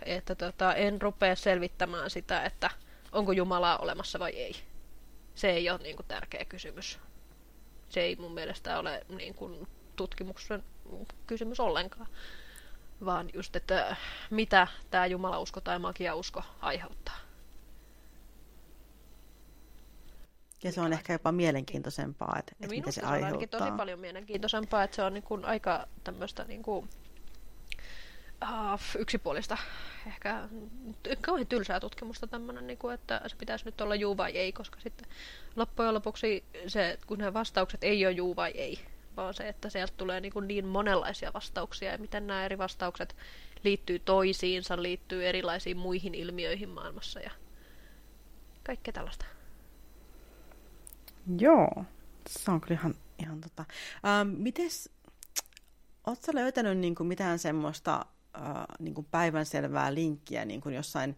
että 0.05 0.36
tota, 0.36 0.74
en 0.74 1.01
rupea 1.01 1.36
selvittämään 1.36 2.09
sitä, 2.09 2.43
että 2.43 2.70
onko 3.12 3.32
Jumalaa 3.32 3.78
olemassa 3.78 4.20
vai 4.20 4.32
ei. 4.32 4.55
Se 5.36 5.49
ei 5.49 5.70
ole 5.70 5.80
niin 5.84 5.95
kuin, 5.95 6.05
tärkeä 6.07 6.45
kysymys. 6.45 6.99
Se 7.89 8.01
ei 8.01 8.16
mun 8.16 8.34
mielestä 8.34 8.80
ole 8.80 9.05
niin 9.09 9.36
kuin, 9.36 9.68
tutkimuksen 9.95 10.64
kysymys 11.28 11.59
ollenkaan. 11.59 12.07
Vaan 13.05 13.30
just, 13.34 13.55
että 13.55 13.95
mitä 14.30 14.68
tämä 14.91 15.05
Jumalausko 15.05 15.62
tai 15.62 15.80
magiausko 15.80 16.43
aiheuttaa. 16.62 17.18
Ja 20.64 20.72
se 20.72 20.82
on 20.82 20.93
ehkä 20.93 21.14
jopa 21.14 21.32
mielenkiintoisempaa, 21.32 22.36
että, 22.39 22.55
no 22.59 22.66
että 22.66 22.76
mitä 22.76 22.91
se, 22.91 23.01
se 23.01 23.07
aiheuttaa. 23.07 23.59
on 23.59 23.66
tosi 23.66 23.78
paljon 23.78 23.99
mielenkiintoisempaa, 23.99 24.84
että 24.84 24.95
se 24.95 25.03
on 25.03 25.14
niin 25.14 25.24
kuin 25.24 25.45
aika 25.45 25.88
tämmöistä 26.03 26.43
niin 26.43 26.64
kuin, 26.64 26.89
uh, 28.43 28.80
yksipuolista, 28.97 29.57
ehkä 30.07 30.49
kauhean 31.22 31.47
tylsää 31.47 31.80
tutkimusta 31.80 32.28
tämmöinen, 32.28 32.68
niin 32.68 32.78
kuin, 32.78 32.93
että 32.93 33.22
se 33.28 33.36
pitäisi 33.36 33.66
nyt 33.66 33.82
olla 33.82 33.95
juu 33.95 34.18
vai 34.18 34.32
ei, 34.32 34.51
koska 34.51 34.80
sitten 34.80 35.07
loppujen 35.55 35.93
lopuksi 35.93 36.43
se, 36.68 36.97
kun 37.07 37.18
ne 37.18 37.34
vastaukset 37.34 37.84
ei 37.84 38.05
ole 38.05 38.14
juu 38.14 38.36
vai 38.36 38.51
ei, 38.51 38.80
vaan 39.18 39.34
se, 39.34 39.47
että 39.47 39.70
sieltä 39.70 39.93
tulee 39.97 40.22
niin, 40.22 40.34
kuin 40.34 40.47
niin 40.47 40.66
monenlaisia 40.66 41.34
vastauksia 41.34 41.91
ja 41.91 41.97
miten 41.97 42.28
nämä 42.28 42.45
eri 42.45 42.57
vastaukset 42.57 43.16
liittyy 43.64 43.99
toisiinsa, 43.99 44.82
liittyy 44.82 45.28
erilaisiin 45.28 45.78
muihin 45.78 46.16
ilmiöihin 46.16 46.70
maailmassa 46.70 47.20
ja 47.20 47.32
kaikkea 48.64 48.93
tällaista. 48.93 49.26
Joo, 51.38 51.86
se 52.30 52.51
on 52.51 52.61
kyllä 52.61 52.80
ihan, 52.80 52.95
ihan 53.19 53.41
tota. 53.41 53.65
Ähm, 54.05 54.28
mites, 54.28 54.89
ootko 56.07 56.32
löytänyt 56.34 56.78
niin 56.78 56.95
kuin 56.95 57.07
mitään 57.07 57.39
semmoista 57.39 58.05
äh, 58.36 58.65
niin 58.80 58.93
kuin 58.93 59.07
päivänselvää 59.11 59.93
linkkiä 59.93 60.45
niin 60.45 60.61
kuin 60.61 60.76
jossain 60.76 61.17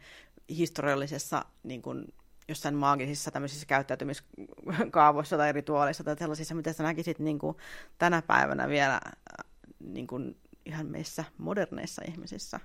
historiallisessa 0.50 1.46
niin 1.64 1.82
kuin 1.82 2.14
jossain 2.48 2.76
maagisissa 2.76 3.32
tämmöisissä 3.32 3.66
käyttäytymiskaavoissa 3.66 5.38
tai 5.38 5.52
rituaaleissa 5.52 6.04
tai 6.04 6.18
sellaisissa, 6.18 6.56
mitä 6.56 6.74
sä 6.74 6.84
näkisit 6.84 7.20
niin 7.20 7.40
kuin 7.40 7.58
tänä 7.98 8.22
päivänä 8.22 8.70
vielä 8.70 8.94
äh, 8.94 9.46
niin 9.80 10.08
kuin 10.08 10.38
ihan 10.66 10.86
meissä 10.86 11.24
moderneissa 11.38 12.02
ihmisissä? 12.08 12.60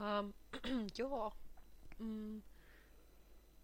Um, 0.00 0.32
joo, 0.98 1.32
mm, 1.98 2.42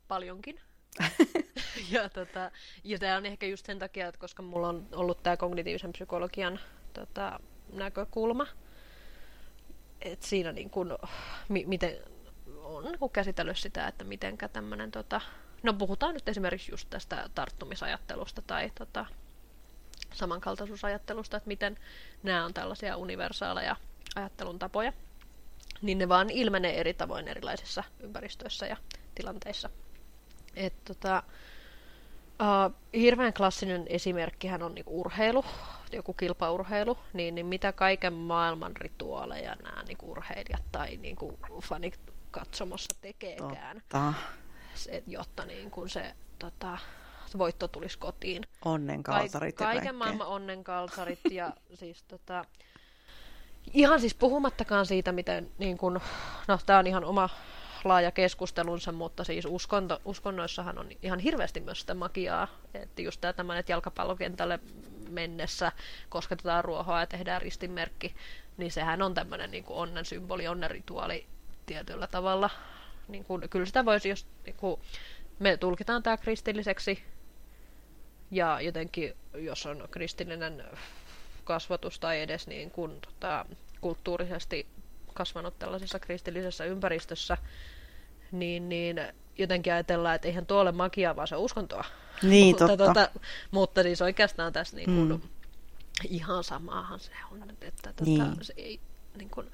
paljonkin. 0.09 0.61
ja 1.90 2.09
tota, 2.09 2.51
ja 2.84 2.99
tämä 2.99 3.16
on 3.16 3.26
ehkä 3.26 3.47
just 3.47 3.66
sen 3.66 3.78
takia, 3.78 4.09
että 4.09 4.20
koska 4.20 4.42
mulla 4.42 4.68
on 4.68 4.88
ollut 4.92 5.22
tämä 5.22 5.36
kognitiivisen 5.36 5.92
psykologian 5.92 6.61
tota, 6.92 7.40
näkökulma, 7.72 8.47
että 10.01 10.26
siinä 10.26 10.53
niin 10.53 10.70
kun, 10.70 10.99
mi- 11.49 11.64
miten 11.66 11.97
on 12.62 12.84
niin 12.84 13.11
käsitellyt 13.12 13.59
sitä, 13.59 13.88
että 13.88 14.05
mitenkä 14.05 14.49
tämmöinen, 14.49 14.90
tota, 14.90 15.20
no 15.62 15.72
puhutaan 15.72 16.14
nyt 16.14 16.28
esimerkiksi 16.28 16.72
just 16.72 16.90
tästä 16.90 17.30
tarttumisajattelusta 17.34 18.42
tai 18.42 18.72
tota, 18.78 19.07
samankaltaisuusajattelusta, 20.14 21.36
että 21.36 21.49
miten 21.49 21.78
nämä 22.22 22.45
on 22.45 22.55
tällaisia 22.55 22.97
universaaleja 22.97 23.76
ajattelun 24.16 24.59
tapoja, 24.59 24.92
niin 25.82 25.99
ne 25.99 26.09
vaan 26.09 26.30
ilmenee 26.30 26.80
eri 26.80 26.95
tavoin 26.95 27.28
erilaisissa 27.28 27.84
ympäristöissä 28.01 28.66
ja 28.66 28.76
tilanteissa. 29.14 29.70
Et, 30.57 30.74
tota, 30.84 31.22
uh, 32.42 32.74
hirveän 32.92 33.32
klassinen 33.32 33.86
esimerkkihän 33.86 34.62
on 34.62 34.74
niinku 34.74 35.00
urheilu, 35.00 35.44
joku 35.92 36.12
kilpaurheilu, 36.12 36.98
niin, 37.12 37.34
niin 37.34 37.46
mitä 37.46 37.72
kaiken 37.72 38.12
maailman 38.12 38.76
rituaaleja 38.76 39.57
nämä 39.62 39.82
niinku 39.82 40.11
urheilijat 40.11 40.62
tai 40.72 40.96
niinku 40.96 41.38
fanit 41.62 42.00
katsomossa 42.30 42.96
tekeekään, 43.00 43.82
se, 44.74 45.02
jotta 45.07 45.44
niinku 45.44 45.88
se 45.88 46.14
tota, 46.38 46.78
voitto 47.38 47.68
tulisi 47.68 47.98
kotiin. 47.98 48.42
Onnenkalsarit 48.64 49.55
Ka- 49.57 49.64
Kaiken 49.64 49.94
maailman 49.94 50.26
onnenkalsarit 50.26 51.20
ja 51.30 51.52
siis 51.80 52.02
tota, 52.02 52.44
ihan 53.72 54.00
siis 54.00 54.14
puhumattakaan 54.14 54.86
siitä, 54.86 55.12
miten 55.12 55.50
niin 55.59 55.78
kun, 55.78 56.00
no 56.48 56.59
tämä 56.66 56.78
on 56.78 56.86
ihan 56.86 57.05
oma 57.05 57.28
laaja 57.85 58.11
keskustelunsa, 58.11 58.93
mutta 58.93 59.24
siis 59.24 59.45
uskonto, 59.49 60.01
uskonnoissahan 60.05 60.78
on 60.78 60.89
ihan 61.03 61.18
hirveästi 61.18 61.61
myös 61.61 61.80
sitä 61.80 61.95
magiaa, 61.95 62.49
että 62.74 63.03
just 63.03 63.20
tämä 63.20 63.32
tämmöinen, 63.32 63.61
että 63.61 63.72
jalkapallokentälle 63.72 64.59
mennessä 65.11 65.72
kosketetaan 66.09 66.64
ruohoa 66.64 67.01
ja 67.01 67.07
tehdään 67.07 67.43
ristinmerkki, 67.43 68.14
niin 68.57 68.72
sehän 68.72 69.03
on 69.03 69.14
tämmöinen 69.14 69.51
niin 69.51 69.64
kuin 69.64 69.76
onnen 69.76 70.05
symboli, 70.05 70.49
onnen 70.49 70.70
rituaali 70.70 71.26
tietyllä 71.66 72.07
tavalla. 72.07 72.51
Niin 73.09 73.24
kuin, 73.24 73.49
kyllä 73.49 73.66
sitä 73.66 73.85
voisi, 73.85 74.09
jos 74.09 74.26
niin 74.47 74.57
kuin, 74.57 74.80
me 75.39 75.57
tulkitaan 75.57 76.03
tämä 76.03 76.16
kristilliseksi, 76.16 77.03
ja 78.30 78.61
jotenkin, 78.61 79.16
jos 79.35 79.66
on 79.66 79.89
kristillinen 79.91 80.64
kasvatus 81.45 81.99
tai 81.99 82.20
edes 82.20 82.47
niin 82.47 82.70
kuin, 82.70 83.01
tota, 83.01 83.47
kulttuurisesti 83.80 84.66
kasvanut 85.14 85.58
tällaisessa 85.58 85.98
kristillisessä 85.98 86.64
ympäristössä, 86.64 87.36
niin, 88.32 88.68
niin 88.68 89.00
jotenkin 89.38 89.72
ajatellaan, 89.72 90.14
että 90.14 90.28
eihän 90.28 90.46
tuo 90.46 90.60
ole 90.60 90.72
magia, 90.72 91.16
vaan 91.16 91.28
se 91.28 91.36
uskontoa. 91.36 91.84
Niin, 92.22 92.46
mutta, 92.50 92.68
totta. 92.68 92.84
Tuota, 92.84 93.10
mutta 93.50 93.82
siis 93.82 94.02
oikeastaan 94.02 94.52
tässä 94.52 94.76
niin 94.76 94.84
kuin, 94.84 95.08
mm. 95.08 95.28
ihan 96.08 96.44
samaahan 96.44 97.00
se 97.00 97.10
on, 97.30 97.50
että 97.60 97.92
tuota, 97.92 98.24
niin. 98.24 98.36
se 98.44 98.54
ei, 98.56 98.80
niin 99.16 99.30
kuin, 99.30 99.50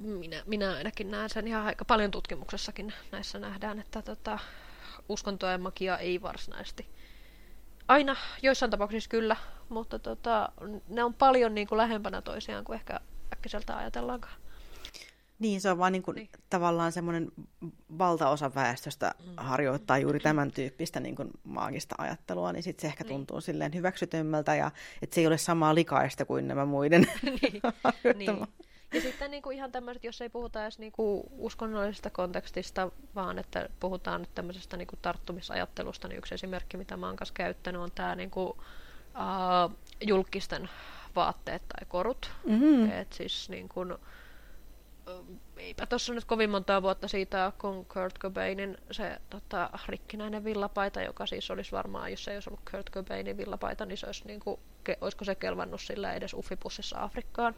minä, 0.00 0.42
minä 0.46 0.72
ainakin 0.72 1.10
näen 1.10 1.30
sen 1.30 1.48
ihan 1.48 1.66
aika 1.66 1.84
paljon 1.84 2.10
tutkimuksessakin 2.10 2.92
näissä 3.12 3.38
nähdään, 3.38 3.80
että 3.80 4.02
tota, 4.02 4.38
uskontoa 5.08 5.50
ja 5.50 5.58
magia 5.58 5.98
ei 5.98 6.22
varsinaisesti 6.22 6.88
aina, 7.88 8.16
joissain 8.42 8.70
tapauksissa 8.70 9.10
kyllä, 9.10 9.36
mutta 9.68 9.98
tota, 9.98 10.52
ne 10.88 11.04
on 11.04 11.14
paljon 11.14 11.54
niin 11.54 11.66
kuin 11.66 11.76
lähempänä 11.76 12.22
toisiaan 12.22 12.64
kuin 12.64 12.76
ehkä 12.76 13.00
äkkiseltä 13.42 13.76
ajatellaankaan. 13.76 14.34
Niin, 15.38 15.60
se 15.60 15.70
on 15.70 15.78
vaan 15.78 15.92
niin 15.92 16.02
kuin, 16.02 16.14
niin. 16.14 16.28
tavallaan 16.50 16.92
semmoinen 16.92 17.32
valtaosa 17.98 18.54
väestöstä 18.54 19.14
mm. 19.26 19.32
harjoittaa 19.36 19.98
juuri 19.98 20.20
tämän 20.20 20.52
tyyppistä 20.52 21.00
niin 21.00 21.16
kuin 21.16 21.30
maagista 21.44 21.94
ajattelua, 21.98 22.52
niin 22.52 22.62
sitten 22.62 22.82
se 22.82 22.86
ehkä 22.86 23.04
niin. 23.04 23.08
tuntuu 23.08 23.36
niin. 23.36 23.42
silleen 23.42 23.74
hyväksytymältä 23.74 24.54
ja 24.54 24.70
että 25.02 25.14
se 25.14 25.20
ei 25.20 25.26
ole 25.26 25.38
samaa 25.38 25.74
likaista 25.74 26.24
kuin 26.24 26.48
nämä 26.48 26.64
muiden 26.64 27.00
niin. 27.22 27.62
niin. 28.16 28.46
Ja 28.92 29.00
sitten 29.00 29.30
niin 29.30 29.42
kuin 29.42 29.56
ihan 29.56 29.72
tämmöiset, 29.72 30.04
jos 30.04 30.20
ei 30.20 30.28
puhuta 30.28 30.62
edes 30.62 30.78
niin 30.78 30.92
kuin 30.92 31.22
uskonnollisesta 31.30 32.10
kontekstista, 32.10 32.90
vaan 33.14 33.38
että 33.38 33.68
puhutaan 33.80 34.20
nyt 34.20 34.34
tämmöisestä 34.34 34.76
niin 34.76 34.88
kuin 34.88 34.98
tarttumisajattelusta, 35.02 36.08
niin 36.08 36.18
yksi 36.18 36.34
esimerkki, 36.34 36.76
mitä 36.76 36.96
mä 36.96 37.06
oon 37.06 37.16
kanssa 37.16 37.34
käyttänyt, 37.34 37.80
on 37.80 37.90
tämä 37.94 38.14
niin 38.14 38.30
kuin, 38.30 38.48
uh, 38.48 39.76
julkisten 40.00 40.68
vaatteet 41.16 41.62
tai 41.68 41.86
korut. 41.88 42.30
Mm-hmm. 42.46 42.90
Et 42.90 43.12
siis 43.12 43.48
niin 43.48 43.68
kuin, 43.68 43.94
eipä 45.56 45.86
tuossa 45.86 46.14
nyt 46.14 46.24
kovin 46.24 46.50
montaa 46.50 46.82
vuotta 46.82 47.08
siitä, 47.08 47.52
kun 47.60 47.86
Kurt 47.86 48.18
Cobainin 48.18 48.78
se 48.90 49.18
tota, 49.30 49.70
rikkinäinen 49.88 50.44
villapaita, 50.44 51.02
joka 51.02 51.26
siis 51.26 51.50
olisi 51.50 51.72
varmaan, 51.72 52.10
jos 52.10 52.28
ei 52.28 52.36
olisi 52.36 52.50
ollut 52.50 52.70
Kurt 52.70 52.90
Cobainin 52.90 53.36
villapaita, 53.36 53.86
niin 53.86 53.98
se 53.98 54.06
olisi 54.06 54.26
niin 54.26 54.40
kuin, 54.40 54.60
ke, 54.84 54.98
olisiko 55.00 55.24
se 55.24 55.34
kelvannut 55.34 55.80
sillä 55.80 56.12
edes 56.12 56.34
uffipussissa 56.34 57.02
Afrikkaan. 57.02 57.54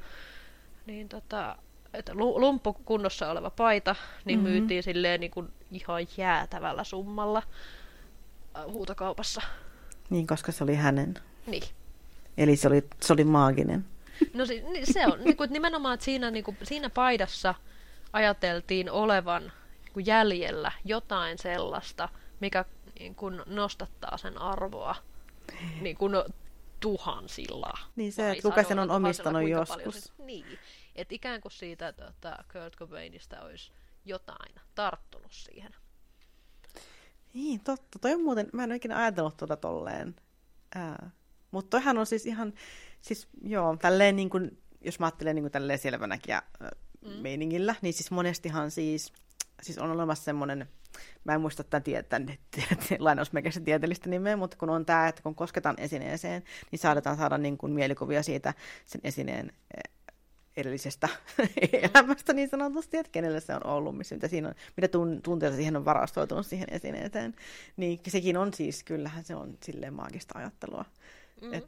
Niin 0.86 1.08
tota, 1.08 1.56
että 1.94 2.14
lumppu 2.14 2.72
kunnossa 2.72 3.30
oleva 3.30 3.50
paita, 3.50 3.96
niin 4.24 4.38
mm-hmm. 4.38 4.52
myytiin 4.52 4.82
silleen 4.82 5.20
niin 5.20 5.30
kuin 5.30 5.52
ihan 5.70 6.06
jäätävällä 6.16 6.84
summalla 6.84 7.42
huutokaupassa. 8.66 9.42
Niin, 10.10 10.26
koska 10.26 10.52
se 10.52 10.64
oli 10.64 10.74
hänen. 10.74 11.14
Niin. 11.46 11.62
Eli 12.36 12.56
se 12.56 12.68
oli, 12.68 12.84
se 13.00 13.12
oli 13.12 13.24
maaginen. 13.24 13.84
No 14.34 14.46
se, 14.46 14.62
se 14.84 15.06
on 15.06 15.24
niin 15.24 15.36
kuin, 15.36 15.52
nimenomaan, 15.52 15.94
että 15.94 16.04
siinä, 16.04 16.30
niin 16.30 16.44
kuin, 16.44 16.56
siinä 16.62 16.90
paidassa 16.90 17.54
ajateltiin 18.12 18.90
olevan 18.90 19.42
niin 19.42 19.92
kuin 19.92 20.06
jäljellä 20.06 20.72
jotain 20.84 21.38
sellaista, 21.38 22.08
mikä 22.40 22.64
niin 22.98 23.14
kun 23.14 23.42
nostattaa 23.46 24.16
sen 24.18 24.38
arvoa 24.38 24.94
niin 25.80 25.96
kun 25.96 26.24
tuhansilla. 26.80 27.78
Niin 27.96 28.12
se, 28.12 28.30
että 28.30 28.42
kuka 28.42 28.62
sen 28.62 28.78
on 28.78 28.90
omistanut 28.90 29.48
joskus. 29.48 30.04
Se, 30.04 30.12
niin, 30.18 30.46
että 30.96 31.14
ikään 31.14 31.40
kuin 31.40 31.52
siitä 31.52 31.92
tota, 31.92 32.44
Kurt 32.52 32.76
Cobainista 32.76 33.40
olisi 33.42 33.72
jotain 34.04 34.54
tarttunut 34.74 35.32
siihen. 35.32 35.74
Niin, 37.34 37.60
totta. 37.60 37.98
Toi 37.98 38.14
on 38.14 38.22
muuten, 38.22 38.48
mä 38.52 38.64
en 38.64 38.70
ole 38.70 38.76
ikinä 38.76 38.96
ajatellut 38.96 39.36
tuota 39.36 39.56
tolleen. 39.56 40.16
Mutta 41.54 41.70
toihan 41.70 41.98
on 41.98 42.06
siis 42.06 42.26
ihan, 42.26 42.52
siis 43.00 43.28
joo, 43.42 43.76
tälleen 43.76 44.16
niin 44.16 44.30
kuin, 44.30 44.58
jos 44.80 44.98
mä 44.98 45.06
ajattelen 45.06 45.34
niin 45.34 45.42
kuin 45.42 45.52
tälleen 45.52 45.78
selvänäkin 45.78 46.34
mm. 47.04 47.10
meiningillä, 47.10 47.74
niin 47.82 47.94
siis 47.94 48.10
monestihan 48.10 48.70
siis, 48.70 49.12
siis 49.62 49.78
on 49.78 49.90
olemassa 49.90 50.24
semmoinen, 50.24 50.68
mä 51.24 51.34
en 51.34 51.40
muista 51.40 51.64
tämän 51.64 51.82
tietää, 51.82 52.20
lainausmerkeissä 52.98 53.60
tieteellistä 53.60 54.10
nimeä, 54.10 54.36
mutta 54.36 54.56
kun 54.56 54.70
on 54.70 54.86
tämä, 54.86 55.08
että 55.08 55.22
kun 55.22 55.34
kosketaan 55.34 55.76
esineeseen, 55.78 56.42
niin 56.70 56.78
saadaan 56.78 57.16
saada 57.16 57.38
niin 57.38 57.58
kuin 57.58 57.72
mielikuvia 57.72 58.22
siitä 58.22 58.54
sen 58.84 59.00
esineen 59.04 59.52
edellisestä 60.56 61.08
elämästä 61.82 62.32
niin 62.32 62.48
sanotusti, 62.48 62.96
että 62.96 63.12
kenelle 63.12 63.40
se 63.40 63.54
on 63.54 63.66
ollut, 63.66 63.96
mitä, 63.96 64.28
siinä 64.28 64.48
on, 64.48 64.54
mitä 64.76 64.88
tunteita 65.22 65.56
siihen 65.56 65.76
on 65.76 65.84
varastoitunut 65.84 66.46
siihen 66.46 66.68
esineeseen. 66.70 67.34
Niin 67.76 68.00
sekin 68.08 68.36
on 68.36 68.54
siis, 68.54 68.84
kyllähän 68.84 69.24
se 69.24 69.34
on 69.34 69.58
silleen 69.62 69.94
maagista 69.94 70.38
ajattelua. 70.38 70.84
Mm. 71.44 71.54
Et, 71.54 71.66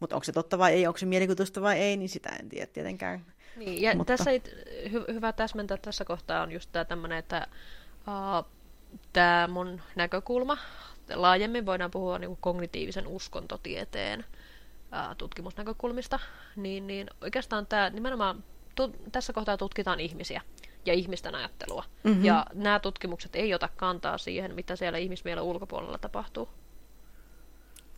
mutta 0.00 0.16
onko 0.16 0.24
se 0.24 0.32
totta 0.32 0.58
vai 0.58 0.72
ei, 0.72 0.86
onko 0.86 0.98
se 0.98 1.06
mielikuvitusta 1.06 1.62
vai 1.62 1.78
ei, 1.78 1.96
niin 1.96 2.08
sitä 2.08 2.28
en 2.40 2.48
tiedä 2.48 2.66
tietenkään. 2.66 3.26
Niin, 3.56 3.82
ja 3.82 3.96
mutta... 3.96 4.16
tässä 4.16 4.30
ei, 4.30 4.42
hy- 4.86 5.12
hyvä 5.12 5.32
täsmentää 5.32 5.76
tässä 5.76 6.04
kohtaa 6.04 6.42
on 6.42 6.52
just 6.52 6.72
tämä 6.72 6.84
tämmöinen, 6.84 7.18
että 7.18 7.46
uh, 8.08 8.50
tämä 9.12 9.48
mun 9.48 9.80
näkökulma, 9.96 10.58
laajemmin 11.14 11.66
voidaan 11.66 11.90
puhua 11.90 12.18
niin 12.18 12.38
kognitiivisen 12.40 13.06
uskontotieteen 13.06 14.24
ää, 14.90 15.14
tutkimusnäkökulmista, 15.14 16.18
niin, 16.56 16.86
niin 16.86 17.10
oikeastaan 17.20 17.66
tämä 17.66 17.90
nimenomaan 17.90 18.44
tu, 18.74 18.94
tässä 19.12 19.32
kohtaa 19.32 19.56
tutkitaan 19.56 20.00
ihmisiä 20.00 20.42
ja 20.86 20.92
ihmisten 20.92 21.34
ajattelua. 21.34 21.84
Mm-hmm. 22.04 22.24
Ja 22.24 22.46
nämä 22.54 22.80
tutkimukset 22.80 23.36
ei 23.36 23.54
ota 23.54 23.68
kantaa 23.76 24.18
siihen, 24.18 24.54
mitä 24.54 24.76
siellä 24.76 24.98
ihmismielen 24.98 25.44
ulkopuolella 25.44 25.98
tapahtuu. 25.98 26.48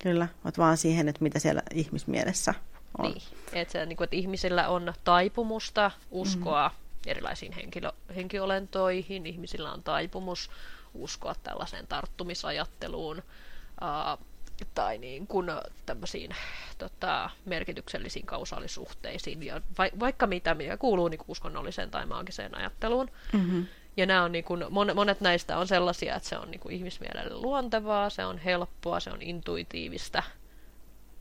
Kyllä, 0.03 0.29
mutta 0.43 0.63
vaan 0.63 0.77
siihen, 0.77 1.09
että 1.09 1.23
mitä 1.23 1.39
siellä 1.39 1.63
ihmismielessä 1.75 2.55
on. 2.99 3.11
Niin, 3.11 3.23
että, 3.53 3.73
se, 3.73 3.87
niin 3.87 3.97
kuin, 3.97 4.05
että 4.05 4.17
ihmisillä 4.17 4.69
on 4.69 4.95
taipumusta 5.05 5.91
uskoa 6.11 6.69
mm-hmm. 6.69 7.11
erilaisiin 7.11 7.53
henkilö, 7.53 7.93
henkiolentoihin, 8.17 9.27
ihmisillä 9.27 9.73
on 9.73 9.83
taipumus 9.83 10.51
uskoa 10.95 11.35
tällaiseen 11.43 11.87
tarttumisajatteluun, 11.87 13.19
uh, 13.19 14.27
tai 14.75 14.99
niin 14.99 15.27
kuin 15.27 15.47
tämmöisiin 15.87 16.31
tota, 16.79 17.31
merkityksellisiin 17.45 18.27
kausaalisuhteisiin 18.27 19.43
ja 19.43 19.61
va- 19.79 20.01
vaikka 20.01 20.27
mitä, 20.27 20.55
mikä 20.55 20.77
kuuluu 20.77 21.09
niin 21.09 21.21
uskonnolliseen 21.29 21.91
tai 21.91 22.07
maagiseen 22.07 22.57
ajatteluun. 22.57 23.11
Mm-hmm. 23.33 23.67
Ja 23.97 24.07
nämä 24.07 24.25
on 24.25 24.33
niin 24.33 24.45
kuin, 24.45 24.65
monet 24.95 25.21
näistä 25.21 25.59
on 25.59 25.69
sellaisia, 25.69 26.17
että 26.17 26.29
se 26.29 26.39
on 26.39 26.51
niin 26.51 26.61
kuin 26.61 26.75
ihmismielelle 26.75 27.35
luontevaa, 27.35 28.11
se 28.11 28.25
on 28.25 28.39
helppoa, 28.39 29.01
se 29.01 29.11
on 29.11 29.23
intuitiivista. 29.23 30.23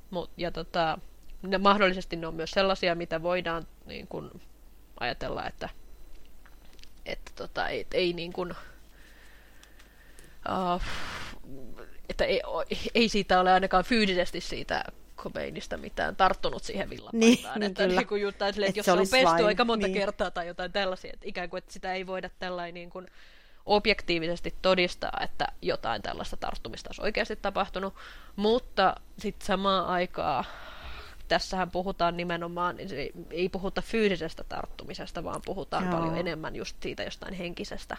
Mut, 0.10 0.30
ja 0.38 0.52
tota, 0.52 0.98
ne, 1.42 1.58
mahdollisesti 1.58 2.16
ne 2.16 2.28
on 2.28 2.36
myös 2.36 2.52
sellaisia, 2.52 2.96
mitä 2.96 3.24
voidaan 3.24 3.68
niin 3.86 4.08
kuin, 4.08 4.42
ajatella, 5.00 5.48
että, 5.48 5.70
että 7.06 7.32
tota, 7.36 7.68
ei, 7.68 7.88
ei 7.94 8.14
niin 8.14 8.34
kuin, 8.34 8.52
uh, 10.50 10.82
että 12.10 12.26
ei, 12.26 12.42
ei 12.96 13.10
siitä 13.10 13.40
ole 13.40 13.52
ainakaan 13.52 13.84
fyysisesti 13.84 14.42
siitä 14.42 14.84
Cobainista 15.22 15.78
mitään 15.78 16.16
tarttunut 16.16 16.64
siihen 16.64 16.90
villapaikkaan. 16.90 17.60
Niin, 17.60 17.70
että 17.70 17.88
niin, 17.88 17.98
niin 17.98 18.08
kuin 18.08 18.30
että, 18.30 18.48
että 18.48 18.62
jos 18.80 18.86
se, 18.86 18.92
se 18.92 18.92
on 18.92 18.98
pesty 18.98 19.26
vain, 19.26 19.46
aika 19.46 19.66
monta 19.66 19.88
niin. 19.88 19.98
kertaa 19.98 20.32
tai 20.32 20.48
jotain 20.48 20.72
tällaisia, 20.72 21.12
että 21.14 21.28
ikään 21.30 21.50
kuin 21.50 21.58
että 21.58 21.74
sitä 21.74 21.94
ei 21.94 22.08
voida 22.08 22.30
tällainen 22.40 22.74
niin 22.74 22.90
kuin 22.90 23.08
objektiivisesti 23.66 24.56
todistaa, 24.62 25.20
että 25.24 25.48
jotain 25.62 26.02
tällaista 26.02 26.38
tarttumista 26.38 26.90
olisi 26.90 27.02
oikeasti 27.02 27.36
tapahtunut, 27.36 27.94
mutta 28.36 28.96
sitten 29.20 29.48
samaan 29.48 29.86
aikaan 29.86 30.46
tässähän 31.28 31.72
puhutaan 31.72 32.18
nimenomaan, 32.18 32.76
niin 32.76 32.90
ei 33.30 33.50
puhuta 33.50 33.82
fyysisestä 33.82 34.44
tarttumisesta, 34.44 35.24
vaan 35.24 35.42
puhutaan 35.46 35.84
Joo. 35.84 35.94
paljon 35.94 36.18
enemmän 36.18 36.56
just 36.56 36.78
siitä 36.80 37.04
jostain 37.04 37.34
henkisestä. 37.34 37.98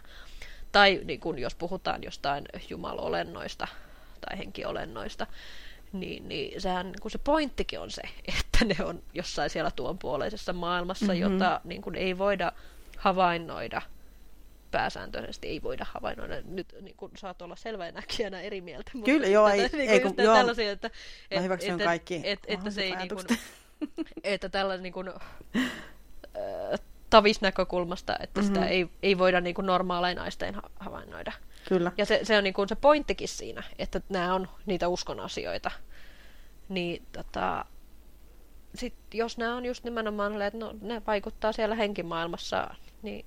Tai 0.72 1.00
niin 1.04 1.20
kun, 1.20 1.38
jos 1.38 1.54
puhutaan 1.54 2.02
jostain 2.02 2.44
jumalolennoista, 2.68 3.68
tai 4.20 4.38
henkiolennoista, 4.38 5.26
niin, 5.93 6.28
niin 6.28 6.61
sehän 6.61 6.93
kun 7.03 7.11
se 7.11 7.18
pointtikin 7.18 7.80
on 7.80 7.90
se, 7.90 8.03
että 8.38 8.64
ne 8.64 8.84
on 8.84 9.03
jossain 9.14 9.51
siellä 9.51 9.70
tuon 9.70 9.99
puoleisessa 9.99 10.53
maailmassa, 10.53 11.07
mm-hmm. 11.07 11.20
jota 11.20 11.61
niin 11.64 11.82
kuin 11.82 11.95
ei 11.95 12.18
voida 12.18 12.53
havainnoida 12.99 13.82
pääsääntöisesti 14.72 15.49
ei 15.49 15.62
voida 15.62 15.86
havainnoida. 15.90 16.43
Nyt 16.45 16.74
niin 16.80 16.97
kun 16.97 17.11
saat 17.16 17.43
olla 17.43 17.57
näkijänä 17.93 18.40
eri 18.40 18.61
mieltä. 18.61 18.90
Mutta 18.95 19.11
Kyllä, 19.11 19.26
joo, 19.26 19.49
ei, 19.49 19.68
niin 19.72 19.90
ei 19.90 20.01
kun, 20.01 20.14
joo. 20.18 20.34
Tällaisia, 20.34 20.72
että, 20.72 20.90
et, 21.30 21.36
Mä 21.36 21.43
hyväksyn 21.43 21.72
että, 21.72 21.84
kaikki 21.84 22.20
et, 22.24 22.38
että 22.47 22.70
se 22.70 22.82
ei 22.82 22.97
niin 22.97 23.09
kun, 23.09 23.24
että 24.24 24.49
tällainen 24.49 24.82
niin 24.82 24.93
kun, 24.93 25.09
äh, 25.57 26.80
tavisnäkökulmasta, 27.11 28.16
että 28.20 28.40
mm-hmm. 28.40 28.55
sitä 28.55 28.66
ei, 28.66 28.88
ei 29.03 29.18
voida 29.18 29.40
niin 29.40 29.55
kuin 29.55 29.66
normaalein 29.66 30.18
aistein 30.18 30.57
havainnoida. 30.80 31.32
Kyllä. 31.68 31.92
Ja 31.98 32.06
se, 32.06 32.20
se 32.22 32.38
on 32.38 32.44
niin 32.44 32.54
kuin 32.54 32.68
se 32.68 32.74
pointtikin 32.74 33.28
siinä, 33.28 33.62
että 33.78 34.00
nämä 34.08 34.34
on 34.34 34.48
niitä 34.66 34.88
uskon 34.88 35.20
asioita. 35.20 35.70
Niin 36.68 37.06
tota, 37.12 37.64
sit, 38.74 38.94
jos 39.14 39.38
nämä 39.38 39.56
on 39.56 39.66
just 39.66 39.84
nimenomaan, 39.84 40.42
että 40.42 40.58
no, 40.58 40.74
ne 40.80 41.02
vaikuttaa 41.06 41.52
siellä 41.52 41.74
henkimaailmassa, 41.74 42.74
niin 43.02 43.26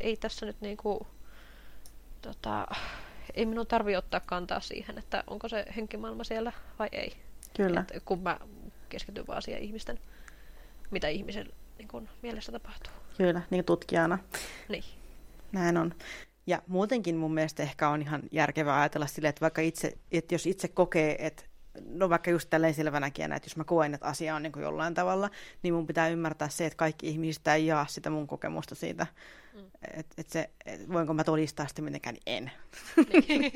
ei 0.00 0.16
tässä 0.16 0.46
nyt 0.46 0.60
niin 0.60 0.76
kuin, 0.76 1.00
tota, 2.22 2.66
ei 3.34 3.46
minun 3.46 3.66
tarvi 3.66 3.96
ottaa 3.96 4.20
kantaa 4.20 4.60
siihen, 4.60 4.98
että 4.98 5.24
onko 5.26 5.48
se 5.48 5.64
henkimaailma 5.76 6.24
siellä 6.24 6.52
vai 6.78 6.88
ei. 6.92 7.16
Kyllä. 7.56 7.84
Et, 7.92 8.02
kun 8.04 8.22
mä 8.22 8.40
keskityn 8.88 9.26
vaan 9.26 9.42
siihen 9.42 9.62
ihmisten, 9.62 9.98
mitä 10.90 11.08
ihmisen 11.08 11.48
niin 11.78 11.88
kun, 11.88 12.08
mielessä 12.22 12.52
tapahtuu. 12.52 12.92
Kyllä, 13.16 13.42
niin 13.50 13.64
tutkijana. 13.64 14.18
Niin. 14.68 14.84
Näin 15.52 15.76
on. 15.76 15.94
Ja 16.46 16.62
muutenkin 16.66 17.16
mun 17.16 17.34
mielestä 17.34 17.62
ehkä 17.62 17.88
on 17.88 18.02
ihan 18.02 18.22
järkevää 18.30 18.80
ajatella 18.80 19.06
sille, 19.06 19.28
että 19.28 19.40
vaikka 19.40 19.60
itse, 19.60 19.98
että 20.12 20.34
jos 20.34 20.46
itse 20.46 20.68
kokee, 20.68 21.26
että 21.26 21.44
no 21.84 22.10
vaikka 22.10 22.30
just 22.30 22.50
tälleen 22.50 22.74
selvänäkijänä, 22.74 23.36
että 23.36 23.46
jos 23.46 23.56
mä 23.56 23.64
koen, 23.64 23.94
että 23.94 24.06
asia 24.06 24.36
on 24.36 24.42
niin 24.42 24.52
kuin 24.52 24.62
jollain 24.62 24.94
tavalla, 24.94 25.30
niin 25.62 25.74
mun 25.74 25.86
pitää 25.86 26.08
ymmärtää 26.08 26.48
se, 26.48 26.66
että 26.66 26.76
kaikki 26.76 27.08
ihmisistä 27.08 27.54
ei 27.54 27.66
jaa 27.66 27.86
sitä 27.86 28.10
mun 28.10 28.26
kokemusta 28.26 28.74
siitä. 28.74 29.06
Mm. 29.54 29.60
Että 29.94 30.14
et 30.18 30.30
se, 30.30 30.50
et 30.66 30.92
voinko 30.92 31.14
mä 31.14 31.24
todistaa 31.24 31.66
sitä 31.66 31.82
mitenkään, 31.82 32.14
niin 32.14 32.22
en. 32.26 32.50
Niin. 33.28 33.52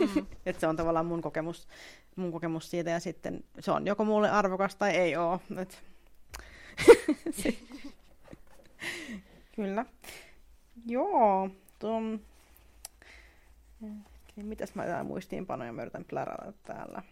mm. 0.14 0.26
että 0.46 0.60
se 0.60 0.66
on 0.66 0.76
tavallaan 0.76 1.06
mun 1.06 1.22
kokemus, 1.22 1.68
mun 2.16 2.32
kokemus 2.32 2.70
siitä 2.70 2.90
ja 2.90 3.00
sitten 3.00 3.44
se 3.60 3.70
on 3.70 3.86
joko 3.86 4.04
mulle 4.04 4.30
arvokas 4.30 4.76
tai 4.76 4.90
ei 4.90 5.16
ole. 5.16 5.40
Et... 5.56 5.82
Kyllä. 9.56 9.86
Joo. 10.86 11.50
Tuon... 11.78 12.20
Mitäs 14.36 14.74
mä 14.74 14.84
jotain 14.84 15.06
muistiinpanoja 15.06 15.72
mä 15.72 15.82
yritän 15.82 16.04
plärätä 16.04 16.52
täällä. 16.62 17.02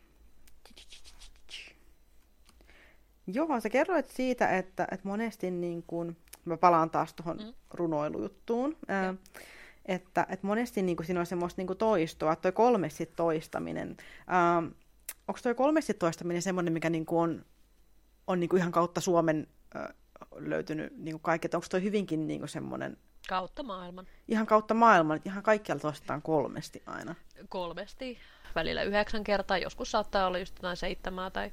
Joo, 3.26 3.60
sä 3.60 3.70
kerroit 3.70 4.08
siitä, 4.08 4.48
että, 4.58 4.86
että 4.90 5.08
monesti 5.08 5.50
niin 5.50 5.84
kun, 5.86 6.16
mä 6.44 6.56
palaan 6.56 6.90
taas 6.90 7.14
tuohon 7.14 7.36
mm. 7.36 7.52
runoilujuttuun, 7.70 8.76
ää, 8.88 9.14
että, 9.86 10.26
että 10.28 10.46
monesti 10.46 10.82
niin 10.82 10.96
kun, 10.96 11.06
siinä 11.06 11.20
on 11.20 11.26
semmoista 11.26 11.62
niin 11.62 11.78
toistoa, 11.78 12.36
toi 12.36 12.52
kolmesti 12.52 13.06
toistaminen. 13.06 13.96
Ää, 14.26 14.56
onko 15.28 15.40
toi 15.42 15.54
kolmesti 15.54 15.94
toistaminen 15.94 16.42
semmoinen, 16.42 16.72
mikä 16.72 16.90
niin 16.90 17.04
on, 17.08 17.44
on 18.26 18.40
niin 18.40 18.56
ihan 18.56 18.72
kautta 18.72 19.00
Suomen 19.00 19.46
ää, 19.74 19.94
löytynyt 20.36 20.96
niin 20.96 21.20
kaikki, 21.20 21.46
että 21.46 21.56
onko 21.56 21.66
toi 21.70 21.82
hyvinkin 21.82 22.26
niin 22.26 22.48
semmoinen 22.48 22.96
Kautta 23.28 23.62
maailman. 23.62 24.06
Ihan 24.28 24.46
kautta 24.46 24.74
maailman, 24.74 25.20
ihan 25.24 25.42
kaikkialla 25.42 25.80
toistetaan 25.80 26.22
kolmesti 26.22 26.82
aina. 26.86 27.14
Kolmesti, 27.48 28.18
välillä 28.54 28.82
yhdeksän 28.82 29.24
kertaa, 29.24 29.58
joskus 29.58 29.90
saattaa 29.90 30.26
olla 30.26 30.38
just 30.38 30.56
jotain 30.56 30.76
seitsemää 30.76 31.30
tai 31.30 31.52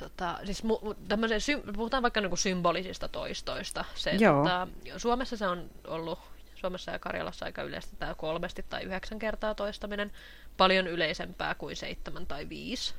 Tota, 0.00 0.38
siis 0.44 0.64
mu- 0.64 1.38
sy- 1.38 1.62
puhutaan 1.72 2.02
vaikka 2.02 2.20
niinku 2.20 2.36
symbolisista 2.36 3.08
toistoista. 3.08 3.84
Se, 3.94 4.10
Joo. 4.10 4.36
Tota, 4.36 4.68
Suomessa 4.96 5.36
se 5.36 5.46
on 5.46 5.70
ollut, 5.86 6.18
Suomessa 6.54 6.90
ja 6.90 6.98
Karjalassa 6.98 7.46
aika 7.46 7.62
yleistä 7.62 7.96
tämä 7.96 8.14
kolmesti 8.14 8.62
tai 8.68 8.82
yhdeksän 8.82 9.18
kertaa 9.18 9.54
toistaminen. 9.54 10.12
Paljon 10.56 10.86
yleisempää 10.86 11.54
kuin 11.54 11.76
seitsemän 11.76 12.26
tai 12.26 12.48
viisi, 12.48 12.94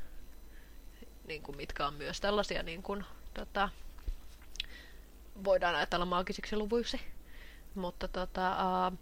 niin 1.27 1.43
kuin 1.43 1.57
mitkä 1.57 1.87
on 1.87 1.93
myös 1.93 2.21
tällaisia, 2.21 2.63
niin 2.63 2.83
kuin, 2.83 3.05
tota, 3.33 3.69
voidaan 5.43 5.75
ajatella 5.75 6.05
maagisiksi 6.05 6.55
luvuiksi. 6.55 7.01
Mutta 7.75 8.07
tota, 8.07 8.57
uh, 8.91 8.97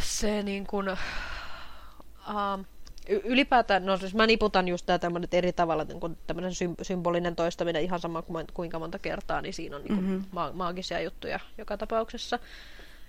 se 0.00 0.42
niin 0.42 0.66
kuin, 0.66 0.88
uh, 0.88 2.64
ylipäätään, 3.08 3.86
no 3.86 3.96
siis 3.96 4.14
mä 4.14 4.26
niputan 4.26 4.68
just 4.68 4.86
tää 4.86 4.98
tämmönen 4.98 5.28
eri 5.32 5.52
tavalla, 5.52 5.84
niin 5.84 6.00
kun 6.00 6.16
tämmöinen 6.26 6.52
symbolinen 6.82 7.36
toistaminen 7.36 7.82
ihan 7.82 8.00
sama 8.00 8.22
kuin 8.22 8.46
kuinka 8.54 8.78
monta 8.78 8.98
kertaa, 8.98 9.40
niin 9.40 9.54
siinä 9.54 9.76
on 9.76 9.82
niin 9.82 10.00
mm-hmm. 10.00 10.24
ma- 10.32 10.52
maagisia 10.52 11.00
juttuja 11.00 11.40
joka 11.58 11.76
tapauksessa. 11.76 12.38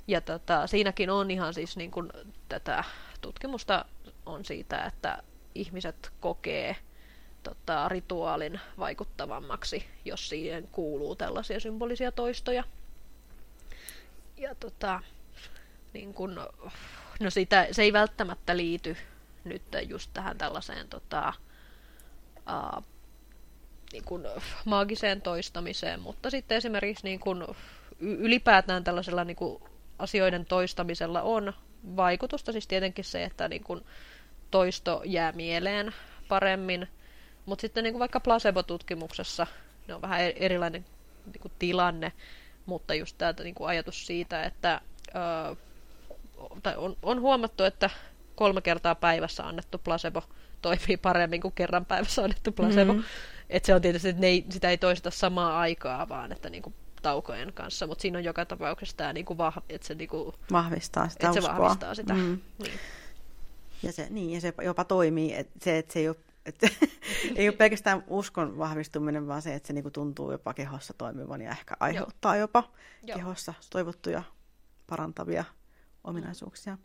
Ja 0.07 0.21
tota, 0.21 0.67
siinäkin 0.67 1.09
on 1.09 1.31
ihan 1.31 1.53
siis 1.53 1.77
niin 1.77 1.91
kuin 1.91 2.11
tätä 2.49 2.83
tutkimusta 3.21 3.85
on 4.25 4.45
siitä, 4.45 4.83
että 4.85 5.23
ihmiset 5.55 6.11
kokee 6.19 6.75
tota, 7.43 7.89
rituaalin 7.89 8.59
vaikuttavammaksi, 8.79 9.85
jos 10.05 10.29
siihen 10.29 10.67
kuuluu 10.71 11.15
tällaisia 11.15 11.59
symbolisia 11.59 12.11
toistoja. 12.11 12.63
Ja 14.39 14.55
tota, 14.55 14.99
niin 15.93 16.13
kun, 16.13 16.35
no 17.19 17.29
sitä, 17.29 17.67
se 17.71 17.81
ei 17.81 17.93
välttämättä 17.93 18.57
liity 18.57 18.97
nyt 19.43 19.61
just 19.87 20.09
tähän 20.13 20.37
tällaiseen 20.37 20.87
tota, 20.87 21.33
ää, 22.45 22.81
niin 23.91 24.03
kun, 24.03 24.25
maagiseen 24.65 25.21
toistamiseen, 25.21 25.99
mutta 25.99 26.29
sitten 26.29 26.57
esimerkiksi 26.57 27.03
niin 27.03 27.19
kun, 27.19 27.55
ylipäätään 27.99 28.83
tällaisella 28.83 29.23
niin 29.23 29.35
kun, 29.35 29.69
asioiden 29.99 30.45
toistamisella 30.45 31.21
on 31.21 31.53
vaikutusta, 31.95 32.51
siis 32.51 32.67
tietenkin 32.67 33.05
se, 33.05 33.23
että 33.23 33.47
niin 33.47 33.63
kun, 33.63 33.85
toisto 34.51 35.01
jää 35.05 35.31
mieleen 35.31 35.93
paremmin, 36.27 36.87
mutta 37.45 37.61
sitten 37.61 37.83
niin 37.83 37.93
kuin 37.93 37.99
vaikka 37.99 38.19
placebo-tutkimuksessa 38.19 39.47
ne 39.87 39.95
on 39.95 40.01
vähän 40.01 40.21
erilainen 40.21 40.85
niin 41.25 41.41
kuin 41.41 41.51
tilanne, 41.59 42.11
mutta 42.69 42.93
just 42.93 43.17
tämä 43.17 43.33
niin 43.43 43.55
kuin 43.55 43.67
ajatus 43.67 44.05
siitä, 44.07 44.43
että 44.43 44.81
ää, 45.13 45.55
tai 46.63 46.75
on, 46.77 46.97
on 47.03 47.21
huomattu, 47.21 47.63
että 47.63 47.89
kolme 48.35 48.61
kertaa 48.61 48.95
päivässä 48.95 49.47
annettu 49.47 49.77
placebo 49.77 50.23
toimii 50.61 50.97
paremmin 50.97 51.41
kuin 51.41 51.53
kerran 51.53 51.85
päivässä 51.85 52.23
annettu 52.23 52.51
placebo. 52.51 52.93
Mm-hmm. 52.93 53.07
Et 53.49 53.65
se 53.65 53.75
on 53.75 53.81
tietysti, 53.81 54.09
että 54.09 54.21
ne 54.21 54.27
ei, 54.27 54.45
sitä 54.49 54.69
ei 54.69 54.77
toista 54.77 55.11
samaa 55.11 55.59
aikaa, 55.59 56.09
vaan 56.09 56.31
että 56.31 56.49
niin 56.49 56.63
kuin 56.63 56.75
taukojen 57.01 57.53
kanssa, 57.53 57.87
mutta 57.87 58.01
siinä 58.01 58.17
on 58.17 58.23
joka 58.23 58.45
tapauksessa 58.45 58.97
tämä 58.97 59.13
niin 59.13 59.25
kuin 59.25 59.37
vah, 59.37 59.57
että 59.69 59.87
se, 59.87 59.95
niin 59.95 60.09
kuin, 60.09 60.33
vahvistaa 60.51 61.09
sitä 61.09 61.27
että 61.27 61.41
se 61.41 61.47
vahvistaa 61.47 61.95
sitä. 61.95 62.13
Mm. 62.13 62.39
Niin. 62.63 62.79
Ja 63.83 63.91
se, 63.91 64.07
niin, 64.09 64.29
ja 64.29 64.41
se 64.41 64.53
jopa 64.61 64.83
toimii, 64.83 65.33
että 65.33 65.59
se, 65.61 65.77
että 65.77 65.93
se 65.93 65.99
ei 65.99 66.07
ole 66.07 66.15
että 66.45 66.67
ei 67.35 67.49
ole 67.49 67.57
pelkästään 67.57 68.03
uskon 68.07 68.57
vahvistuminen, 68.57 69.27
vaan 69.27 69.41
se, 69.41 69.55
että 69.55 69.67
se 69.67 69.73
niinku 69.73 69.91
tuntuu 69.91 70.31
jopa 70.31 70.53
kehossa 70.53 70.93
toimivan 70.97 71.41
ja 71.41 71.51
ehkä 71.51 71.75
aiheuttaa 71.79 72.35
Joo. 72.35 72.41
jopa 72.41 72.71
Joo. 73.03 73.17
kehossa 73.17 73.53
toivottuja 73.69 74.23
parantavia 74.87 75.43
ominaisuuksia. 76.03 76.77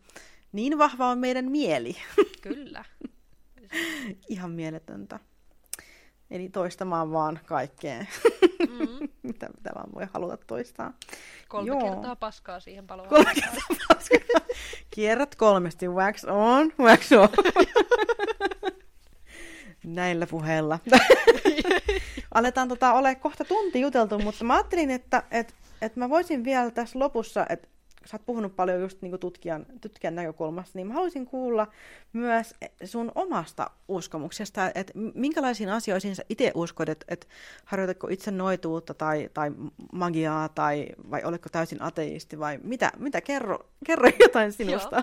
Niin 0.52 0.78
vahva 0.78 1.08
on 1.08 1.18
meidän 1.18 1.50
mieli. 1.50 1.96
Kyllä. 2.42 2.84
Ihan 4.28 4.50
mieletöntä. 4.50 5.20
Eli 6.30 6.48
toistamaan 6.48 7.12
vaan 7.12 7.40
kaikkeen, 7.46 8.08
mm-hmm. 8.68 9.08
mitä, 9.22 9.48
mitä 9.56 9.70
vaan 9.74 9.92
voi 9.94 10.06
haluta 10.12 10.36
toistaa. 10.36 10.92
Kolme 11.48 11.68
Joo. 11.68 11.80
kertaa 11.80 12.16
paskaa 12.16 12.60
siihen 12.60 12.86
paloon. 12.86 13.08
Kolme 13.08 13.34
kertaa 13.34 13.86
paskaa. 13.88 14.40
Kierrät 14.90 15.34
kolmesti, 15.34 15.88
wax 15.88 16.24
on, 16.24 16.72
wax 16.78 17.12
on. 17.12 17.28
Näillä 19.84 20.26
puheilla. 20.26 20.78
Aletaan 22.34 22.68
tota, 22.68 22.92
ole 22.92 23.14
kohta 23.14 23.44
tunti 23.44 23.80
juteltu, 23.80 24.18
mutta 24.18 24.44
mä 24.44 24.54
ajattelin, 24.54 24.90
että 24.90 25.22
et, 25.30 25.54
et 25.82 25.96
mä 25.96 26.10
voisin 26.10 26.44
vielä 26.44 26.70
tässä 26.70 26.98
lopussa, 26.98 27.46
että 27.48 27.68
sä 28.06 28.16
oot 28.16 28.26
puhunut 28.26 28.56
paljon 28.56 28.80
just 28.80 29.02
niin 29.02 29.18
tutkijan, 29.18 29.66
tutkijan 29.80 30.14
näkökulmasta, 30.14 30.78
niin 30.78 30.86
mä 30.86 30.94
haluaisin 30.94 31.26
kuulla 31.26 31.66
myös 32.12 32.54
sun 32.84 33.12
omasta 33.14 33.70
uskomuksesta, 33.88 34.70
että 34.74 34.92
minkälaisiin 35.14 35.68
asioihin 35.68 36.16
sä 36.16 36.24
itse 36.28 36.52
uskot, 36.54 36.88
että, 36.88 37.06
että 37.08 37.26
harjoitatko 37.64 38.08
itse 38.10 38.30
noituutta 38.30 38.94
tai, 38.94 39.30
tai 39.34 39.52
magiaa, 39.92 40.48
tai 40.48 40.86
vai 41.10 41.24
oletko 41.24 41.48
täysin 41.48 41.82
ateisti, 41.82 42.38
vai 42.38 42.58
mitä, 42.62 42.92
mitä 42.98 43.20
kerro, 43.20 43.58
kerro 43.86 44.10
jotain 44.20 44.52
sinusta. 44.52 45.02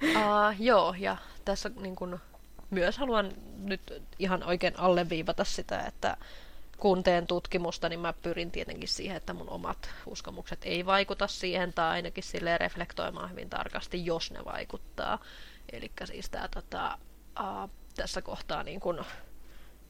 Joo, 0.00 0.48
uh, 0.48 0.60
joo 0.68 0.94
ja 0.98 1.16
tässä 1.44 1.70
niin 1.80 1.96
kun, 1.96 2.18
myös 2.70 2.98
haluan 2.98 3.32
nyt 3.58 4.02
ihan 4.18 4.42
oikein 4.42 4.78
alleviivata 4.78 5.44
sitä, 5.44 5.80
että 5.80 6.16
kun 6.76 7.02
teen 7.02 7.26
tutkimusta, 7.26 7.88
niin 7.88 8.00
mä 8.00 8.12
pyrin 8.12 8.50
tietenkin 8.50 8.88
siihen, 8.88 9.16
että 9.16 9.32
mun 9.32 9.48
omat 9.48 9.90
uskomukset 10.06 10.60
ei 10.64 10.86
vaikuta 10.86 11.26
siihen, 11.26 11.72
tai 11.72 11.90
ainakin 11.90 12.24
sille 12.24 12.58
reflektoimaan 12.58 13.30
hyvin 13.30 13.50
tarkasti, 13.50 14.06
jos 14.06 14.30
ne 14.30 14.44
vaikuttaa. 14.44 15.18
Eli 15.72 15.92
siis 16.04 16.30
tää, 16.30 16.48
tota, 16.48 16.98
uh, 17.40 17.70
tässä 17.96 18.22
kohtaa 18.22 18.62
niin 18.62 18.80
kun 18.80 19.04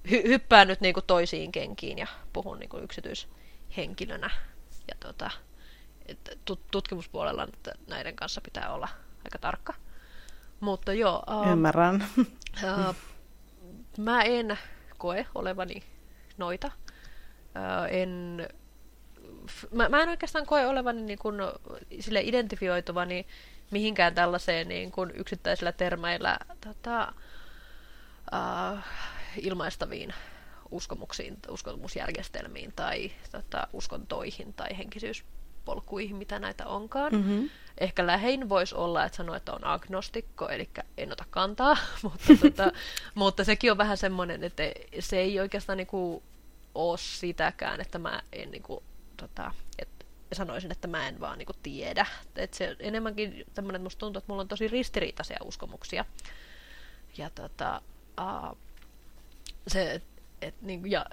hy- 0.08 0.28
hyppään 0.28 0.68
nyt 0.68 0.80
niin 0.80 0.94
kun 0.94 1.02
toisiin 1.06 1.52
kenkiin 1.52 1.98
ja 1.98 2.06
puhun 2.32 2.58
niin 2.58 2.68
kun 2.68 2.82
yksityishenkilönä. 2.82 4.30
Ja 4.88 4.94
tota, 5.00 5.30
et 6.06 6.38
tutkimuspuolella 6.70 7.48
näiden 7.86 8.16
kanssa 8.16 8.40
pitää 8.40 8.72
olla 8.72 8.88
aika 9.24 9.38
tarkka. 9.38 9.74
Mutta 10.61 10.92
joo. 10.92 11.22
Uh, 11.30 11.52
Ymmärrän. 11.52 12.07
Uh, 12.18 12.94
mä 13.98 14.22
en 14.22 14.59
koe 14.98 15.26
olevani 15.34 15.82
noita. 16.36 16.66
Uh, 16.66 17.86
en, 17.90 18.48
mä, 19.70 19.88
mä 19.88 20.02
en 20.02 20.09
oikeastaan 20.09 20.46
koe 20.46 20.66
olevani 20.66 21.02
niin 21.02 21.18
kun, 21.18 21.34
sille 22.00 22.20
identifioituvani 22.20 23.26
mihinkään 23.70 24.14
tällaiseen 24.14 24.68
niin 24.68 24.92
kun 24.92 25.11
yksittäisillä 25.14 25.72
termeillä 25.72 26.38
tota, 26.61 27.12
uh, 28.32 28.78
ilmaistaviin 29.40 30.14
uskomuksiin, 30.70 31.36
uskomusjärjestelmiin 31.48 32.72
tai 32.76 33.12
tota, 33.32 33.68
uskontoihin 33.72 34.54
tai 34.54 34.78
henkisyyspolkuihin, 34.78 36.16
mitä 36.16 36.38
näitä 36.38 36.66
onkaan. 36.66 37.12
Mm-hmm. 37.12 37.50
Ehkä 37.78 38.06
lähin 38.06 38.48
voisi 38.48 38.74
olla, 38.74 39.04
että 39.04 39.16
sanoo, 39.16 39.34
että 39.34 39.52
on 39.52 39.64
agnostikko, 39.64 40.48
eli 40.48 40.70
en 40.96 41.12
ota 41.12 41.24
kantaa, 41.30 41.76
mutta, 42.02 42.26
tota, 42.40 42.72
mutta 43.14 43.44
sekin 43.44 43.70
on 43.70 43.78
vähän 43.78 43.96
semmoinen, 43.96 44.44
että 44.44 44.62
se 45.00 45.18
ei 45.18 45.40
oikeastaan 45.40 45.76
niinku 45.76 46.22
ole 46.74 46.98
sitäkään, 46.98 47.80
että 47.80 47.98
mä 47.98 48.22
en 48.32 48.50
niinku, 48.50 48.82
tota, 49.16 49.52
et, 49.78 49.88
sanoisin, 50.32 50.72
että 50.72 50.88
mä 50.88 51.08
en 51.08 51.20
vaan 51.20 51.38
niinku 51.38 51.52
tiedä. 51.62 52.06
Et 52.36 52.54
se 52.54 52.76
enemmänkin 52.78 53.44
tämmöinen, 53.54 53.78
että 53.78 53.84
musta 53.84 53.98
tuntuu, 53.98 54.18
että 54.18 54.32
mulla 54.32 54.42
on 54.42 54.48
tosi 54.48 54.68
ristiriitaisia 54.68 55.38
uskomuksia. 55.44 56.04
Ja 57.18 57.30
tota, 57.30 57.82
uh, 58.20 58.58
se, 59.68 60.02
et, 60.42 60.54
niin, 60.62 60.90
ja 60.90 61.06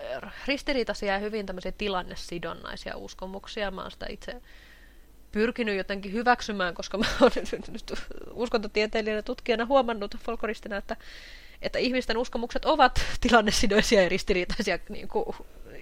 ristiriitaisia 0.48 1.14
ja 1.14 1.20
hyvin 1.20 1.46
tämmöisiä 1.46 1.72
tilannesidonnaisia 1.72 2.98
uskomuksia. 2.98 3.72
Mä 3.72 3.82
oon 3.82 3.92
sitä 3.92 4.06
itse 4.10 4.42
pyrkinyt 5.34 5.78
jotenkin 5.78 6.14
hyväksymään, 6.14 6.74
koska 6.74 6.98
mä 6.98 7.06
olen 7.22 7.48
nyt 7.72 7.94
uskontotieteilijänä 8.32 9.22
tutkijana 9.22 9.66
huomannut 9.66 10.18
folkloristina, 10.26 10.78
että, 10.78 10.98
että 11.62 11.80
ihmisten 11.80 12.18
uskomukset 12.18 12.66
ovat 12.66 13.02
tilannesidoisia 13.22 14.02
ja 14.02 14.10
ristiriitaisia. 14.10 14.80
Niin 14.90 15.08
kuin 15.08 15.26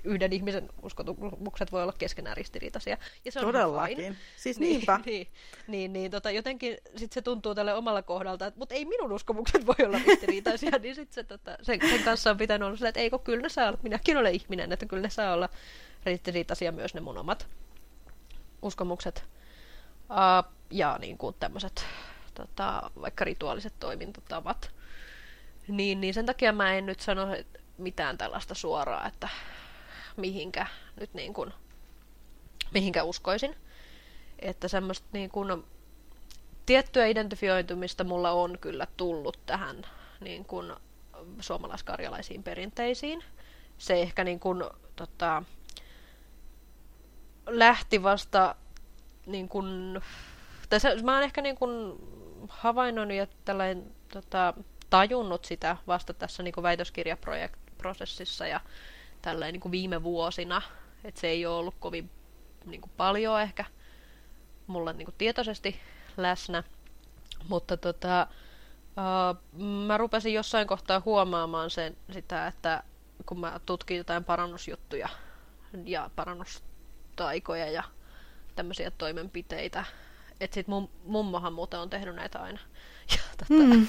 yhden 0.04 0.34
ihmisen 0.34 0.70
uskomukset 0.82 1.72
voi 1.72 1.84
olla 1.84 1.93
keskenään 1.97 2.38
ristiriitaisia. 2.38 2.97
Ja 3.26 3.32
se 3.32 3.39
on 3.39 3.45
Todellakin. 3.45 3.97
Fine. 3.97 4.16
Siis 4.38 4.60
niin, 4.60 4.70
niinpä. 4.70 4.99
Niin, 5.06 5.28
niin, 5.68 5.93
niin 5.93 6.12
tota, 6.12 6.32
jotenkin 6.32 6.78
sit 6.95 7.12
se 7.12 7.22
tuntuu 7.22 7.56
tälle 7.56 7.74
omalla 7.74 8.02
kohdalta, 8.02 8.45
että 8.45 8.60
mutta 8.60 8.76
ei 8.76 8.86
minun 8.86 9.12
uskomukset 9.12 9.66
voi 9.66 9.86
olla 9.86 9.99
ristiriitaisia, 10.08 10.72
niin 10.82 10.95
sit 10.95 11.14
se, 11.14 11.24
tota, 11.24 11.58
sen, 11.62 11.80
sen, 11.89 12.04
kanssa 12.04 12.32
on 12.32 12.38
pitänyt 12.38 12.66
olla 12.66 12.78
sillä, 12.78 12.89
että 12.89 13.02
eikö 13.02 13.20
kyllä 13.20 13.41
ne 13.41 13.49
saa 13.49 13.68
olla, 13.68 13.80
minäkin 13.84 14.18
olen 14.18 14.34
ihminen, 14.34 14.72
että 14.72 14.86
kyllä 14.86 15.04
ne 15.04 15.10
saa 15.10 15.34
olla 15.34 15.49
ristiriitaisia 16.06 16.72
myös 16.72 16.93
ne 16.93 17.02
mun 17.02 17.18
omat 17.18 17.47
uskomukset. 18.62 19.24
Uh, 20.12 20.51
ja 20.70 20.97
niin 21.01 21.18
kuin 21.18 21.36
tämmöiset 21.39 21.86
tota, 22.34 22.91
vaikka 23.01 23.26
rituaaliset 23.26 23.74
toimintatavat. 23.80 24.72
Niin, 25.68 26.01
niin 26.01 26.14
sen 26.14 26.26
takia 26.26 26.53
mä 26.53 26.74
en 26.74 26.86
nyt 26.86 26.99
sano 26.99 27.28
mitään 27.78 28.18
tällaista 28.18 28.55
suoraa, 28.55 29.07
että 29.07 29.30
mihinkä 30.18 30.68
nyt 30.99 31.14
niin 31.14 31.34
kuin, 31.34 31.53
mihinkä 32.74 33.03
uskoisin. 33.03 33.55
Että 34.39 34.68
semmoista 34.68 35.07
niin 35.14 35.30
kuin, 35.30 35.64
tiettyä 36.66 37.05
identifioitumista 37.05 38.03
mulla 38.03 38.32
on 38.32 38.57
kyllä 38.62 38.88
tullut 38.97 39.39
tähän 39.45 39.86
niin 40.20 40.45
kuin, 40.45 40.74
suomalaiskarjalaisiin 41.39 42.43
perinteisiin. 42.43 43.24
Se 43.78 44.01
ehkä 44.01 44.24
niin 44.24 44.39
kuin, 44.39 44.64
tota, 44.95 45.43
lähti 47.47 48.03
vasta 48.03 48.55
niin 49.26 49.49
kun, 49.49 50.01
tässä, 50.69 50.89
mä 51.03 51.13
oon 51.13 51.24
ehkä 51.24 51.41
niin 51.41 51.55
kun 51.55 51.99
havainnut 52.49 53.11
ja 53.11 53.28
tällainen, 53.45 53.91
tota, 54.13 54.53
tajunnut 54.89 55.45
sitä 55.45 55.78
vasta 55.88 56.13
tässä 56.13 56.43
niin 56.43 56.53
väitöskirjaprosessissa 56.61 58.47
ja 58.47 58.59
tällainen 59.22 59.61
niin 59.63 59.72
viime 59.72 60.03
vuosina. 60.03 60.61
Että 61.03 61.22
se 61.22 61.28
ei 61.28 61.45
ole 61.45 61.55
ollut 61.55 61.76
kovin 61.80 62.09
niin 62.65 62.82
paljon 62.97 63.41
ehkä 63.41 63.65
mulla 64.67 64.93
niin 64.93 65.07
tietoisesti 65.17 65.80
läsnä. 66.17 66.63
Mutta 67.49 67.78
tota, 67.78 68.28
Uh, 68.91 69.61
mä 69.63 69.97
rupesin 69.97 70.34
jossain 70.34 70.67
kohtaa 70.67 71.01
huomaamaan 71.05 71.69
sen, 71.69 71.97
sitä, 72.09 72.47
että 72.47 72.84
kun 73.26 73.39
mä 73.39 73.59
tutkin 73.65 73.97
jotain 73.97 74.24
parannusjuttuja 74.24 75.09
ja 75.86 76.09
parannustaikoja 76.15 77.72
ja 77.72 77.84
tämmöisiä 78.56 78.91
toimenpiteitä, 78.91 79.86
että 80.39 80.56
sit 80.56 80.68
mum, 80.68 80.88
mummohan 81.06 81.54
muuten 81.54 81.80
on 81.80 81.89
tehnyt 81.89 82.16
näitä 82.16 82.39
aina. 82.39 82.60
Ja, 83.12 83.18
totta, 83.38 83.54
mm. 83.64 83.88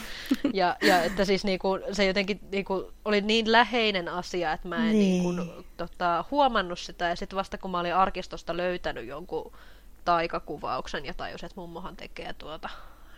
ja, 0.53 0.77
ja 0.83 1.03
että 1.03 1.25
siis 1.25 1.45
niinku, 1.45 1.69
se 1.93 2.05
jotenkin 2.05 2.41
niinku, 2.51 2.93
oli 3.05 3.21
niin 3.21 3.53
läheinen 3.53 4.09
asia, 4.09 4.53
että 4.53 4.69
mä 4.69 4.77
en 4.77 4.93
niin. 4.93 5.37
niinku, 5.37 5.65
tota, 5.77 6.25
huomannut 6.31 6.79
sitä. 6.79 7.09
Ja 7.09 7.17
sitten 7.17 7.37
vasta 7.37 7.59
kun 7.59 7.71
mä 7.71 7.81
olin 7.81 7.95
arkistosta 7.95 8.57
löytänyt 8.57 9.07
jonkun 9.07 9.53
taikakuvauksen 10.05 11.05
ja 11.05 11.15
tajusin, 11.15 11.47
että 11.47 11.61
mummohan 11.61 11.97
tekee 11.97 12.33
tuota, 12.33 12.69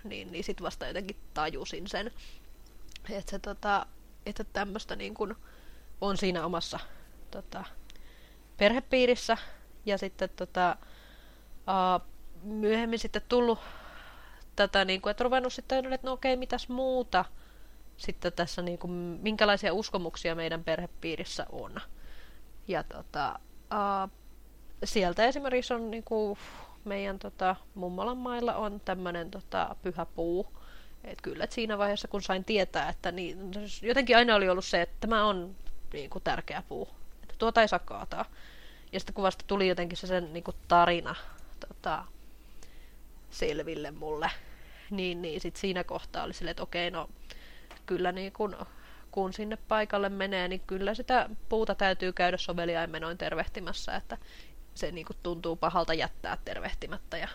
niin, 0.05 0.33
niin 0.33 0.45
sitten 0.45 0.65
vasta 0.65 0.87
jotenkin 0.87 1.17
tajusin 1.35 1.89
sen. 1.89 2.11
Että 3.11 3.31
se 3.31 3.39
tota, 3.39 3.87
että 4.27 4.45
tämmöistä 4.45 4.97
niin 4.97 5.15
kuin 5.15 5.35
on 6.01 6.17
siinä 6.17 6.47
omassa 6.47 6.79
tota, 7.31 7.65
perhepiirissä. 8.57 9.37
Ja 9.87 9.99
sitten 9.99 10.29
tota, 10.37 10.77
uh, 11.69 12.07
myöhemmin 12.43 12.99
sitten 12.99 13.23
tullut 13.29 13.59
tätä, 14.57 14.85
niin 14.85 15.01
kuin, 15.01 15.11
että 15.11 15.25
ruvennut 15.25 15.53
sitten, 15.53 15.93
että 15.93 16.07
no 16.07 16.13
okei, 16.13 16.37
mitäs 16.37 16.69
muuta 16.69 17.25
sitten 17.97 18.33
tässä, 18.33 18.63
niin 18.63 18.79
kuin, 18.79 18.93
minkälaisia 19.23 19.75
uskomuksia 19.75 20.35
meidän 20.35 20.65
perhepiirissä 20.65 21.47
on. 21.53 21.81
Ja 22.69 22.83
tota, 22.83 23.39
uh, 23.73 24.11
sieltä 24.85 25.25
esimerkiksi 25.25 25.75
on 25.75 25.91
niin 25.91 26.05
kuin, 26.05 26.39
meidän 26.85 27.19
tota, 27.19 27.57
mummolan 27.75 28.17
mailla 28.17 28.55
on 28.55 28.81
tämmöinen 28.85 29.31
tota, 29.31 29.77
pyhä 29.83 30.07
puu. 30.07 30.47
Et 31.05 31.21
kyllä, 31.23 31.45
et 31.45 31.53
siinä 31.53 31.79
vaiheessa 31.79 32.09
kun 32.09 32.23
sain 32.23 32.45
tietää, 32.45 32.89
että 32.89 33.13
niin, 33.13 33.51
jotenkin 33.83 34.17
aina 34.17 34.35
oli 34.35 34.49
ollut 34.49 34.65
se, 34.65 34.83
että 34.83 34.97
tämä 35.01 35.27
on 35.27 35.57
niin 35.93 36.11
kuin, 36.11 36.25
tärkeä 36.25 36.63
puu. 36.69 36.89
Että 37.23 37.35
tuota 37.39 37.61
ei 37.63 37.69
saa 37.69 37.79
kaataa. 37.79 38.25
Ja 38.93 39.01
sitten 39.01 39.15
kun 39.15 39.25
vasta 39.25 39.45
tuli 39.47 39.69
jotenkin 39.69 39.99
se 39.99 40.07
sen 40.07 40.33
niin 40.33 40.45
kuin, 40.45 40.57
tarina 40.69 41.15
tota, 41.67 42.05
selville 43.31 43.91
mulle, 43.91 44.31
niin, 44.91 45.23
niin 45.23 45.41
sit 45.41 45.57
siinä 45.57 45.85
kohtaa 45.85 46.25
oli 46.25 46.33
silleen, 46.33 46.51
että 46.51 46.63
okei, 46.63 46.91
no 46.91 47.09
kyllä 47.87 48.13
niin 48.13 48.33
kun, 48.33 48.57
kun 49.11 49.33
sinne 49.33 49.59
paikalle 49.69 50.09
menee, 50.09 50.49
niin 50.49 50.61
kyllä 50.67 50.95
sitä 50.95 51.29
puuta 51.49 51.75
täytyy 51.75 52.13
käydä 52.13 52.37
soveliaimenoin 52.37 53.19
tervehtimässä, 53.19 53.97
että 53.97 54.19
se 54.75 54.93
niin 54.93 55.07
kuin 55.07 55.17
tuntuu 55.23 55.57
pahalta 55.57 55.95
jättää 55.95 56.39
tervehtimättä 56.45 57.19
ja 57.19 57.29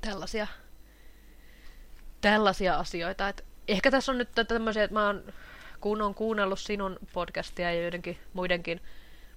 tällaisia, 0.00 0.46
tällaisia 2.20 2.76
asioita. 2.76 3.28
Et 3.28 3.44
ehkä 3.68 3.90
tässä 3.90 4.12
on 4.12 4.18
nyt 4.18 4.28
tämmöisiä, 4.48 4.84
että 4.84 4.94
mä 4.94 5.06
oon, 5.06 5.32
kun 5.80 6.02
on 6.02 6.14
kuunnellut 6.14 6.60
sinun 6.60 6.98
podcastia 7.12 7.72
ja 7.72 7.82
joidenkin 7.82 8.18
muidenkin 8.32 8.80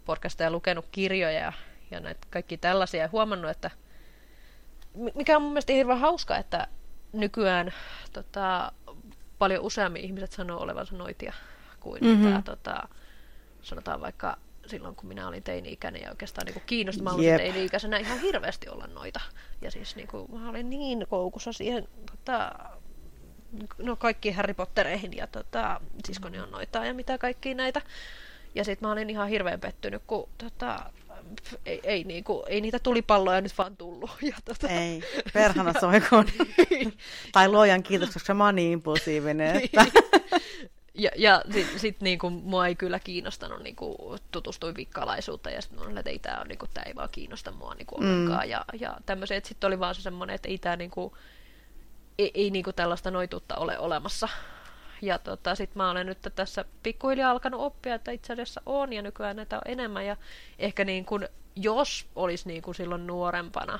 podcasteja 0.05 0.51
lukenut 0.51 0.85
kirjoja 0.91 1.39
ja, 1.39 1.53
ja 1.91 1.99
näitä 1.99 2.27
kaikki 2.29 2.57
tällaisia 2.57 3.01
ja 3.01 3.09
huomannut, 3.11 3.51
että 3.51 3.71
mikä 5.15 5.35
on 5.35 5.41
mun 5.41 5.51
mielestä 5.51 5.73
hirveän 5.73 5.99
hauska, 5.99 6.37
että 6.37 6.67
nykyään 7.13 7.73
tota, 8.13 8.71
paljon 9.37 9.63
useammin 9.63 10.03
ihmiset 10.03 10.31
sanoo 10.31 10.59
olevansa 10.59 10.95
noitia 10.95 11.33
kuin 11.79 12.03
mm-hmm. 12.03 12.25
mitä 12.25 12.41
tota, 12.45 12.89
sanotaan 13.61 14.01
vaikka 14.01 14.37
silloin, 14.65 14.95
kun 14.95 15.07
minä 15.07 15.27
olin 15.27 15.43
teini-ikäinen 15.43 16.01
ja 16.01 16.09
oikeastaan 16.09 16.45
niin 16.45 16.63
kiinnosti. 16.65 17.03
Mä 17.03 17.11
olin 17.11 17.37
teini-ikäisenä 17.37 17.97
ihan 17.97 18.19
hirveästi 18.19 18.69
olla 18.69 18.87
noita. 18.87 19.19
Ja 19.61 19.71
siis 19.71 19.95
niin 19.95 20.07
kuin, 20.07 20.31
mä 20.31 20.49
olin 20.49 20.69
niin 20.69 21.05
koukussa 21.09 21.53
siihen 21.53 21.87
tota, 22.11 22.51
no 23.77 23.95
kaikki 23.95 24.31
Harry 24.31 24.53
Pottereihin 24.53 25.17
ja 25.17 25.27
tota, 25.27 25.81
siskoni 26.05 26.39
on 26.39 26.51
noita 26.51 26.85
ja 26.85 26.93
mitä 26.93 27.17
kaikki 27.17 27.53
näitä. 27.53 27.81
Ja 28.55 28.63
sitten 28.63 28.87
mä 28.87 28.91
olin 28.91 29.09
ihan 29.09 29.27
hirveän 29.27 29.59
pettynyt, 29.59 30.03
kun 30.07 30.29
tota, 30.37 30.91
ei, 31.65 31.79
ei, 31.83 32.03
niinku, 32.03 32.43
ei 32.47 32.61
niitä 32.61 32.79
tulipalloja 32.79 33.41
nyt 33.41 33.57
vaan 33.57 33.77
tullut. 33.77 34.11
Ja, 34.21 34.35
tota... 34.45 34.67
Ei, 34.67 35.03
perhana 35.33 35.73
soikoon. 35.81 36.25
tai 37.31 37.49
luojan 37.49 37.83
kiitos, 37.83 38.09
koska 38.09 38.33
mä 38.33 38.45
oon 38.45 38.55
niin 38.55 38.71
impulsiivinen. 38.71 39.55
Että... 39.55 39.85
Ja, 40.97 41.09
ja 41.15 41.41
sitten 41.51 41.79
sit, 41.79 42.01
niinku, 42.01 42.29
mua 42.29 42.67
ei 42.67 42.75
kyllä 42.75 42.99
kiinnostanut, 42.99 43.63
niinku, 43.63 44.17
tutustuin 44.31 44.75
vikkalaisuutta 44.75 45.49
ja 45.49 45.61
sitten 45.61 45.79
mä 45.79 45.85
olin, 45.85 45.97
että 45.97 46.09
ei 46.09 46.19
tämä 46.19 46.41
on, 46.41 46.47
niinku, 46.47 46.65
tää 46.73 46.83
ei 46.83 46.95
vaan 46.95 47.09
kiinnosta 47.11 47.51
mua 47.51 47.75
niinku, 47.75 47.95
ollenkaan. 47.97 48.45
Mm. 48.45 48.49
Ja, 48.49 48.65
ja 48.79 48.97
tämmöisiä, 49.05 49.37
että 49.37 49.47
sitten 49.47 49.67
oli 49.67 49.79
vaan 49.79 49.95
se 49.95 50.01
semmoinen, 50.01 50.33
että 50.33 50.49
ei 50.49 50.57
tämä 50.57 50.75
niinku, 50.75 51.17
ei, 52.17 52.31
ei 52.33 52.51
niinku 52.51 52.73
tällaista 52.73 53.11
noituutta 53.11 53.55
ole 53.55 53.79
olemassa. 53.79 54.29
Ja 55.03 55.19
tota, 55.19 55.55
sitten 55.55 55.77
mä 55.77 55.91
olen 55.91 56.05
nyt 56.05 56.17
tässä 56.35 56.65
pikkuhiljaa 56.83 57.31
alkanut 57.31 57.61
oppia, 57.61 57.95
että 57.95 58.11
itse 58.11 58.33
asiassa 58.33 58.61
on 58.65 58.93
ja 58.93 59.01
nykyään 59.01 59.35
näitä 59.35 59.55
on 59.55 59.61
enemmän. 59.65 60.05
Ja 60.05 60.17
ehkä 60.59 60.85
niin 60.85 61.05
kuin, 61.05 61.27
jos 61.55 62.07
olisi 62.15 62.47
niin 62.47 62.61
kuin 62.61 62.75
silloin 62.75 63.07
nuorempana 63.07 63.79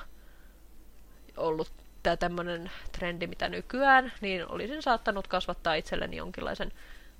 ollut 1.38 1.72
tämä 2.04 2.18
tämmöinen 2.18 2.72
trendi, 2.92 3.28
mitä 3.28 3.50
nykyään, 3.50 4.14
niin 4.22 4.48
olisin 4.48 4.82
saattanut 4.82 5.28
kasvattaa 5.28 5.76
itselleni 5.76 6.18
jonkinlaisen 6.18 6.72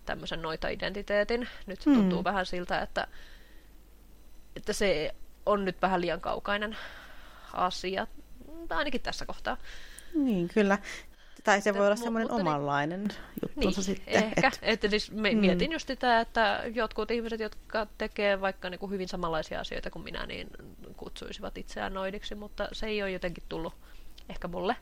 tämmöisen 0.06 0.42
noita-identiteetin. 0.42 1.48
Nyt 1.66 1.82
se 1.82 1.90
tuntuu 1.90 2.20
mm. 2.20 2.24
vähän 2.24 2.46
siltä, 2.46 2.82
että, 2.82 3.08
että 4.56 4.74
se 4.74 5.16
on 5.46 5.66
nyt 5.66 5.82
vähän 5.82 6.02
liian 6.02 6.22
kaukainen 6.22 6.78
asia, 7.54 8.08
ainakin 8.70 9.02
tässä 9.02 9.26
kohtaa. 9.26 9.58
Niin, 10.16 10.48
kyllä. 10.48 10.78
Tai 11.44 11.62
se 11.62 11.74
voi 11.74 11.86
olla 11.86 11.96
semmoinen 11.96 12.28
niin, 12.28 12.42
omanlainen 12.42 13.08
juttunsa 13.42 13.82
niin, 13.82 13.86
sitten. 13.86 14.14
Ehkä. 14.14 14.48
Et... 14.48 14.60
Että 14.62 14.90
siis 14.90 15.12
mm. 15.12 15.38
mietin 15.38 15.72
just 15.72 15.88
sitä, 15.88 16.20
että 16.20 16.64
jotkut 16.74 17.12
ihmiset, 17.12 17.40
jotka 17.40 17.88
tekee 17.98 18.42
vaikka 18.42 18.70
niin 18.70 18.80
kuin 18.80 18.92
hyvin 18.92 19.08
samanlaisia 19.08 19.60
asioita 19.60 19.90
kuin 19.90 20.04
minä, 20.04 20.26
niin 20.26 20.48
kutsuisivat 20.98 21.58
itseään 21.58 21.94
noidiksi, 21.94 22.36
mutta 22.36 22.68
se 22.72 22.86
ei 22.86 23.02
ole 23.02 23.12
jotenkin 23.12 23.44
tullut 23.50 23.74
ehkä 24.30 24.48
mulle 24.48 24.76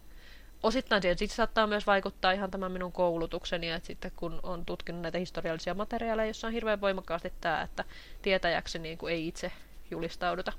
osittain 0.64 1.02
siihen 1.02 1.18
sitten 1.18 1.36
saattaa 1.36 1.68
myös 1.68 1.88
vaikuttaa 1.88 2.32
ihan 2.32 2.52
tämä 2.52 2.70
minun 2.70 2.92
koulutukseni, 2.92 3.70
että 3.70 3.88
sitten 3.88 4.12
kun 4.16 4.40
on 4.44 4.66
tutkinut 4.66 5.02
näitä 5.02 5.18
historiallisia 5.18 5.74
materiaaleja, 5.74 6.28
jossa 6.28 6.48
on 6.48 6.54
hirveän 6.54 6.82
voimakkaasti 6.82 7.34
tämä, 7.42 7.62
että 7.62 7.84
tietäjäksi 8.22 8.80
niin 8.80 8.98
kuin 8.98 9.14
ei 9.14 9.28
itse 9.28 9.52
julistauduta 9.92 10.54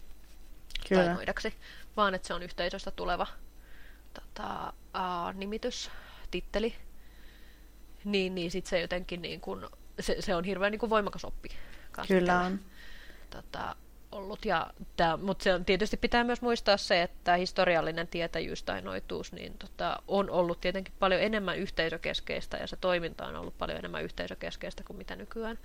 Kyllä. 0.88 1.04
tai 1.04 1.14
noidaksi, 1.14 1.54
vaan 1.96 2.14
että 2.14 2.28
se 2.28 2.34
on 2.34 2.42
yhteisöstä 2.42 2.90
tuleva 2.90 3.26
tota, 4.14 4.72
uh, 4.96 5.34
nimitys, 5.34 5.90
titteli, 6.30 6.74
niin, 8.04 8.34
niin 8.34 8.50
sitten 8.50 8.70
se 8.70 8.80
jotenkin 8.80 9.22
niin 9.22 9.40
kuin, 9.40 9.66
se, 10.00 10.16
se 10.20 10.34
on 10.34 10.44
hirveän 10.44 10.72
niin 10.72 10.90
voimakas 10.90 11.24
oppi. 11.24 11.48
Kyllä 12.08 12.40
on. 12.40 12.60
Tota, 13.30 13.76
ollut. 14.12 14.44
Ja 14.44 14.70
tää, 14.96 15.16
mutta 15.16 15.42
se 15.42 15.54
on, 15.54 15.64
tietysti 15.64 15.96
pitää 15.96 16.24
myös 16.24 16.42
muistaa 16.42 16.76
se, 16.76 17.02
että 17.02 17.36
historiallinen 17.36 18.08
tietäjyys 18.08 18.62
tai 18.62 18.82
noituus 18.82 19.32
niin 19.32 19.58
tota, 19.58 20.02
on 20.08 20.30
ollut 20.30 20.60
tietenkin 20.60 20.94
paljon 20.98 21.20
enemmän 21.20 21.58
yhteisökeskeistä 21.58 22.56
ja 22.56 22.66
se 22.66 22.76
toiminta 22.76 23.26
on 23.26 23.36
ollut 23.36 23.58
paljon 23.58 23.78
enemmän 23.78 24.04
yhteisökeskeistä 24.04 24.84
kuin 24.84 24.96
mitä 24.96 25.16
nykyään. 25.16 25.58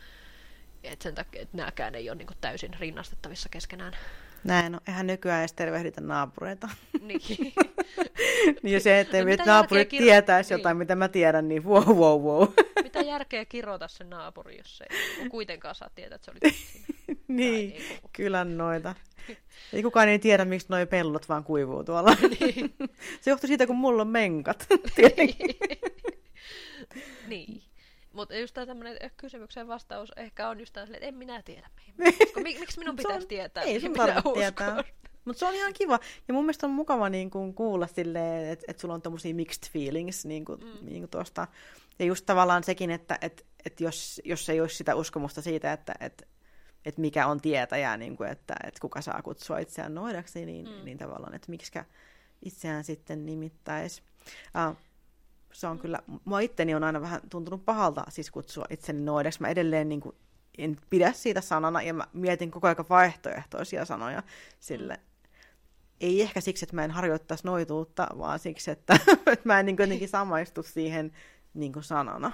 Et 0.83 1.01
sen 1.01 1.15
takia, 1.15 1.41
että 1.41 1.57
nämäkään 1.57 1.95
ei 1.95 2.09
ole 2.09 2.17
niin 2.17 2.27
täysin 2.41 2.73
rinnastettavissa 2.79 3.49
keskenään. 3.49 3.93
Näin, 4.43 4.71
no 4.71 4.79
eihän 4.87 5.07
nykyään 5.07 5.39
edes 5.39 5.53
tervehditä 5.53 6.01
naapureita. 6.01 6.69
Niin. 7.01 7.21
niin 8.63 8.73
ja 8.73 8.79
se, 8.79 8.99
että 8.99 9.17
no, 9.17 9.45
naapurit 9.45 9.89
kiro... 9.89 10.03
tietäisi 10.03 10.53
niin. 10.53 10.59
jotain, 10.59 10.77
mitä 10.77 10.95
mä 10.95 11.07
tiedän, 11.07 11.47
niin 11.47 11.65
wow, 11.65 11.87
wow, 11.87 12.21
wow. 12.21 12.47
mitä 12.83 13.01
järkeä 13.01 13.45
kirota 13.45 13.87
sen 13.87 14.09
naapuri, 14.09 14.57
jos 14.57 14.83
ei 14.89 15.29
kuitenkaan 15.29 15.75
saa 15.75 15.89
tietää, 15.95 16.15
että 16.15 16.25
se 16.25 16.31
oli 16.31 16.53
Niin, 17.27 17.69
niin 17.69 17.99
kuin... 18.01 18.11
kyllä 18.13 18.45
noita. 18.45 18.95
Ei 19.73 19.83
kukaan 19.83 20.09
ei 20.09 20.19
tiedä, 20.19 20.45
miksi 20.45 20.67
nuo 20.69 20.85
pellot 20.85 21.29
vaan 21.29 21.43
kuivuu 21.43 21.83
tuolla. 21.83 22.17
Niin. 22.39 22.73
se 23.21 23.29
johtuu 23.31 23.47
siitä, 23.47 23.67
kun 23.67 23.75
mulla 23.75 24.01
on 24.01 24.07
menkat. 24.07 24.67
niin. 27.27 27.66
Mutta 28.17 28.35
just 28.35 28.53
tämä 28.53 28.65
tämmöinen 28.65 29.11
kysymyksen 29.17 29.67
vastaus 29.67 30.11
ehkä 30.15 30.49
on 30.49 30.59
just 30.59 30.73
tämä, 30.73 30.83
että 30.83 31.05
en 31.05 31.15
minä 31.15 31.41
tiedä 31.41 31.69
mihin 31.75 32.17
Koska 32.17 32.39
miksi 32.39 32.79
minun 32.79 32.95
pitäisi 32.95 33.23
on, 33.23 33.27
tietää, 33.27 33.63
ei 33.63 33.81
sun 33.81 33.93
tarvitse 33.93 34.31
tietää. 34.33 34.83
Mutta 35.25 35.39
se 35.39 35.45
on 35.45 35.53
ihan 35.53 35.73
kiva. 35.73 35.99
Ja 36.27 36.33
mun 36.33 36.43
mielestä 36.43 36.67
on 36.67 36.71
mukava 36.71 37.09
niin 37.09 37.29
kun, 37.29 37.53
kuulla 37.53 37.87
silleen, 37.87 38.49
että 38.49 38.65
et 38.67 38.79
sulla 38.79 38.93
on 38.93 39.01
tommosia 39.01 39.35
mixed 39.35 39.71
feelings 39.71 40.25
niin 40.25 40.45
kun, 40.45 40.59
mm. 40.59 40.85
niin 40.85 41.01
kun 41.01 41.09
tuosta. 41.09 41.47
Ja 41.99 42.05
just 42.05 42.25
tavallaan 42.25 42.63
sekin, 42.63 42.91
että 42.91 43.17
et, 43.21 43.45
et 43.65 43.81
jos, 43.81 44.21
jos 44.25 44.49
ei 44.49 44.61
olisi 44.61 44.75
sitä 44.75 44.95
uskomusta 44.95 45.41
siitä, 45.41 45.73
että 45.73 45.93
et, 45.99 46.27
et 46.85 46.97
mikä 46.97 47.27
on 47.27 47.41
tietäjä, 47.41 47.97
niin 47.97 48.17
kun, 48.17 48.27
että 48.27 48.55
et 48.63 48.79
kuka 48.79 49.01
saa 49.01 49.21
kutsua 49.21 49.59
itseään 49.59 49.95
noidaksi, 49.95 50.45
niin, 50.45 50.69
mm. 50.69 50.85
niin 50.85 50.97
tavallaan, 50.97 51.35
että 51.35 51.51
miksi 51.51 51.71
itseään 52.45 52.83
sitten 52.83 53.25
nimittäisi. 53.25 54.01
Uh, 54.69 54.77
se 55.53 55.67
on 55.67 55.79
kyllä, 55.79 55.99
mua 56.25 56.39
itteni 56.39 56.75
on 56.75 56.83
aina 56.83 57.01
vähän 57.01 57.21
tuntunut 57.29 57.65
pahalta 57.65 58.03
siis 58.09 58.31
kutsua 58.31 58.65
itseni 58.69 59.01
noidaksi. 59.01 59.41
Mä 59.41 59.49
edelleen 59.49 59.89
niin 59.89 60.01
kuin, 60.01 60.15
en 60.57 60.77
pidä 60.89 61.11
siitä 61.11 61.41
sanana 61.41 61.81
ja 61.81 61.93
mä 61.93 62.07
mietin 62.13 62.51
koko 62.51 62.67
ajan 62.67 62.85
vaihtoehtoisia 62.89 63.85
sanoja 63.85 64.23
sille. 64.59 64.99
Ei 66.01 66.21
ehkä 66.21 66.41
siksi, 66.41 66.65
että 66.65 66.75
mä 66.75 66.83
en 66.83 66.91
harjoittaisi 66.91 67.45
noituutta, 67.45 68.07
vaan 68.17 68.39
siksi, 68.39 68.71
että, 68.71 68.93
että 69.33 69.41
mä 69.43 69.59
en 69.59 69.65
niin 69.65 69.77
jotenkin 69.79 70.09
samaistu 70.09 70.63
siihen 70.63 71.11
niin 71.53 71.73
kuin 71.73 71.83
sanana. 71.83 72.31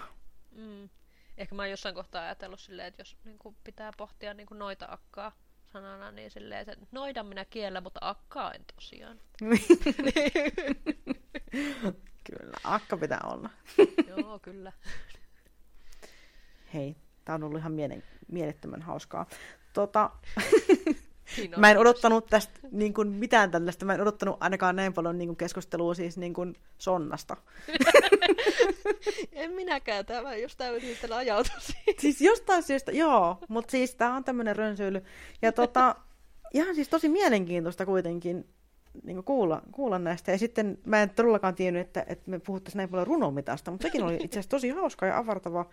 Mm. 0.51 0.89
Ehkä 1.37 1.55
mä 1.55 1.61
oon 1.61 1.71
jossain 1.71 1.95
kohtaa 1.95 2.23
ajatellut 2.23 2.59
silleen, 2.59 2.87
että 2.87 3.01
jos 3.01 3.17
niin 3.25 3.39
kuin 3.39 3.55
pitää 3.63 3.91
pohtia 3.97 4.33
niin 4.33 4.47
kuin 4.47 4.59
noita 4.59 4.87
akkaa 4.89 5.31
sanana, 5.73 6.11
niin 6.11 6.31
silleen, 6.31 6.61
että 6.61 6.85
noidan 6.91 7.25
minä 7.25 7.45
kiellä, 7.45 7.81
mutta 7.81 7.99
akkaa 8.03 8.53
en 8.53 8.65
tosiaan. 8.75 9.19
kyllä, 12.23 12.57
akka 12.63 12.97
pitää 12.97 13.21
olla. 13.23 13.49
Joo, 14.17 14.39
kyllä. 14.39 14.71
Hei, 16.73 16.95
tää 17.25 17.35
on 17.35 17.43
ollut 17.43 17.59
ihan 17.59 17.71
mielen, 17.71 18.03
mielettömän 18.27 18.81
hauskaa. 18.81 19.25
Tota, 19.73 20.09
mä 21.57 21.71
en 21.71 21.77
odottanut 21.77 22.27
tästä 22.27 22.59
niin 22.71 22.93
kuin 22.93 23.07
mitään 23.07 23.51
tällaista. 23.51 23.85
Mä 23.85 23.93
en 23.93 24.01
odottanut 24.01 24.37
ainakaan 24.39 24.75
näin 24.75 24.93
paljon 24.93 25.17
niin 25.17 25.27
kuin 25.27 25.37
keskustelua 25.37 25.93
siis 25.93 26.17
niin 26.17 26.33
kuin 26.33 26.55
sonnasta. 26.77 27.37
en 29.31 29.51
minäkään. 29.51 30.05
Tämä 30.05 30.35
just 30.35 30.57
täysin 30.57 30.95
sitä 30.95 31.17
ajautua 31.17 31.55
Siis 31.99 32.21
jostain 32.21 32.63
syystä, 32.63 32.91
joo. 32.91 33.37
Mutta 33.47 33.71
siis 33.71 33.95
tämä 33.95 34.15
on 34.15 34.23
tämmöinen 34.23 34.55
rönsyily. 34.55 35.03
Ja 35.41 35.51
tota, 35.51 35.95
ihan 36.53 36.75
siis 36.75 36.89
tosi 36.89 37.09
mielenkiintoista 37.09 37.85
kuitenkin 37.85 38.47
niin 39.03 39.23
kuulla, 39.23 39.61
kuulla 39.71 39.99
näistä. 39.99 40.31
Ja 40.31 40.37
sitten 40.37 40.77
mä 40.85 41.01
en 41.01 41.09
todellakaan 41.09 41.55
tiennyt, 41.55 41.87
että, 41.87 42.05
että 42.07 42.29
me 42.31 42.39
puhuttaisiin 42.39 42.77
näin 42.77 42.89
paljon 42.89 43.07
runomitasta, 43.07 43.71
mutta 43.71 43.87
sekin 43.87 44.03
oli 44.03 44.15
itse 44.15 44.39
asiassa 44.39 44.49
tosi 44.49 44.69
hauska 44.69 45.05
ja 45.05 45.17
avartava, 45.17 45.65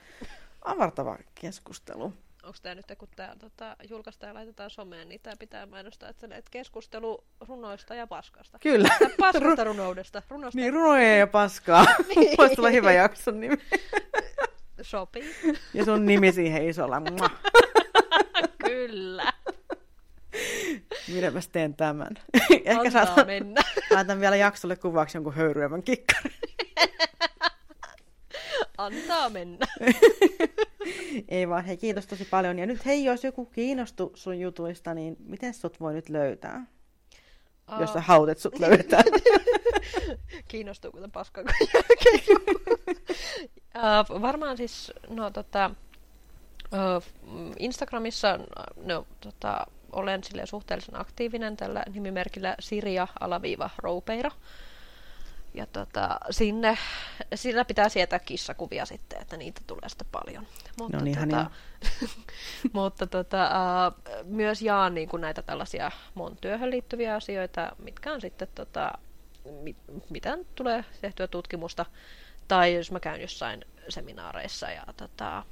avartava 0.65 1.19
keskustelu 1.35 2.13
onko 2.43 2.59
tämä 2.63 2.75
nyt, 2.75 2.87
kun 2.99 3.09
tämä 3.17 3.35
tota, 3.39 3.77
julkaistaan 3.91 4.29
ja 4.29 4.35
laitetaan 4.35 4.71
someen, 4.71 5.09
niin 5.09 5.21
tämä 5.21 5.37
pitää 5.39 5.67
mainostaa, 5.67 6.09
että, 6.09 6.27
että 6.31 6.51
keskustelu 6.51 7.25
runoista 7.49 7.95
ja 7.95 8.07
paskasta. 8.07 8.59
Kyllä. 8.59 8.89
Tai 8.99 9.11
paskasta 9.19 9.65
runoudesta. 9.65 10.23
Runosta... 10.29 10.61
Niin, 10.61 10.73
runoja 10.73 11.17
ja 11.17 11.27
paskaa. 11.27 11.85
niin. 12.17 12.37
Voisi 12.39 12.57
tulla 12.57 12.71
hyvä 12.71 12.93
jakson 12.93 13.41
nimi. 13.41 13.57
Sopii. 14.83 15.35
Ja 15.75 15.85
sun 15.85 16.07
nimi 16.07 16.33
siihen 16.33 16.69
isolla. 16.69 17.03
Kyllä. 18.67 19.33
Minäpäs 21.15 21.49
teen 21.49 21.75
tämän. 21.75 22.15
Ehkä 22.65 22.91
saatan, 22.91 23.27
mennä. 23.27 23.61
laitan 23.95 24.21
vielä 24.21 24.37
jaksolle 24.37 24.77
kuvaksi 24.77 25.17
jonkun 25.17 25.35
höyryävän 25.35 25.83
kikkarin. 25.83 26.33
Antaa 28.79 29.31
mennä. 29.31 29.67
Ei 31.29 31.49
vaan, 31.49 31.65
hei 31.65 31.77
kiitos 31.77 32.07
tosi 32.07 32.25
paljon. 32.25 32.59
Ja 32.59 32.67
nyt 32.67 32.85
hei, 32.85 33.05
jos 33.05 33.25
joku 33.25 33.45
kiinnostuu 33.45 34.13
sun 34.15 34.41
jutuista, 34.41 34.95
niin 34.95 35.17
miten 35.25 35.55
sut 35.55 35.81
voi 35.81 35.95
nyt 35.95 36.09
löytää? 36.09 36.67
Uh... 37.73 37.81
Jos 37.81 37.93
sä 37.93 38.01
hautet 38.01 38.39
sut 38.39 38.59
löytää. 38.59 39.03
Kiinnostuu 40.49 40.93
kuten 40.93 41.11
paskan 41.11 41.45
uh, 43.77 44.23
Varmaan 44.23 44.57
siis, 44.57 44.93
no 45.09 45.31
tota, 45.31 45.71
uh, 46.73 47.05
Instagramissa 47.59 48.39
no, 48.77 49.07
tota, 49.21 49.67
olen 49.93 50.25
sille 50.25 50.47
suhteellisen 50.47 51.01
aktiivinen 51.01 51.57
tällä 51.57 51.83
nimimerkillä 51.93 52.57
Siria-Roupeira 52.59 54.31
ja 55.55 55.67
tota, 55.67 56.19
sinne, 56.31 56.79
sillä 57.35 57.65
pitää 57.65 57.89
sietää 57.89 58.19
kissakuvia 58.19 58.87
sitten, 58.87 59.23
että 59.23 59.37
niitä 59.37 59.61
tulee 59.67 59.89
sitten 59.89 60.07
paljon. 60.13 60.47
Mutta, 60.81 60.97
no 60.97 61.05
niin, 61.05 61.19
tota, 61.19 61.51
mutta 62.73 63.07
tota, 63.07 63.51
uh, 63.89 64.25
myös 64.25 64.63
jaan 64.63 64.95
niin 64.95 65.09
kuin 65.09 65.21
näitä 65.21 65.43
tällaisia 65.43 65.91
mun 66.15 66.37
työhön 66.41 66.71
liittyviä 66.71 67.15
asioita, 67.15 67.73
mitkä 67.79 68.13
on 68.13 68.21
sitten, 68.21 68.49
tota, 68.55 68.93
mit, 69.63 69.77
mitä 70.11 70.39
tulee 70.55 70.85
tehtyä 71.01 71.27
tutkimusta, 71.27 71.87
tai 72.49 72.75
jos 72.75 72.93
mä 72.93 73.01
käyn 73.01 73.21
jossain 73.21 73.65
seminaareissa 73.89 74.71
ja 74.71 74.85
tota, 74.97 75.45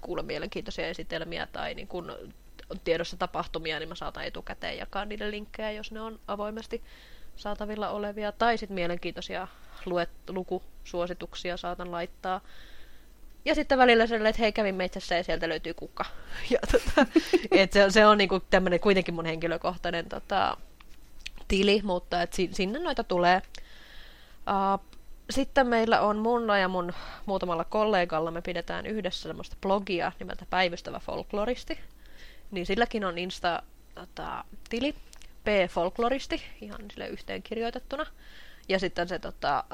kuulen 0.00 0.26
mielenkiintoisia 0.26 0.86
esitelmiä 0.86 1.48
tai 1.52 1.74
niin 1.74 1.88
kun 1.88 2.12
on 2.72 2.80
tiedossa 2.84 3.16
tapahtumia, 3.16 3.78
niin 3.78 3.88
mä 3.88 3.94
saatan 3.94 4.24
etukäteen 4.24 4.78
jakaa 4.78 5.04
niille 5.04 5.30
linkkejä, 5.30 5.70
jos 5.70 5.92
ne 5.92 6.00
on 6.00 6.20
avoimesti 6.28 6.82
saatavilla 7.36 7.90
olevia, 7.90 8.32
tai 8.32 8.58
sitten 8.58 8.74
mielenkiintoisia 8.74 9.48
luet, 9.86 10.10
lukusuosituksia 10.28 11.56
saatan 11.56 11.92
laittaa. 11.92 12.40
Ja 13.44 13.54
sitten 13.54 13.78
välillä 13.78 14.06
sellainen, 14.06 14.30
että 14.30 14.42
hei 14.42 14.52
kävin 14.52 14.74
metsässä 14.74 15.14
ja 15.14 15.24
sieltä 15.24 15.48
löytyy 15.48 15.74
kukka. 15.74 16.04
Ja 16.50 16.58
tota, 16.72 17.06
et 17.50 17.72
se, 17.72 17.90
se 17.90 18.06
on 18.06 18.18
niinku 18.18 18.40
tämmöinen 18.40 18.80
kuitenkin 18.80 19.14
mun 19.14 19.24
henkilökohtainen 19.24 20.08
tota, 20.08 20.56
tili, 21.48 21.80
mutta 21.84 22.22
et 22.22 22.32
sinne 22.32 22.78
noita 22.78 23.04
tulee. 23.04 23.42
Uh, 24.36 24.92
sitten 25.30 25.66
meillä 25.66 26.00
on 26.00 26.18
mun 26.18 26.48
ja 26.60 26.68
mun 26.68 26.92
muutamalla 27.26 27.64
kollegalla, 27.64 28.30
me 28.30 28.42
pidetään 28.42 28.86
yhdessä 28.86 29.28
semmoista 29.28 29.56
blogia 29.60 30.12
nimeltä 30.18 30.46
Päivystävä 30.50 30.98
folkloristi. 30.98 31.78
Niin 32.52 32.66
silläkin 32.66 33.04
on 33.04 33.18
Insta-tili, 33.18 34.92
tota, 34.92 35.02
P-folkloristi, 35.44 36.42
ihan 36.60 36.80
sille 36.90 37.08
yhteen 37.08 37.42
kirjoitettuna. 37.42 38.06
Ja 38.68 38.78
sitten 38.78 39.08
se 39.08 39.18
tota, 39.18 39.64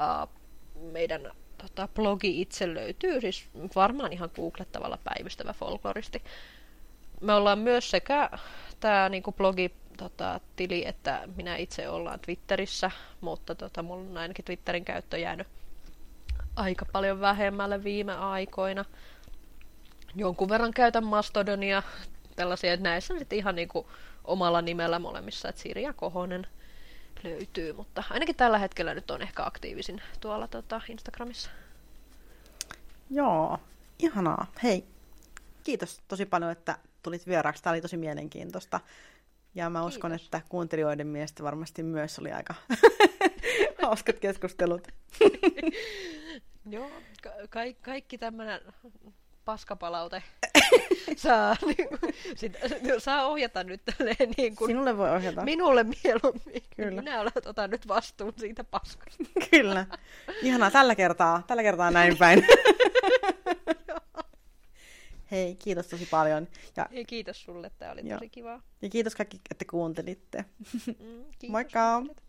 meidän 0.91 1.31
tota, 1.57 1.87
blogi 1.87 2.41
itse 2.41 2.73
löytyy, 2.73 3.21
siis 3.21 3.45
varmaan 3.75 4.13
ihan 4.13 4.29
googlettavalla 4.35 4.97
päivystävä 5.03 5.53
folkloristi. 5.53 6.23
Me 7.21 7.33
ollaan 7.33 7.59
myös 7.59 7.91
sekä 7.91 8.29
tämä 8.79 9.09
niinku 9.09 9.31
blogi 9.31 9.71
tota, 9.97 10.39
tili, 10.55 10.87
että 10.87 11.27
minä 11.35 11.55
itse 11.55 11.89
ollaan 11.89 12.19
Twitterissä, 12.19 12.91
mutta 13.21 13.55
tota, 13.55 13.83
mulla 13.83 14.09
on 14.09 14.17
ainakin 14.17 14.45
Twitterin 14.45 14.85
käyttö 14.85 15.17
jäänyt 15.17 15.47
aika 16.55 16.85
paljon 16.91 17.19
vähemmälle 17.19 17.83
viime 17.83 18.13
aikoina. 18.13 18.85
Jonkun 20.15 20.49
verran 20.49 20.73
käytän 20.73 21.03
Mastodonia, 21.03 21.83
tällaisia, 22.39 22.73
että 22.73 22.83
näissä 22.89 23.13
on 23.13 23.19
sitten 23.19 23.37
ihan 23.39 23.55
niinku 23.55 23.89
omalla 24.23 24.61
nimellä 24.61 24.99
molemmissa, 24.99 25.49
että 25.49 25.61
Sirja 25.61 25.93
Kohonen 25.93 26.47
löytyy, 27.23 27.73
mutta 27.73 28.03
ainakin 28.09 28.35
tällä 28.35 28.57
hetkellä 28.57 28.93
nyt 28.93 29.11
on 29.11 29.21
ehkä 29.21 29.45
aktiivisin 29.45 30.01
tuolla 30.19 30.47
tota, 30.47 30.81
Instagramissa. 30.89 31.49
Joo, 33.09 33.57
ihanaa. 33.99 34.51
Hei, 34.63 34.83
kiitos 35.63 36.01
tosi 36.07 36.25
paljon, 36.25 36.51
että 36.51 36.77
tulit 37.03 37.27
vieraaksi. 37.27 37.63
Tämä 37.63 37.71
oli 37.71 37.81
tosi 37.81 37.97
mielenkiintoista. 37.97 38.79
Ja 39.55 39.69
mä 39.69 39.85
uskon, 39.85 40.11
Kiitos. 40.11 40.25
että 40.25 40.41
kuuntelijoiden 40.49 41.07
mielestä 41.07 41.43
varmasti 41.43 41.83
myös 41.83 42.19
oli 42.19 42.31
aika 42.31 42.53
hauskat 43.83 44.19
keskustelut. 44.19 44.87
Joo, 46.69 46.91
ka- 47.49 47.59
kaikki 47.81 48.17
tämmöinen 48.17 48.61
paskapalaute 49.45 50.23
saa, 51.15 51.55
niin 51.65 51.87
kuin, 51.89 52.13
sit, 52.35 52.57
saa 52.97 53.25
ohjata 53.27 53.63
nyt 53.63 53.81
tälleen 53.85 54.31
niin 54.37 54.55
kuin, 54.55 54.69
Sinulle 54.69 54.97
voi 54.97 55.09
ohjata. 55.09 55.43
Minulle 55.43 55.83
mieluummin. 55.83 56.63
Kyllä. 56.75 57.01
Minä 57.01 57.21
olen, 57.21 57.31
otan 57.45 57.69
nyt 57.69 57.87
vastuun 57.87 58.33
siitä 58.37 58.63
paskasta. 58.63 59.23
Kyllä. 59.51 59.85
Ihanaa 60.41 60.71
tällä 60.71 60.95
kertaa. 60.95 61.43
Tällä 61.47 61.63
kertaa 61.63 61.91
näin 61.91 62.17
päin. 62.17 62.47
Hei, 65.31 65.55
kiitos 65.55 65.87
tosi 65.87 66.05
paljon. 66.05 66.47
Ja, 66.77 66.87
Hei, 66.93 67.05
kiitos 67.05 67.43
sulle, 67.43 67.71
tämä 67.77 67.91
oli 67.91 68.01
Joo. 68.09 68.19
tosi 68.19 68.29
kivaa. 68.29 68.61
Ja 68.81 68.89
kiitos 68.89 69.15
kaikki, 69.15 69.41
että 69.51 69.65
kuuntelitte. 69.69 70.45
Mm, 70.85 70.93
kiitos, 71.39 71.49
Moikka! 71.49 71.95
Kuuntelit. 71.95 72.28